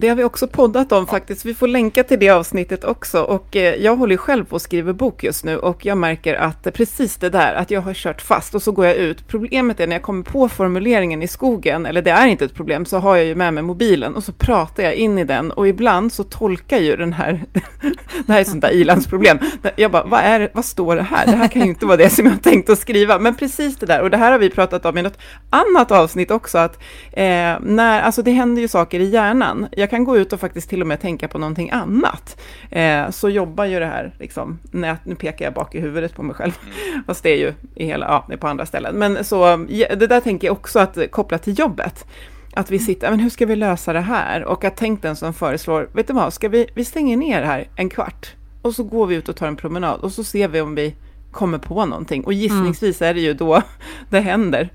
det 0.00 0.08
har 0.08 0.16
vi 0.16 0.24
också 0.24 0.46
poddat 0.46 0.92
om 0.92 1.06
faktiskt. 1.06 1.44
Vi 1.44 1.54
får 1.54 1.68
länka 1.68 2.04
till 2.04 2.18
det 2.18 2.30
avsnittet 2.30 2.84
också. 2.84 3.22
Och 3.22 3.56
eh, 3.56 3.74
jag 3.74 3.96
håller 3.96 4.16
själv 4.16 4.44
på 4.44 4.56
att 4.56 4.62
skriva 4.62 4.92
bok 4.92 5.24
just 5.24 5.44
nu 5.44 5.56
och 5.56 5.86
jag 5.86 5.98
märker 5.98 6.34
att 6.34 6.74
precis 6.74 7.16
det 7.16 7.30
där, 7.30 7.54
att 7.54 7.70
jag 7.70 7.80
har 7.80 7.94
kört 7.94 8.22
fast 8.22 8.54
och 8.54 8.62
så 8.62 8.72
går 8.72 8.86
jag 8.86 8.96
ut. 8.96 9.28
Problemet 9.28 9.80
är 9.80 9.86
när 9.86 9.96
jag 9.96 10.02
kommer 10.02 10.22
på 10.22 10.48
formuleringen 10.48 11.22
i 11.22 11.28
skogen, 11.28 11.86
eller 11.86 12.02
det 12.02 12.10
är 12.10 12.26
inte 12.26 12.44
ett 12.44 12.54
problem, 12.54 12.84
så 12.84 12.98
har 12.98 13.16
jag 13.16 13.26
ju 13.26 13.34
med 13.34 13.54
mig 13.54 13.62
mobilen 13.62 14.14
och 14.14 14.24
så 14.24 14.32
pratar 14.32 14.82
jag 14.82 14.94
in 14.94 15.18
i 15.18 15.24
den 15.24 15.50
och 15.50 15.68
ibland 15.68 16.12
så 16.12 16.24
tolkar 16.24 16.78
ju 16.78 16.96
den 16.96 17.12
här, 17.12 17.44
det 18.26 18.32
här 18.32 18.40
är 18.40 18.44
sånt 18.44 18.62
där 18.62 18.70
ilandsproblem. 18.70 19.38
Jag 19.76 19.90
bara, 19.90 20.04
vad, 20.04 20.20
är, 20.20 20.50
vad 20.54 20.64
står 20.64 20.96
det 20.96 21.02
här? 21.02 21.26
Det 21.26 21.36
här 21.36 21.48
kan 21.48 21.62
ju 21.62 21.68
inte 21.68 21.86
vara 21.86 21.96
det 21.96 22.10
som 22.10 22.26
jag 22.26 22.32
har 22.32 22.38
tänkt 22.38 22.70
att 22.70 22.78
skriva. 22.78 23.18
Men 23.18 23.34
precis 23.34 23.76
det 23.76 23.86
där, 23.86 24.02
och 24.02 24.10
det 24.10 24.16
här 24.16 24.32
har 24.32 24.38
vi 24.38 24.50
pratat 24.50 24.86
om 24.86 24.98
i 24.98 25.02
något 25.02 25.18
annat 25.50 25.90
avsnitt 25.90 26.30
också, 26.30 26.58
att 26.58 26.78
eh, 27.12 27.56
när, 27.60 28.00
alltså 28.00 28.22
det 28.22 28.30
händer 28.30 28.62
ju 28.62 28.68
saker 28.68 29.00
i 29.00 29.10
hjärnan. 29.10 29.66
Jag 29.72 29.87
kan 29.90 30.04
gå 30.04 30.16
ut 30.16 30.32
och 30.32 30.40
faktiskt 30.40 30.70
till 30.70 30.80
och 30.80 30.86
med 30.86 31.00
tänka 31.00 31.28
på 31.28 31.38
någonting 31.38 31.70
annat. 31.70 32.40
Eh, 32.70 33.10
så 33.10 33.28
jobbar 33.28 33.64
ju 33.64 33.78
det 33.78 33.86
här, 33.86 34.14
liksom, 34.18 34.58
nät, 34.70 35.04
nu 35.04 35.14
pekar 35.14 35.44
jag 35.44 35.54
bak 35.54 35.74
i 35.74 35.80
huvudet 35.80 36.14
på 36.14 36.22
mig 36.22 36.34
själv, 36.34 36.52
mm. 36.62 37.04
fast 37.04 37.22
det 37.22 37.30
är 37.30 37.36
ju 37.36 37.52
i 37.74 37.86
hela, 37.86 38.24
ja, 38.28 38.36
på 38.36 38.48
andra 38.48 38.66
ställen. 38.66 38.94
Men 38.94 39.24
så, 39.24 39.56
det 39.68 40.06
där 40.06 40.20
tänker 40.20 40.46
jag 40.46 40.56
också 40.56 40.78
att 40.78 40.98
koppla 41.10 41.38
till 41.38 41.58
jobbet. 41.58 42.06
Att 42.54 42.70
vi 42.70 42.76
mm. 42.76 42.86
sitter, 42.86 43.10
men 43.10 43.20
hur 43.20 43.30
ska 43.30 43.46
vi 43.46 43.56
lösa 43.56 43.92
det 43.92 44.00
här? 44.00 44.44
Och 44.44 44.64
att 44.64 44.76
tänk 44.76 45.02
den 45.02 45.16
som 45.16 45.34
föreslår, 45.34 45.88
vet 45.92 46.06
du 46.06 46.12
vad, 46.12 46.32
ska 46.32 46.48
vi, 46.48 46.66
vi 46.74 46.84
stänger 46.84 47.16
ner 47.16 47.42
här 47.42 47.68
en 47.76 47.90
kvart 47.90 48.34
och 48.62 48.74
så 48.74 48.84
går 48.84 49.06
vi 49.06 49.14
ut 49.14 49.28
och 49.28 49.36
tar 49.36 49.46
en 49.46 49.56
promenad 49.56 50.00
och 50.00 50.12
så 50.12 50.24
ser 50.24 50.48
vi 50.48 50.60
om 50.60 50.74
vi 50.74 50.94
kommer 51.30 51.58
på 51.58 51.86
någonting. 51.86 52.24
Och 52.24 52.32
gissningsvis 52.32 53.02
är 53.02 53.14
det 53.14 53.20
ju 53.20 53.34
då 53.34 53.62
det 54.10 54.20
händer. 54.20 54.68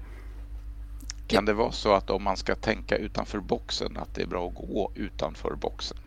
Kan 1.34 1.46
det 1.46 1.54
vara 1.54 1.72
så 1.72 1.94
att 1.94 2.10
om 2.10 2.24
man 2.24 2.38
ska 2.38 2.56
tänka 2.56 2.98
utanför 2.98 3.40
boxen 3.40 3.98
att 3.98 4.16
det 4.16 4.22
är 4.22 4.28
bra 4.28 4.48
att 4.48 4.56
gå 4.56 4.92
utanför 4.96 5.56
boxen? 5.56 5.98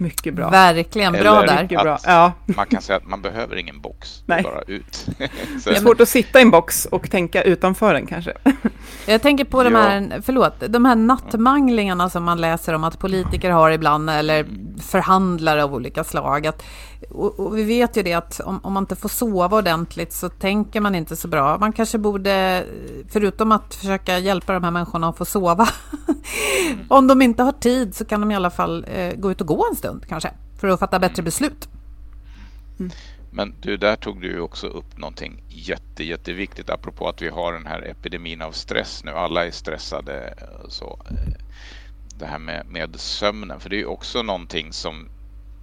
Mycket 0.00 0.34
bra. 0.34 0.50
Verkligen 0.50 1.12
bra 1.12 1.42
Eller 1.42 1.64
där. 1.68 1.84
Bra. 1.84 1.98
Ja. 2.04 2.32
Man 2.46 2.66
kan 2.66 2.82
säga 2.82 2.96
att 2.96 3.06
man 3.06 3.22
behöver 3.22 3.56
ingen 3.56 3.80
box, 3.80 4.22
Nej. 4.26 4.42
bara 4.42 4.62
ut. 4.62 5.06
det 5.18 5.70
är 5.70 5.74
svårt 5.74 6.00
att 6.00 6.08
sitta 6.08 6.38
i 6.38 6.42
en 6.42 6.50
box 6.50 6.86
och 6.86 7.10
tänka 7.10 7.42
utanför 7.42 7.94
den 7.94 8.06
kanske. 8.06 8.32
Jag 9.06 9.22
tänker 9.22 9.44
på 9.44 9.62
de 9.62 9.74
här, 9.74 10.22
förlåt, 10.22 10.54
de 10.68 10.84
här 10.84 10.96
nattmanglingarna 10.96 12.10
som 12.10 12.24
man 12.24 12.40
läser 12.40 12.72
om 12.72 12.84
att 12.84 12.98
politiker 12.98 13.50
har 13.50 13.70
ibland, 13.70 14.10
eller 14.10 14.46
förhandlare 14.80 15.64
av 15.64 15.74
olika 15.74 16.04
slag. 16.04 16.46
Att, 16.46 16.62
och, 17.10 17.40
och 17.40 17.58
vi 17.58 17.62
vet 17.62 17.96
ju 17.96 18.02
det 18.02 18.12
att 18.12 18.40
om, 18.40 18.60
om, 18.62 18.72
man 18.72 18.82
inte 18.82 18.96
får 18.96 19.08
sova 19.08 19.56
ordentligt 19.56 20.12
så 20.12 20.28
tänker 20.28 20.80
man 20.80 20.94
inte 20.94 21.16
så 21.16 21.28
bra. 21.28 21.58
Man 21.58 21.72
kanske 21.72 21.98
borde, 21.98 22.66
förutom 23.08 23.52
att 23.52 23.74
försöka 23.74 24.18
hjälpa 24.18 24.52
de 24.52 24.64
här 24.64 24.70
människorna 24.70 25.08
att 25.08 25.18
få 25.18 25.24
sova, 25.24 25.68
om 26.88 27.06
de 27.06 27.22
inte 27.22 27.42
har 27.42 27.52
tid 27.52 27.94
så 27.94 28.04
kan 28.04 28.20
de 28.20 28.30
i 28.30 28.34
alla 28.34 28.50
fall 28.50 28.86
eh, 28.92 29.14
gå 29.14 29.30
ut 29.30 29.40
och 29.40 29.46
gå 29.46 29.66
en 29.70 29.76
stund 29.76 30.06
kanske, 30.08 30.30
för 30.60 30.68
att 30.68 30.80
fatta 30.80 30.98
bättre 30.98 31.22
beslut. 31.22 31.68
Mm. 32.78 32.92
Men 33.30 33.54
du, 33.60 33.76
där 33.76 33.96
tog 33.96 34.20
du 34.20 34.26
ju 34.26 34.40
också 34.40 34.66
upp 34.66 34.98
någonting 34.98 35.42
jätte, 35.48 36.04
jätteviktigt 36.04 36.70
apropå 36.70 37.08
att 37.08 37.22
vi 37.22 37.28
har 37.28 37.52
den 37.52 37.66
här 37.66 37.82
epidemin 37.82 38.42
av 38.42 38.52
stress 38.52 39.04
nu. 39.04 39.10
Alla 39.10 39.46
är 39.46 39.50
stressade. 39.50 40.34
Så, 40.68 41.00
eh, 41.10 41.16
det 42.18 42.26
här 42.26 42.38
med, 42.38 42.66
med 42.66 43.00
sömnen, 43.00 43.60
för 43.60 43.70
det 43.70 43.76
är 43.76 43.80
ju 43.80 43.86
också 43.86 44.22
någonting 44.22 44.72
som 44.72 45.08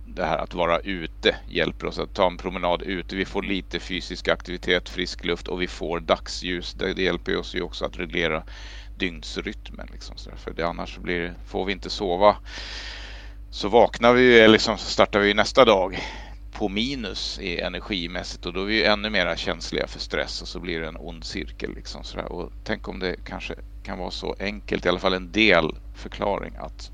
det 0.06 0.26
här 0.26 0.38
att 0.38 0.54
vara 0.54 0.80
ute 0.80 1.36
hjälper 1.50 1.88
oss 1.88 2.00
att 2.00 2.14
ta 2.14 2.28
en 2.28 2.38
promenad 2.38 2.82
ute. 2.82 3.16
Vi 3.16 3.26
får 3.26 3.44
lite 3.44 3.80
fysisk 3.80 4.28
aktivitet, 4.28 4.90
frisk 4.90 5.26
luft 5.26 5.48
och 5.48 5.62
vi 5.62 5.68
får 5.68 6.00
dagsljus. 6.00 6.74
Det, 6.74 6.94
det 6.94 7.04
hjälper 7.04 7.38
oss 7.38 7.56
ju 7.56 7.62
också 7.62 7.86
att 7.86 8.00
reglera 8.00 8.44
dygnsrytmen. 8.98 9.88
Liksom, 9.92 10.18
så 10.18 10.32
för 10.36 10.54
det, 10.54 10.68
annars 10.68 10.98
blir, 10.98 11.34
får 11.48 11.66
vi 11.66 11.72
inte 11.72 11.90
sova 11.90 12.36
så 13.56 13.70
vaknar 13.70 14.14
vi 14.14 14.40
eller 14.40 14.48
liksom 14.48 14.78
startar 14.78 15.20
vi 15.20 15.34
nästa 15.34 15.66
dag 15.66 16.00
på 16.52 16.70
minus 16.70 17.40
i 17.40 17.60
energimässigt 17.60 18.46
och 18.46 18.54
då 18.54 18.62
är 18.62 18.66
vi 18.66 18.86
ännu 18.86 19.10
mer 19.10 19.36
känsliga 19.36 19.88
för 19.88 20.00
stress 20.00 20.42
och 20.42 20.48
så 20.48 20.60
blir 20.60 20.80
det 20.80 20.88
en 20.88 20.98
ond 20.98 21.24
cirkel. 21.24 21.76
Liksom 21.76 22.04
så 22.04 22.20
och 22.20 22.52
tänk 22.64 22.88
om 22.88 23.00
det 23.00 23.16
kanske 23.26 23.56
kan 23.84 24.00
vara 24.00 24.12
så 24.12 24.36
enkelt, 24.40 24.86
i 24.86 24.90
alla 24.90 25.00
fall 25.00 25.14
en 25.14 25.32
del 25.32 25.76
förklaring 25.96 26.56
att 26.56 26.92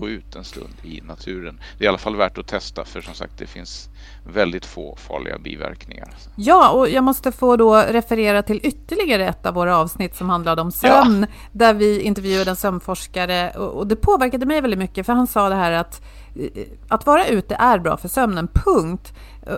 gå 0.00 0.08
ut 0.08 0.36
en 0.36 0.44
stund 0.44 0.74
i 0.82 1.00
naturen. 1.00 1.60
Det 1.78 1.84
är 1.84 1.86
i 1.86 1.88
alla 1.88 1.98
fall 1.98 2.16
värt 2.16 2.38
att 2.38 2.46
testa 2.46 2.84
för 2.84 3.00
som 3.00 3.14
sagt 3.14 3.38
det 3.38 3.46
finns 3.46 3.88
väldigt 4.26 4.66
få 4.66 4.96
farliga 4.96 5.38
biverkningar. 5.38 6.14
Ja, 6.36 6.70
och 6.70 6.88
jag 6.88 7.04
måste 7.04 7.32
få 7.32 7.56
då 7.56 7.76
referera 7.76 8.42
till 8.42 8.60
ytterligare 8.62 9.26
ett 9.26 9.46
av 9.46 9.54
våra 9.54 9.76
avsnitt 9.78 10.16
som 10.16 10.30
handlade 10.30 10.62
om 10.62 10.72
sömn, 10.72 11.26
ja. 11.28 11.36
där 11.52 11.74
vi 11.74 12.00
intervjuade 12.00 12.50
en 12.50 12.56
sömnforskare 12.56 13.50
och 13.50 13.86
det 13.86 13.96
påverkade 13.96 14.46
mig 14.46 14.60
väldigt 14.60 14.78
mycket 14.78 15.06
för 15.06 15.12
han 15.12 15.26
sa 15.26 15.48
det 15.48 15.54
här 15.54 15.72
att 15.72 16.02
att 16.88 17.06
vara 17.06 17.26
ute 17.26 17.54
är 17.54 17.78
bra 17.78 17.96
för 17.96 18.08
sömnen, 18.08 18.48
punkt. 18.52 19.14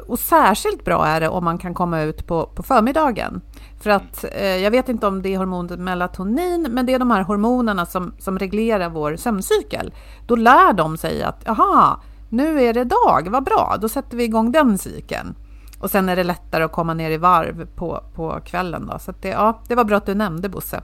Och 0.07 0.19
särskilt 0.19 0.85
bra 0.85 1.07
är 1.07 1.21
det 1.21 1.29
om 1.29 1.45
man 1.45 1.59
kan 1.59 1.75
komma 1.75 2.03
ut 2.03 2.27
på, 2.27 2.47
på 2.47 2.63
förmiddagen. 2.63 3.41
För 3.81 3.91
att 3.91 4.25
eh, 4.33 4.57
jag 4.57 4.71
vet 4.71 4.89
inte 4.89 5.07
om 5.07 5.23
det 5.23 5.35
är 5.35 5.39
hormonet 5.39 5.79
melatonin, 5.79 6.69
men 6.71 6.87
det 6.87 6.95
är 6.95 6.99
de 6.99 7.11
här 7.11 7.23
hormonerna 7.23 7.87
som, 7.87 8.15
som 8.19 8.39
reglerar 8.39 8.89
vår 8.89 9.17
sömncykel. 9.17 9.95
Då 10.27 10.37
lär 10.37 10.73
de 10.73 10.97
sig 10.97 11.23
att, 11.23 11.49
aha, 11.49 12.03
nu 12.29 12.63
är 12.63 12.75
det 12.75 12.85
dag, 12.85 13.29
vad 13.31 13.45
bra, 13.45 13.77
då 13.81 13.89
sätter 13.89 14.17
vi 14.17 14.25
igång 14.25 14.53
den 14.53 14.79
cykeln. 14.79 15.35
Och 15.81 15.91
sen 15.91 16.09
är 16.09 16.17
det 16.17 16.25
lättare 16.25 16.65
att 16.65 16.73
komma 16.73 16.95
ner 16.95 17.11
i 17.11 17.17
varv 17.17 17.67
på, 17.75 18.05
på 18.15 18.41
kvällen. 18.45 18.87
Då. 18.87 18.99
Så 18.99 19.13
det, 19.21 19.29
ja, 19.29 19.63
det 19.69 19.75
var 19.75 19.85
bra 19.85 19.97
att 19.97 20.07
du 20.07 20.15
nämnde 20.15 20.49
Bosse. 20.49 20.83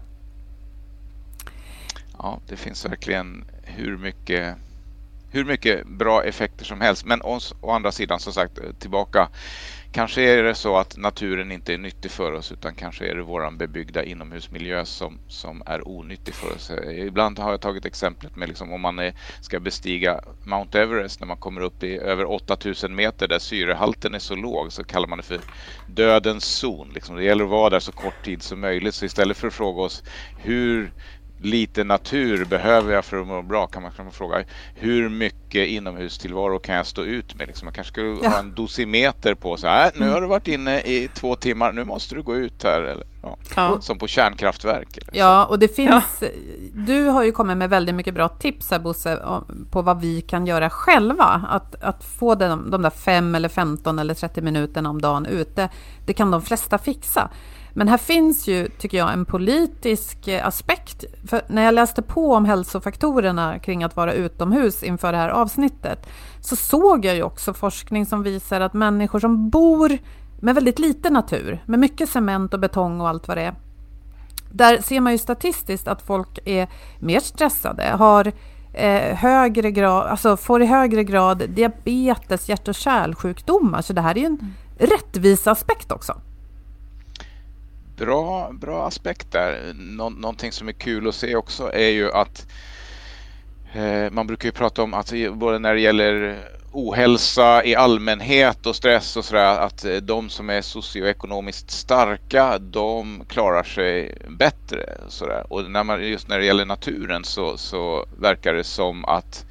Ja, 2.18 2.39
det 2.49 2.57
finns 2.57 2.84
verkligen 2.84 3.45
hur 3.62 3.97
mycket 3.97 4.57
hur 5.30 5.44
mycket 5.44 5.86
bra 5.86 6.24
effekter 6.24 6.64
som 6.64 6.80
helst. 6.80 7.04
Men 7.04 7.22
å, 7.22 7.40
å 7.60 7.70
andra 7.70 7.92
sidan 7.92 8.20
som 8.20 8.32
sagt 8.32 8.58
tillbaka. 8.78 9.28
Kanske 9.92 10.22
är 10.22 10.42
det 10.42 10.54
så 10.54 10.76
att 10.76 10.96
naturen 10.96 11.52
inte 11.52 11.74
är 11.74 11.78
nyttig 11.78 12.10
för 12.10 12.32
oss 12.32 12.52
utan 12.52 12.74
kanske 12.74 13.06
är 13.06 13.14
det 13.14 13.22
våran 13.22 13.58
bebyggda 13.58 14.04
inomhusmiljö 14.04 14.84
som, 14.84 15.18
som 15.28 15.62
är 15.66 15.88
onyttig 15.88 16.34
för 16.34 16.54
oss. 16.54 16.70
Ibland 16.88 17.38
har 17.38 17.50
jag 17.50 17.60
tagit 17.60 17.84
exemplet 17.84 18.36
med 18.36 18.48
liksom 18.48 18.72
om 18.72 18.80
man 18.80 18.98
är, 18.98 19.14
ska 19.40 19.60
bestiga 19.60 20.20
Mount 20.42 20.80
Everest 20.80 21.20
när 21.20 21.26
man 21.26 21.36
kommer 21.36 21.60
upp 21.60 21.82
i 21.82 21.98
över 21.98 22.30
8000 22.30 22.94
meter 22.94 23.28
där 23.28 23.38
syrehalten 23.38 24.14
är 24.14 24.18
så 24.18 24.34
låg 24.34 24.72
så 24.72 24.84
kallar 24.84 25.08
man 25.08 25.18
det 25.18 25.24
för 25.24 25.40
dödens 25.86 26.44
zon. 26.44 26.90
Liksom. 26.94 27.16
Det 27.16 27.24
gäller 27.24 27.44
att 27.44 27.50
vara 27.50 27.70
där 27.70 27.80
så 27.80 27.92
kort 27.92 28.24
tid 28.24 28.42
som 28.42 28.60
möjligt. 28.60 28.94
Så 28.94 29.04
istället 29.04 29.36
för 29.36 29.48
att 29.48 29.54
fråga 29.54 29.82
oss 29.82 30.02
hur 30.38 30.92
lite 31.41 31.84
natur 31.84 32.45
behöver 32.45 32.95
jag 32.95 33.05
för 33.05 33.20
att 33.20 33.26
må 33.26 33.43
bra? 33.43 33.66
Kan 33.66 33.82
man, 33.82 33.93
kan 33.93 34.05
man 34.05 34.12
fråga 34.12 34.45
hur 34.74 35.09
mycket 35.09 35.68
inomhustillvaro 35.68 36.59
kan 36.59 36.74
jag 36.74 36.86
stå 36.86 37.03
ut 37.03 37.34
med? 37.34 37.47
Liksom 37.47 37.66
man 37.66 37.74
kanske 37.74 37.93
skulle 37.93 38.18
ja. 38.22 38.28
ha 38.28 38.39
en 38.39 38.55
dosimeter 38.55 39.34
på 39.34 39.57
sig. 39.57 39.70
Äh, 39.70 40.01
nu 40.01 40.11
har 40.11 40.20
du 40.20 40.26
varit 40.26 40.49
inne 40.49 40.80
i 40.80 41.09
två 41.14 41.36
timmar, 41.36 41.72
nu 41.72 41.84
måste 41.84 42.14
du 42.14 42.22
gå 42.22 42.36
ut 42.36 42.64
här. 42.64 42.82
Eller, 42.82 43.05
ja. 43.22 43.36
Ja. 43.57 43.80
Som 43.80 43.99
på 43.99 44.07
kärnkraftverk. 44.07 44.97
Eller 44.97 45.18
ja, 45.18 45.45
och 45.47 45.59
det 45.59 45.68
finns... 45.68 46.22
Du 46.72 47.05
har 47.05 47.24
ju 47.24 47.32
kommit 47.32 47.57
med 47.57 47.70
väldigt 47.70 47.95
mycket 47.95 48.14
bra 48.14 48.28
tips 48.28 48.70
här 48.70 48.78
Bosse, 48.78 49.18
på 49.70 49.82
vad 49.82 50.01
vi 50.01 50.20
kan 50.20 50.47
göra 50.47 50.70
själva. 50.70 51.43
Att, 51.49 51.82
att 51.82 52.05
få 52.05 52.34
de, 52.34 52.70
de 52.70 52.82
där 52.82 52.91
fem 52.91 53.34
eller 53.34 53.49
15 53.49 53.99
eller 53.99 54.14
30 54.14 54.41
minuterna 54.41 54.91
om 54.91 55.01
dagen 55.01 55.26
ute, 55.26 55.68
det 56.07 56.12
kan 56.12 56.30
de 56.30 56.43
flesta 56.43 56.78
fixa. 56.78 57.30
Men 57.78 57.88
här 57.88 57.98
finns 57.98 58.48
ju, 58.48 58.68
tycker 58.68 58.98
jag, 58.98 59.12
en 59.12 59.24
politisk 59.24 60.28
eh, 60.28 60.46
aspekt. 60.46 61.04
För 61.26 61.42
när 61.48 61.62
jag 61.62 61.74
läste 61.74 62.02
på 62.02 62.32
om 62.34 62.44
hälsofaktorerna 62.44 63.58
kring 63.58 63.84
att 63.84 63.96
vara 63.96 64.12
utomhus 64.12 64.82
inför 64.82 65.12
det 65.12 65.18
här 65.18 65.28
avsnittet 65.28 66.06
så 66.40 66.56
såg 66.56 67.04
jag 67.04 67.16
ju 67.16 67.22
också 67.22 67.54
forskning 67.54 68.06
som 68.06 68.22
visar 68.22 68.60
att 68.60 68.74
människor 68.74 69.20
som 69.20 69.50
bor 69.50 69.98
med 70.40 70.54
väldigt 70.54 70.78
lite 70.78 71.10
natur, 71.10 71.62
med 71.66 71.78
mycket 71.78 72.08
cement 72.08 72.54
och 72.54 72.60
betong 72.60 73.00
och 73.00 73.08
allt 73.08 73.28
vad 73.28 73.36
det 73.36 73.42
är, 73.42 73.54
där 74.52 74.82
ser 74.82 75.00
man 75.00 75.12
ju 75.12 75.18
statistiskt 75.18 75.88
att 75.88 76.02
folk 76.02 76.38
är 76.44 76.68
mer 76.98 77.20
stressade, 77.20 77.84
har 77.98 78.32
eh, 78.72 79.16
högre 79.16 79.70
grad, 79.70 80.06
alltså 80.06 80.36
får 80.36 80.62
i 80.62 80.66
högre 80.66 81.04
grad 81.04 81.42
diabetes, 81.48 82.48
hjärt 82.48 82.68
och 82.68 82.74
kärlsjukdomar. 82.74 83.82
Så 83.82 83.92
det 83.92 84.00
här 84.00 84.16
är 84.16 84.20
ju 84.20 84.26
en 84.26 84.38
mm. 84.40 84.52
rättviseaspekt 84.78 85.92
också. 85.92 86.20
Bra, 87.99 88.53
bra 88.53 88.86
aspekt 88.86 89.30
där. 89.30 89.72
Nå 89.74 90.09
någonting 90.09 90.53
som 90.53 90.68
är 90.68 90.72
kul 90.72 91.09
att 91.09 91.14
se 91.14 91.36
också 91.36 91.72
är 91.72 91.88
ju 91.88 92.12
att 92.12 92.46
eh, 93.72 94.11
man 94.11 94.26
brukar 94.26 94.49
ju 94.49 94.53
prata 94.53 94.82
om 94.82 94.94
att 94.94 95.12
både 95.32 95.59
när 95.59 95.74
det 95.74 95.80
gäller 95.80 96.44
ohälsa 96.72 97.64
i 97.64 97.74
allmänhet 97.74 98.66
och 98.66 98.76
stress 98.76 99.16
och 99.16 99.24
sådär 99.24 99.59
att 99.59 99.84
eh, 99.84 99.96
de 99.96 100.28
som 100.28 100.51
är 100.51 100.62
socioekonomiskt 100.62 101.70
starka 101.70 102.59
de 102.59 103.24
klarar 103.28 103.62
sig 103.62 104.18
bättre. 104.28 104.99
Sådär. 105.09 105.53
Och 105.53 105.70
när 105.70 105.84
man, 105.84 106.09
just 106.09 106.28
när 106.28 106.38
det 106.38 106.44
gäller 106.44 106.64
naturen 106.64 107.24
så, 107.24 107.57
så 107.57 108.07
verkar 108.18 108.55
det 108.55 108.64
som 108.64 109.05
att 109.05 109.46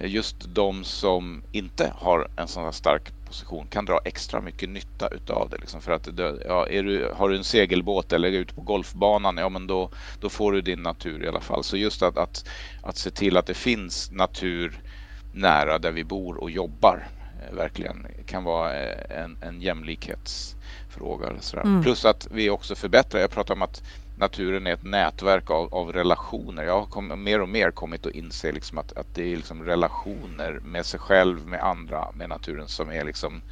eh, 0.00 0.10
just 0.10 0.36
de 0.54 0.84
som 0.84 1.42
inte 1.52 1.92
har 1.96 2.28
en 2.36 2.48
sån 2.48 2.64
här 2.64 2.72
stark 2.72 3.15
position 3.26 3.66
kan 3.66 3.84
dra 3.84 4.00
extra 4.04 4.40
mycket 4.40 4.68
nytta 4.68 5.08
utav 5.08 5.48
det. 5.50 5.56
Liksom 5.56 5.80
för 5.80 5.92
att 5.92 6.08
ja, 6.46 6.66
är 6.68 6.82
du, 6.82 7.12
har 7.14 7.28
du 7.28 7.36
en 7.36 7.44
segelbåt 7.44 8.12
eller 8.12 8.28
är 8.28 8.32
ute 8.32 8.54
på 8.54 8.60
golfbanan, 8.60 9.36
ja 9.36 9.48
men 9.48 9.66
då, 9.66 9.90
då 10.20 10.28
får 10.28 10.52
du 10.52 10.60
din 10.60 10.82
natur 10.82 11.24
i 11.24 11.28
alla 11.28 11.40
fall. 11.40 11.64
Så 11.64 11.76
just 11.76 12.02
att, 12.02 12.18
att, 12.18 12.48
att 12.82 12.96
se 12.96 13.10
till 13.10 13.36
att 13.36 13.46
det 13.46 13.54
finns 13.54 14.10
natur 14.10 14.80
nära 15.32 15.78
där 15.78 15.92
vi 15.92 16.04
bor 16.04 16.36
och 16.36 16.50
jobbar 16.50 17.08
eh, 17.42 17.56
verkligen 17.56 18.06
kan 18.26 18.44
vara 18.44 18.74
eh, 18.74 19.22
en, 19.22 19.38
en 19.42 19.60
jämlikhetsfråga. 19.60 21.32
Mm. 21.62 21.82
Plus 21.82 22.04
att 22.04 22.28
vi 22.30 22.50
också 22.50 22.74
förbättrar, 22.74 23.20
jag 23.20 23.30
pratar 23.30 23.54
om 23.54 23.62
att 23.62 23.82
naturen 24.16 24.66
är 24.66 24.72
ett 24.72 24.84
nätverk 24.84 25.50
av, 25.50 25.74
av 25.74 25.92
relationer. 25.92 26.64
Jag 26.64 26.80
har 26.80 26.86
kom, 26.86 27.24
mer 27.24 27.40
och 27.40 27.48
mer 27.48 27.70
kommit 27.70 28.06
att 28.06 28.12
inse 28.12 28.52
liksom 28.52 28.78
att, 28.78 28.92
att 28.92 29.14
det 29.14 29.32
är 29.32 29.36
liksom 29.36 29.64
relationer 29.64 30.60
med 30.64 30.86
sig 30.86 31.00
själv, 31.00 31.46
med 31.46 31.62
andra, 31.62 32.08
med 32.14 32.28
naturen 32.28 32.68
som 32.68 32.90
är 32.90 33.04
liksom 33.04 33.42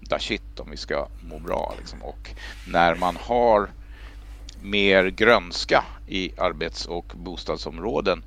da 0.00 0.18
shit 0.18 0.60
om 0.60 0.70
vi 0.70 0.76
ska 0.76 1.08
må 1.20 1.38
bra. 1.38 1.74
Liksom. 1.78 2.02
Och 2.02 2.30
när 2.68 2.94
man 2.94 3.16
har 3.16 3.70
mer 4.62 5.06
grönska 5.06 5.84
i 6.06 6.32
arbets 6.38 6.86
och 6.86 7.12
bostadsområden 7.16 8.24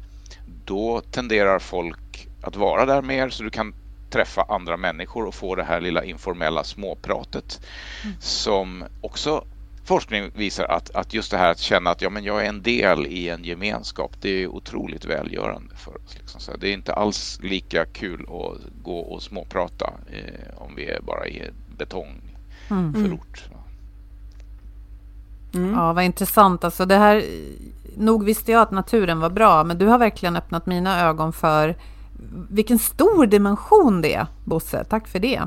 då 0.65 1.01
tenderar 1.01 1.59
folk 1.59 2.27
att 2.41 2.55
vara 2.55 2.85
där 2.85 3.01
mer 3.01 3.29
så 3.29 3.43
du 3.43 3.49
kan 3.49 3.73
träffa 4.09 4.45
andra 4.49 4.77
människor 4.77 5.25
och 5.25 5.35
få 5.35 5.55
det 5.55 5.63
här 5.63 5.81
lilla 5.81 6.03
informella 6.03 6.63
småpratet 6.63 7.61
mm. 8.03 8.15
som 8.19 8.83
också 9.01 9.45
forskning 9.85 10.31
visar 10.35 10.65
att, 10.65 10.95
att 10.95 11.13
just 11.13 11.31
det 11.31 11.37
här 11.37 11.51
att 11.51 11.59
känna 11.59 11.89
att 11.89 12.01
ja, 12.01 12.09
men 12.09 12.23
jag 12.23 12.45
är 12.45 12.49
en 12.49 12.61
del 12.61 13.07
i 13.07 13.29
en 13.29 13.43
gemenskap, 13.43 14.11
det 14.21 14.29
är 14.29 14.47
otroligt 14.47 15.05
välgörande 15.05 15.75
för 15.75 15.91
oss. 15.91 16.17
Liksom. 16.17 16.41
Så 16.41 16.57
det 16.57 16.69
är 16.69 16.73
inte 16.73 16.93
alls 16.93 17.39
lika 17.43 17.85
kul 17.85 18.21
att 18.21 18.83
gå 18.83 18.99
och 18.99 19.23
småprata 19.23 19.93
eh, 20.11 20.57
om 20.57 20.75
vi 20.75 20.85
är 20.89 21.01
bara 21.01 21.27
i 21.27 21.51
betongförort. 21.77 23.43
Mm. 23.49 23.59
Mm. 25.53 25.73
Ja, 25.73 25.93
vad 25.93 26.03
intressant. 26.03 26.63
Alltså 26.63 26.85
det 26.85 26.95
här, 26.95 27.23
nog 27.97 28.25
visste 28.25 28.51
jag 28.51 28.61
att 28.61 28.71
naturen 28.71 29.19
var 29.19 29.29
bra, 29.29 29.63
men 29.63 29.77
du 29.77 29.85
har 29.85 29.97
verkligen 29.97 30.35
öppnat 30.35 30.65
mina 30.65 31.01
ögon 31.01 31.33
för 31.33 31.75
vilken 32.49 32.79
stor 32.79 33.25
dimension 33.25 34.01
det 34.01 34.13
är, 34.13 34.27
Bosse. 34.43 34.83
Tack 34.83 35.07
för 35.07 35.19
det. 35.19 35.41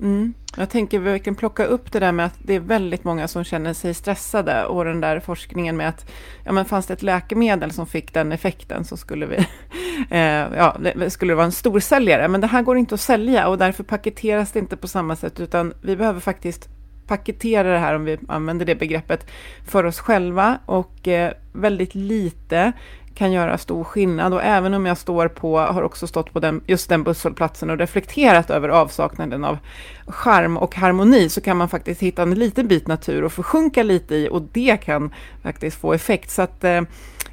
Mm. 0.00 0.34
Jag 0.56 0.70
tänker 0.70 0.98
verkligen 0.98 1.34
plocka 1.34 1.64
upp 1.64 1.92
det 1.92 2.00
där 2.00 2.12
med 2.12 2.26
att 2.26 2.38
det 2.38 2.54
är 2.54 2.60
väldigt 2.60 3.04
många 3.04 3.28
som 3.28 3.44
känner 3.44 3.72
sig 3.72 3.94
stressade 3.94 4.64
och 4.64 4.84
den 4.84 5.00
där 5.00 5.20
forskningen 5.20 5.76
med 5.76 5.88
att 5.88 6.10
ja, 6.44 6.52
men 6.52 6.64
fanns 6.64 6.86
det 6.86 6.94
ett 6.94 7.02
läkemedel 7.02 7.70
som 7.70 7.86
fick 7.86 8.14
den 8.14 8.32
effekten 8.32 8.84
så 8.84 8.96
skulle 8.96 9.26
vi 9.26 9.36
eh, 10.10 10.56
ja, 10.56 10.76
det 10.94 11.10
skulle 11.10 11.32
det 11.32 11.36
vara 11.36 11.46
en 11.46 11.52
storsäljare. 11.52 12.28
Men 12.28 12.40
det 12.40 12.46
här 12.46 12.62
går 12.62 12.78
inte 12.78 12.94
att 12.94 13.00
sälja 13.00 13.48
och 13.48 13.58
därför 13.58 13.84
paketeras 13.84 14.52
det 14.52 14.58
inte 14.58 14.76
på 14.76 14.88
samma 14.88 15.16
sätt 15.16 15.40
utan 15.40 15.74
vi 15.82 15.96
behöver 15.96 16.20
faktiskt 16.20 16.68
paketera 17.06 17.72
det 17.72 17.78
här, 17.78 17.94
om 17.94 18.04
vi 18.04 18.18
använder 18.28 18.66
det 18.66 18.74
begreppet, 18.74 19.26
för 19.66 19.84
oss 19.84 19.98
själva 19.98 20.58
och 20.66 21.08
eh, 21.08 21.32
väldigt 21.52 21.94
lite 21.94 22.72
kan 23.16 23.32
göra 23.32 23.58
stor 23.58 23.84
skillnad 23.84 24.34
och 24.34 24.42
även 24.42 24.74
om 24.74 24.86
jag 24.86 24.98
står 24.98 25.28
på, 25.28 25.58
har 25.58 25.82
också 25.82 26.06
stått 26.06 26.32
på 26.32 26.40
den, 26.40 26.60
just 26.66 26.88
den 26.88 27.02
busshållplatsen 27.04 27.70
och 27.70 27.78
reflekterat 27.78 28.50
över 28.50 28.68
avsaknaden 28.68 29.44
av 29.44 29.58
charm 30.06 30.56
och 30.56 30.74
harmoni 30.74 31.28
så 31.28 31.40
kan 31.40 31.56
man 31.56 31.68
faktiskt 31.68 32.02
hitta 32.02 32.22
en 32.22 32.34
liten 32.34 32.68
bit 32.68 32.86
natur 32.86 33.24
och 33.24 33.32
försjunka 33.32 33.82
lite 33.82 34.14
i 34.14 34.28
och 34.28 34.42
det 34.52 34.76
kan 34.76 35.14
faktiskt 35.42 35.80
få 35.80 35.92
effekt. 35.92 36.30
Så 36.30 36.42
att 36.42 36.64
eh, 36.64 36.82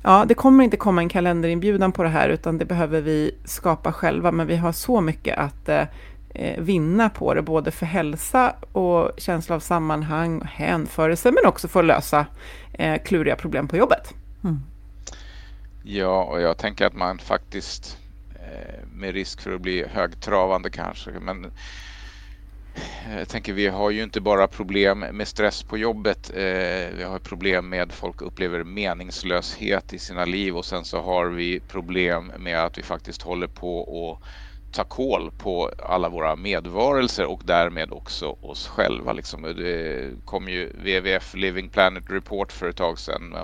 ja, 0.03 0.25
det 0.27 0.33
kommer 0.33 0.63
inte 0.63 0.77
komma 0.77 1.01
en 1.01 1.09
kalenderinbjudan 1.09 1.91
på 1.91 2.03
det 2.03 2.09
här 2.09 2.29
utan 2.29 2.57
det 2.57 2.65
behöver 2.65 3.01
vi 3.01 3.35
skapa 3.45 3.91
själva 3.93 4.31
men 4.31 4.47
vi 4.47 4.55
har 4.55 4.71
så 4.71 5.01
mycket 5.01 5.37
att 5.37 5.69
eh, 5.69 5.85
eh, 6.35 6.61
vinna 6.61 7.09
på 7.09 7.33
det, 7.33 7.41
både 7.41 7.71
för 7.71 7.85
hälsa 7.85 8.53
och 8.71 9.11
känsla 9.17 9.55
av 9.55 9.59
sammanhang 9.59 10.39
och 10.39 10.47
hänförelse 10.47 11.31
men 11.31 11.45
också 11.45 11.67
för 11.67 11.79
att 11.79 11.85
lösa 11.85 12.25
kluriga 13.05 13.35
problem 13.35 13.67
på 13.67 13.77
jobbet. 13.77 14.13
Mm. 14.43 14.59
Ja, 15.85 16.23
och 16.23 16.41
jag 16.41 16.57
tänker 16.57 16.85
att 16.85 16.93
man 16.93 17.19
faktiskt 17.19 17.97
eh, 18.35 18.85
med 18.87 19.13
risk 19.13 19.41
för 19.41 19.51
att 19.55 19.61
bli 19.61 19.87
högtravande 19.87 20.69
kanske, 20.69 21.11
men 21.11 21.45
eh, 23.05 23.17
jag 23.19 23.29
tänker 23.29 23.53
vi 23.53 23.67
har 23.67 23.89
ju 23.91 24.03
inte 24.03 24.21
bara 24.21 24.47
problem 24.47 24.99
med 24.99 25.27
stress 25.27 25.63
på 25.63 25.77
jobbet. 25.77 26.29
Eh, 26.29 26.95
vi 26.97 27.03
har 27.03 27.19
problem 27.19 27.69
med 27.69 27.91
folk 27.91 28.21
upplever 28.21 28.63
meningslöshet 28.63 29.93
i 29.93 29.99
sina 29.99 30.25
liv 30.25 30.57
och 30.57 30.65
sen 30.65 30.85
så 30.85 31.01
har 31.01 31.25
vi 31.25 31.59
problem 31.59 32.31
med 32.39 32.59
att 32.65 32.77
vi 32.77 32.83
faktiskt 32.83 33.21
håller 33.21 33.47
på 33.47 33.81
att 34.21 34.29
ta 34.71 34.83
koll 34.83 35.31
på 35.37 35.71
alla 35.79 36.09
våra 36.09 36.35
medvarelser 36.35 37.25
och 37.25 37.41
därmed 37.45 37.91
också 37.91 38.35
oss 38.41 38.67
själva. 38.67 39.13
Liksom. 39.13 39.41
Det 39.41 40.11
kom 40.25 40.49
ju 40.49 40.69
WWF 40.69 41.33
Living 41.33 41.69
Planet 41.69 42.03
Report 42.09 42.51
för 42.51 42.69
ett 42.69 42.75
tag 42.75 42.99
sedan. 42.99 43.35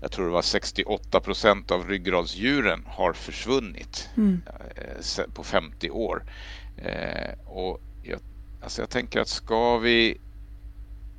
Jag 0.00 0.12
tror 0.12 0.24
det 0.26 0.32
var 0.32 0.42
68 0.42 1.20
procent 1.20 1.70
av 1.70 1.88
ryggradsdjuren 1.88 2.84
har 2.86 3.12
försvunnit 3.12 4.08
mm. 4.16 4.42
Eh, 4.76 5.24
på 5.34 5.44
50 5.44 5.90
år. 5.90 6.24
Eh, 6.76 7.38
och 7.46 7.80
jag, 8.02 8.20
alltså 8.62 8.82
jag 8.82 8.90
tänker 8.90 9.20
att 9.20 9.28
ska 9.28 9.78
vi, 9.78 10.20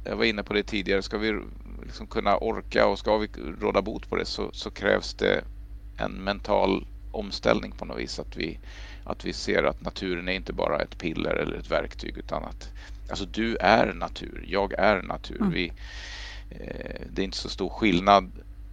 jag 0.05 0.15
var 0.15 0.25
inne 0.25 0.43
på 0.43 0.53
det 0.53 0.63
tidigare, 0.63 1.01
ska 1.01 1.17
vi 1.17 1.41
liksom 1.83 2.07
kunna 2.07 2.37
orka 2.37 2.87
och 2.87 2.99
ska 2.99 3.17
vi 3.17 3.29
råda 3.59 3.81
bot 3.81 4.09
på 4.09 4.15
det 4.15 4.25
så, 4.25 4.49
så 4.53 4.71
krävs 4.71 5.13
det 5.13 5.43
en 5.97 6.11
mental 6.11 6.87
omställning 7.11 7.71
på 7.71 7.85
något 7.85 7.99
vis. 7.99 8.19
Att 8.19 8.37
vi, 8.37 8.59
att 9.03 9.25
vi 9.25 9.33
ser 9.33 9.63
att 9.63 9.81
naturen 9.81 10.29
är 10.29 10.33
inte 10.33 10.53
bara 10.53 10.79
ett 10.79 10.97
piller 10.97 11.35
eller 11.35 11.55
ett 11.55 11.71
verktyg 11.71 12.17
utan 12.17 12.43
att 12.43 12.69
alltså 13.09 13.25
du 13.25 13.57
är 13.57 13.93
natur, 13.93 14.45
jag 14.47 14.73
är 14.73 15.01
natur. 15.01 15.41
Mm. 15.41 15.51
Vi, 15.51 15.71
eh, 16.49 17.01
det 17.09 17.21
är 17.21 17.25
inte 17.25 17.37
så 17.37 17.49
stor 17.49 17.69
skillnad 17.69 18.31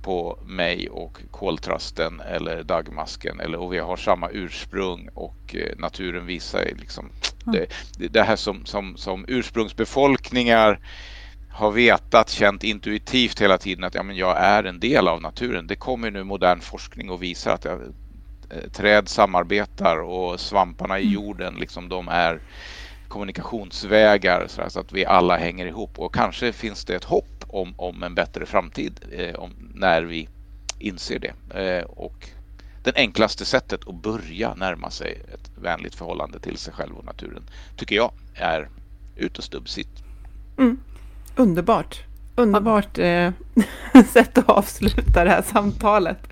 på 0.09 0.39
mig 0.47 0.89
och 0.89 1.19
koltrasten 1.31 2.21
eller 2.21 2.63
dagmasken 2.63 3.41
eller, 3.41 3.59
och 3.59 3.73
vi 3.73 3.79
har 3.79 3.97
samma 3.97 4.31
ursprung 4.31 5.09
och 5.15 5.55
eh, 5.55 5.79
naturen 5.79 6.27
visar 6.27 6.65
liksom 6.77 7.11
mm. 7.47 7.67
det, 7.99 8.09
det 8.09 8.23
här 8.23 8.37
som, 8.37 8.67
som, 8.67 8.97
som 8.97 9.25
ursprungsbefolkningar 9.29 10.81
har 11.51 11.71
vetat, 11.71 12.31
känt 12.31 12.65
intuitivt 12.65 13.41
hela 13.41 13.59
tiden 13.59 13.85
att 13.85 13.95
ja, 13.95 14.03
men 14.03 14.17
jag 14.17 14.39
är 14.39 14.65
en 14.65 14.81
del 14.81 15.09
av 15.09 15.23
naturen. 15.23 15.67
Det 15.67 15.77
kommer 15.77 16.11
nu 16.11 16.25
modern 16.25 16.61
forskning 16.61 17.11
och 17.11 17.23
visar 17.23 17.55
att 17.55 17.65
jag, 17.65 17.81
eh, 18.51 18.71
träd 18.73 19.09
samarbetar 19.09 19.97
och 20.01 20.41
svamparna 20.41 20.99
i 20.99 21.03
mm. 21.03 21.15
jorden, 21.15 21.55
liksom, 21.55 21.89
de 21.89 22.09
är 22.09 22.41
kommunikationsvägar 23.09 24.47
så, 24.49 24.71
så, 24.71 24.81
att 24.81 24.93
vi 24.93 25.07
alla 25.07 25.37
hänger 25.37 25.67
ihop. 25.67 25.99
Och 25.99 26.15
kanske 26.15 26.53
finns 26.53 26.85
det 26.85 26.95
ett 26.95 27.05
hopp 27.05 27.45
om, 27.47 27.75
om 27.77 28.03
en 28.03 28.15
bättre 28.15 28.47
framtid 28.47 29.01
eh, 29.13 29.35
om, 29.35 29.53
när 29.75 30.03
vi 30.03 30.29
inser 30.79 31.19
det. 31.19 31.61
Eh, 31.61 31.85
och 31.85 32.29
det 32.83 32.93
enklaste 32.97 33.45
sättet 33.45 33.89
att 33.89 34.03
börja 34.03 34.55
närma 34.55 34.91
sig 34.91 35.23
ett 35.35 35.51
vänligt 35.63 35.95
förhållande 35.95 36.41
till 36.41 36.57
sig 36.57 36.75
själv 36.75 36.97
och 36.97 37.05
naturen 37.05 37.43
tycker 37.77 37.97
jag 37.97 38.13
är 38.35 38.69
ut 39.17 39.39
och 39.39 39.45
stubbsitt. 39.45 40.03
Mm. 40.59 40.81
Underbart. 41.37 42.08
Underbart 42.39 42.99
eh, 42.99 43.31
sätt 44.13 44.39
att 44.39 44.49
avsluta 44.49 45.25
det 45.25 45.31
här 45.31 45.43
samtalet. 45.43 46.29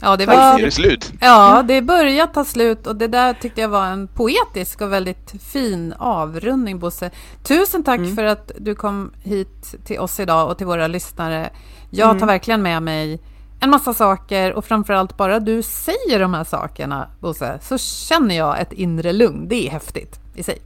Ja, 0.00 0.16
det 0.16 0.26
var... 0.26 0.34
Är 0.34 0.64
det 0.64 0.70
slut? 0.70 1.12
Ja, 1.20 1.64
det 1.68 1.82
börjar 1.82 2.26
ta 2.26 2.44
slut 2.44 2.86
och 2.86 2.96
det 2.96 3.06
där 3.06 3.32
tyckte 3.32 3.60
jag 3.60 3.68
var 3.68 3.86
en 3.86 4.08
poetisk 4.08 4.80
och 4.80 4.92
väldigt 4.92 5.34
fin 5.42 5.94
avrundning, 5.98 6.78
Bosse. 6.78 7.10
Tusen 7.42 7.84
tack 7.84 7.98
mm. 7.98 8.16
för 8.16 8.24
att 8.24 8.52
du 8.58 8.74
kom 8.74 9.10
hit 9.22 9.74
till 9.84 9.98
oss 9.98 10.20
idag 10.20 10.50
och 10.50 10.58
till 10.58 10.66
våra 10.66 10.86
lyssnare. 10.86 11.50
Jag 11.90 12.08
mm. 12.08 12.20
tar 12.20 12.26
verkligen 12.26 12.62
med 12.62 12.82
mig 12.82 13.20
en 13.60 13.70
massa 13.70 13.94
saker 13.94 14.52
och 14.52 14.64
framförallt 14.64 15.16
bara 15.16 15.40
du 15.40 15.62
säger 15.62 16.18
de 16.18 16.34
här 16.34 16.44
sakerna, 16.44 17.08
Bosse, 17.20 17.58
så 17.62 17.78
känner 17.78 18.36
jag 18.36 18.60
ett 18.60 18.72
inre 18.72 19.12
lugn. 19.12 19.48
Det 19.48 19.66
är 19.66 19.70
häftigt 19.70 20.20
i 20.34 20.42
sig. 20.42 20.58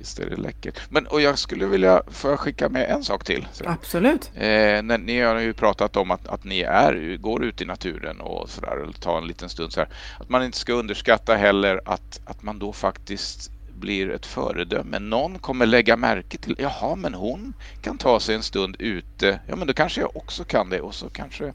Visst 0.00 0.18
är 0.18 0.30
det 0.30 0.36
läckert. 0.36 0.80
Men, 0.88 1.06
och 1.06 1.20
jag 1.20 1.38
skulle 1.38 1.66
vilja 1.66 2.02
få 2.06 2.36
skicka 2.36 2.68
med 2.68 2.90
en 2.90 3.04
sak 3.04 3.24
till. 3.24 3.46
Så. 3.52 3.64
Absolut. 3.66 4.30
Eh, 4.34 4.82
när, 4.82 4.98
ni 4.98 5.20
har 5.20 5.38
ju 5.38 5.52
pratat 5.52 5.96
om 5.96 6.10
att, 6.10 6.28
att 6.28 6.44
ni 6.44 6.60
är, 6.60 7.16
går 7.16 7.44
ut 7.44 7.62
i 7.62 7.64
naturen 7.64 8.20
och 8.20 8.50
sådär, 8.50 8.82
eller 8.82 8.92
tar 8.92 9.18
en 9.18 9.26
liten 9.26 9.48
stund 9.48 9.72
så 9.72 9.80
här. 9.80 9.88
Att 10.20 10.28
man 10.28 10.44
inte 10.44 10.58
ska 10.58 10.72
underskatta 10.72 11.34
heller 11.34 11.80
att, 11.84 12.20
att 12.24 12.42
man 12.42 12.58
då 12.58 12.72
faktiskt 12.72 13.50
blir 13.74 14.10
ett 14.10 14.26
föredöme. 14.26 14.98
Någon 14.98 15.38
kommer 15.38 15.66
lägga 15.66 15.96
märke 15.96 16.38
till, 16.38 16.56
jaha, 16.58 16.96
men 16.96 17.14
hon 17.14 17.52
kan 17.82 17.98
ta 17.98 18.20
sig 18.20 18.34
en 18.34 18.42
stund 18.42 18.76
ute. 18.78 19.40
Ja, 19.46 19.56
men 19.56 19.66
då 19.66 19.72
kanske 19.72 20.00
jag 20.00 20.16
också 20.16 20.44
kan 20.44 20.70
det 20.70 20.80
och 20.80 20.94
så 20.94 21.08
kanske 21.08 21.52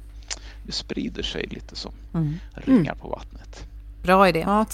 det 0.63 0.71
sprider 0.71 1.23
sig 1.23 1.47
lite 1.49 1.75
som 1.75 1.91
mm. 2.13 2.39
ringar 2.53 2.91
mm. 2.91 2.97
på 2.97 3.07
vattnet. 3.07 3.67
Bra 4.03 4.29
idé. 4.29 4.39
Ja, 4.39 4.65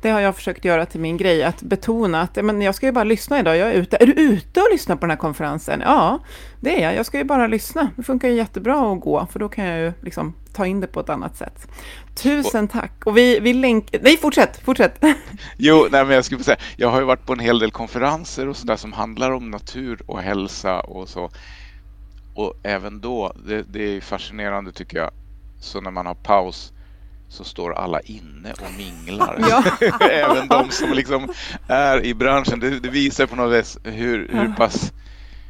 det 0.00 0.10
har 0.10 0.20
jag 0.20 0.36
försökt 0.36 0.64
göra 0.64 0.86
till 0.86 1.00
min 1.00 1.16
grej, 1.16 1.44
att 1.44 1.62
betona 1.62 2.22
att 2.22 2.44
men 2.44 2.62
jag 2.62 2.74
ska 2.74 2.86
ju 2.86 2.92
bara 2.92 3.04
lyssna 3.04 3.40
idag, 3.40 3.56
jag 3.56 3.68
är 3.68 3.72
ute. 3.72 3.96
Är 3.96 4.06
du 4.06 4.12
ute 4.12 4.60
och 4.60 4.68
lyssnar 4.72 4.96
på 4.96 5.00
den 5.00 5.10
här 5.10 5.16
konferensen? 5.16 5.80
Ja, 5.80 6.18
det 6.60 6.78
är 6.78 6.82
jag. 6.82 6.94
Jag 6.94 7.06
ska 7.06 7.18
ju 7.18 7.24
bara 7.24 7.46
lyssna. 7.46 7.90
Det 7.96 8.02
funkar 8.02 8.28
ju 8.28 8.34
jättebra 8.34 8.92
att 8.92 9.00
gå, 9.00 9.26
för 9.32 9.38
då 9.38 9.48
kan 9.48 9.64
jag 9.64 9.78
ju 9.78 9.92
liksom 10.00 10.34
ta 10.52 10.66
in 10.66 10.80
det 10.80 10.86
på 10.86 11.00
ett 11.00 11.08
annat 11.08 11.36
sätt. 11.36 11.68
Tusen 12.14 12.68
tack. 12.68 13.06
Och 13.06 13.16
vi, 13.16 13.40
vi 13.40 13.54
länkar... 13.54 14.00
Nej, 14.02 14.16
fortsätt, 14.16 14.64
fortsätt. 14.64 15.04
Jo, 15.56 15.86
nej, 15.90 16.04
men 16.04 16.14
jag 16.14 16.24
skulle 16.24 16.44
säga, 16.44 16.56
jag 16.76 16.88
har 16.88 17.00
ju 17.00 17.06
varit 17.06 17.26
på 17.26 17.32
en 17.32 17.40
hel 17.40 17.58
del 17.58 17.70
konferenser 17.70 18.48
och 18.48 18.56
sådär 18.56 18.76
som 18.76 18.92
handlar 18.92 19.30
om 19.30 19.50
natur 19.50 20.02
och 20.06 20.20
hälsa 20.20 20.80
och 20.80 21.08
så. 21.08 21.30
Och 22.34 22.54
även 22.62 23.00
då, 23.00 23.32
det, 23.46 23.62
det 23.62 23.96
är 23.96 24.00
fascinerande 24.00 24.72
tycker 24.72 24.98
jag, 24.98 25.10
så 25.60 25.80
när 25.80 25.90
man 25.90 26.06
har 26.06 26.14
paus 26.14 26.72
så 27.28 27.44
står 27.44 27.74
alla 27.74 28.00
inne 28.00 28.52
och 28.52 28.72
minglar. 28.76 29.38
Ja. 29.50 29.64
Även 30.10 30.48
de 30.48 30.70
som 30.70 30.92
liksom 30.92 31.28
är 31.68 32.04
i 32.04 32.14
branschen. 32.14 32.60
Det, 32.60 32.80
det 32.80 32.88
visar 32.88 33.26
på 33.26 33.36
något 33.36 33.58
vis 33.58 33.78
hur, 33.84 34.28
hur 34.32 34.52
pass 34.56 34.92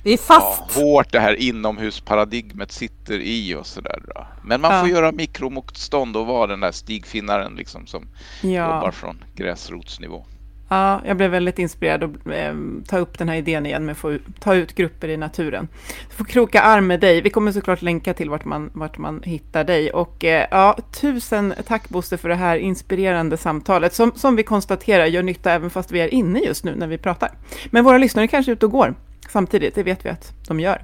det 0.02 0.12
är 0.12 0.16
fast. 0.16 0.62
Ja, 0.76 0.82
hårt 0.82 1.12
det 1.12 1.20
här 1.20 1.34
inomhusparadigmet 1.34 2.72
sitter 2.72 3.18
i 3.18 3.54
och 3.54 3.66
sådär. 3.66 4.02
Men 4.42 4.60
man 4.60 4.74
ja. 4.74 4.80
får 4.80 4.88
göra 4.88 5.12
mikromotstånd 5.12 6.16
och 6.16 6.26
vara 6.26 6.46
den 6.46 6.60
där 6.60 6.72
stigfinnaren 6.72 7.54
liksom 7.54 7.86
som 7.86 8.08
jobbar 8.42 8.90
från 8.90 9.24
gräsrotsnivå. 9.36 10.24
Ja, 10.68 11.02
jag 11.04 11.16
blev 11.16 11.30
väldigt 11.30 11.58
inspirerad 11.58 12.04
att 12.04 12.26
eh, 12.26 12.54
ta 12.88 12.98
upp 12.98 13.18
den 13.18 13.28
här 13.28 13.36
idén 13.36 13.66
igen 13.66 13.84
med 13.84 13.92
att 13.92 13.98
få 13.98 14.18
ta 14.40 14.54
ut 14.54 14.74
grupper 14.74 15.08
i 15.08 15.16
naturen. 15.16 15.68
Du 16.10 16.16
får 16.16 16.24
kroka 16.24 16.60
arm 16.60 16.86
med 16.86 17.00
dig. 17.00 17.20
Vi 17.20 17.30
kommer 17.30 17.52
såklart 17.52 17.82
länka 17.82 18.14
till 18.14 18.30
vart 18.30 18.44
man, 18.44 18.70
vart 18.72 18.98
man 18.98 19.22
hittar 19.24 19.64
dig. 19.64 19.90
Och 19.90 20.24
eh, 20.24 20.46
ja, 20.50 20.78
tusen 21.00 21.54
tack 21.66 21.88
Bosse 21.88 22.16
för 22.16 22.28
det 22.28 22.34
här 22.34 22.56
inspirerande 22.56 23.36
samtalet 23.36 23.94
som, 23.94 24.12
som 24.14 24.36
vi 24.36 24.42
konstaterar 24.42 25.06
gör 25.06 25.22
nytta 25.22 25.52
även 25.52 25.70
fast 25.70 25.90
vi 25.90 26.00
är 26.00 26.14
inne 26.14 26.38
just 26.38 26.64
nu 26.64 26.74
när 26.74 26.86
vi 26.86 26.98
pratar. 26.98 27.30
Men 27.70 27.84
våra 27.84 27.98
lyssnare 27.98 28.28
kanske 28.28 28.52
är 28.52 28.52
ute 28.52 28.66
och 28.66 28.72
går 28.72 28.94
samtidigt, 29.28 29.74
det 29.74 29.82
vet 29.82 30.06
vi 30.06 30.10
att 30.10 30.32
de 30.48 30.60
gör. 30.60 30.82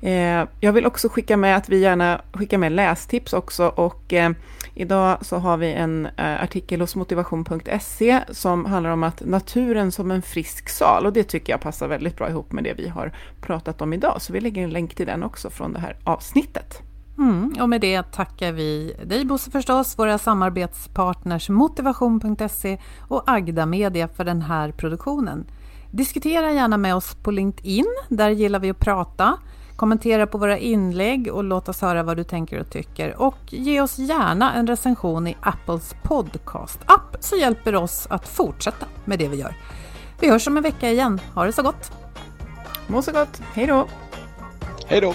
Eh, 0.00 0.44
jag 0.60 0.72
vill 0.72 0.86
också 0.86 1.08
skicka 1.08 1.36
med 1.36 1.56
att 1.56 1.68
vi 1.68 1.78
gärna 1.78 2.20
skickar 2.32 2.58
med 2.58 2.72
lästips 2.72 3.32
också 3.32 3.66
och 3.66 4.12
eh, 4.12 4.30
Idag 4.80 5.18
så 5.20 5.36
har 5.36 5.56
vi 5.56 5.72
en 5.72 6.06
eh, 6.06 6.42
artikel 6.42 6.80
hos 6.80 6.96
motivation.se 6.96 8.20
som 8.30 8.64
handlar 8.64 8.90
om 8.90 9.02
att 9.02 9.22
naturen 9.26 9.92
som 9.92 10.10
en 10.10 10.22
frisk 10.22 10.68
sal 10.68 11.06
och 11.06 11.12
det 11.12 11.24
tycker 11.24 11.52
jag 11.52 11.60
passar 11.60 11.88
väldigt 11.88 12.16
bra 12.16 12.28
ihop 12.28 12.52
med 12.52 12.64
det 12.64 12.74
vi 12.74 12.88
har 12.88 13.12
pratat 13.40 13.82
om 13.82 13.92
idag. 13.92 14.22
Så 14.22 14.32
vi 14.32 14.40
lägger 14.40 14.62
en 14.62 14.70
länk 14.70 14.94
till 14.94 15.06
den 15.06 15.22
också 15.22 15.50
från 15.50 15.72
det 15.72 15.78
här 15.78 15.96
avsnittet. 16.04 16.82
Mm, 17.18 17.54
och 17.60 17.68
med 17.68 17.80
det 17.80 18.02
tackar 18.02 18.52
vi 18.52 18.94
dig 19.04 19.24
Bosse 19.24 19.50
förstås, 19.50 19.98
våra 19.98 20.18
samarbetspartners 20.18 21.48
motivation.se 21.48 22.78
och 22.98 23.22
Agda 23.26 23.66
Media 23.66 24.08
för 24.08 24.24
den 24.24 24.42
här 24.42 24.72
produktionen. 24.72 25.46
Diskutera 25.90 26.52
gärna 26.52 26.76
med 26.76 26.94
oss 26.94 27.14
på 27.14 27.30
LinkedIn, 27.30 27.86
där 28.08 28.30
gillar 28.30 28.58
vi 28.58 28.70
att 28.70 28.80
prata. 28.80 29.38
Kommentera 29.78 30.26
på 30.26 30.38
våra 30.38 30.58
inlägg 30.58 31.28
och 31.32 31.44
låt 31.44 31.68
oss 31.68 31.80
höra 31.80 32.02
vad 32.02 32.16
du 32.16 32.24
tänker 32.24 32.60
och 32.60 32.70
tycker. 32.70 33.20
Och 33.20 33.38
ge 33.46 33.80
oss 33.80 33.98
gärna 33.98 34.54
en 34.54 34.66
recension 34.66 35.26
i 35.26 35.36
Apples 35.40 35.94
podcast-app 36.02 37.16
så 37.20 37.36
hjälper 37.36 37.74
oss 37.74 38.06
att 38.10 38.28
fortsätta 38.28 38.86
med 39.04 39.18
det 39.18 39.28
vi 39.28 39.36
gör. 39.36 39.54
Vi 40.20 40.30
hörs 40.30 40.46
om 40.46 40.56
en 40.56 40.62
vecka 40.62 40.90
igen. 40.90 41.20
Ha 41.34 41.44
det 41.44 41.52
så 41.52 41.62
gott! 41.62 41.92
Må 42.86 43.02
så 43.02 43.12
gott! 43.12 43.42
Hej 43.54 43.66
då! 43.66 43.88
Hej 44.86 45.00
då! 45.00 45.14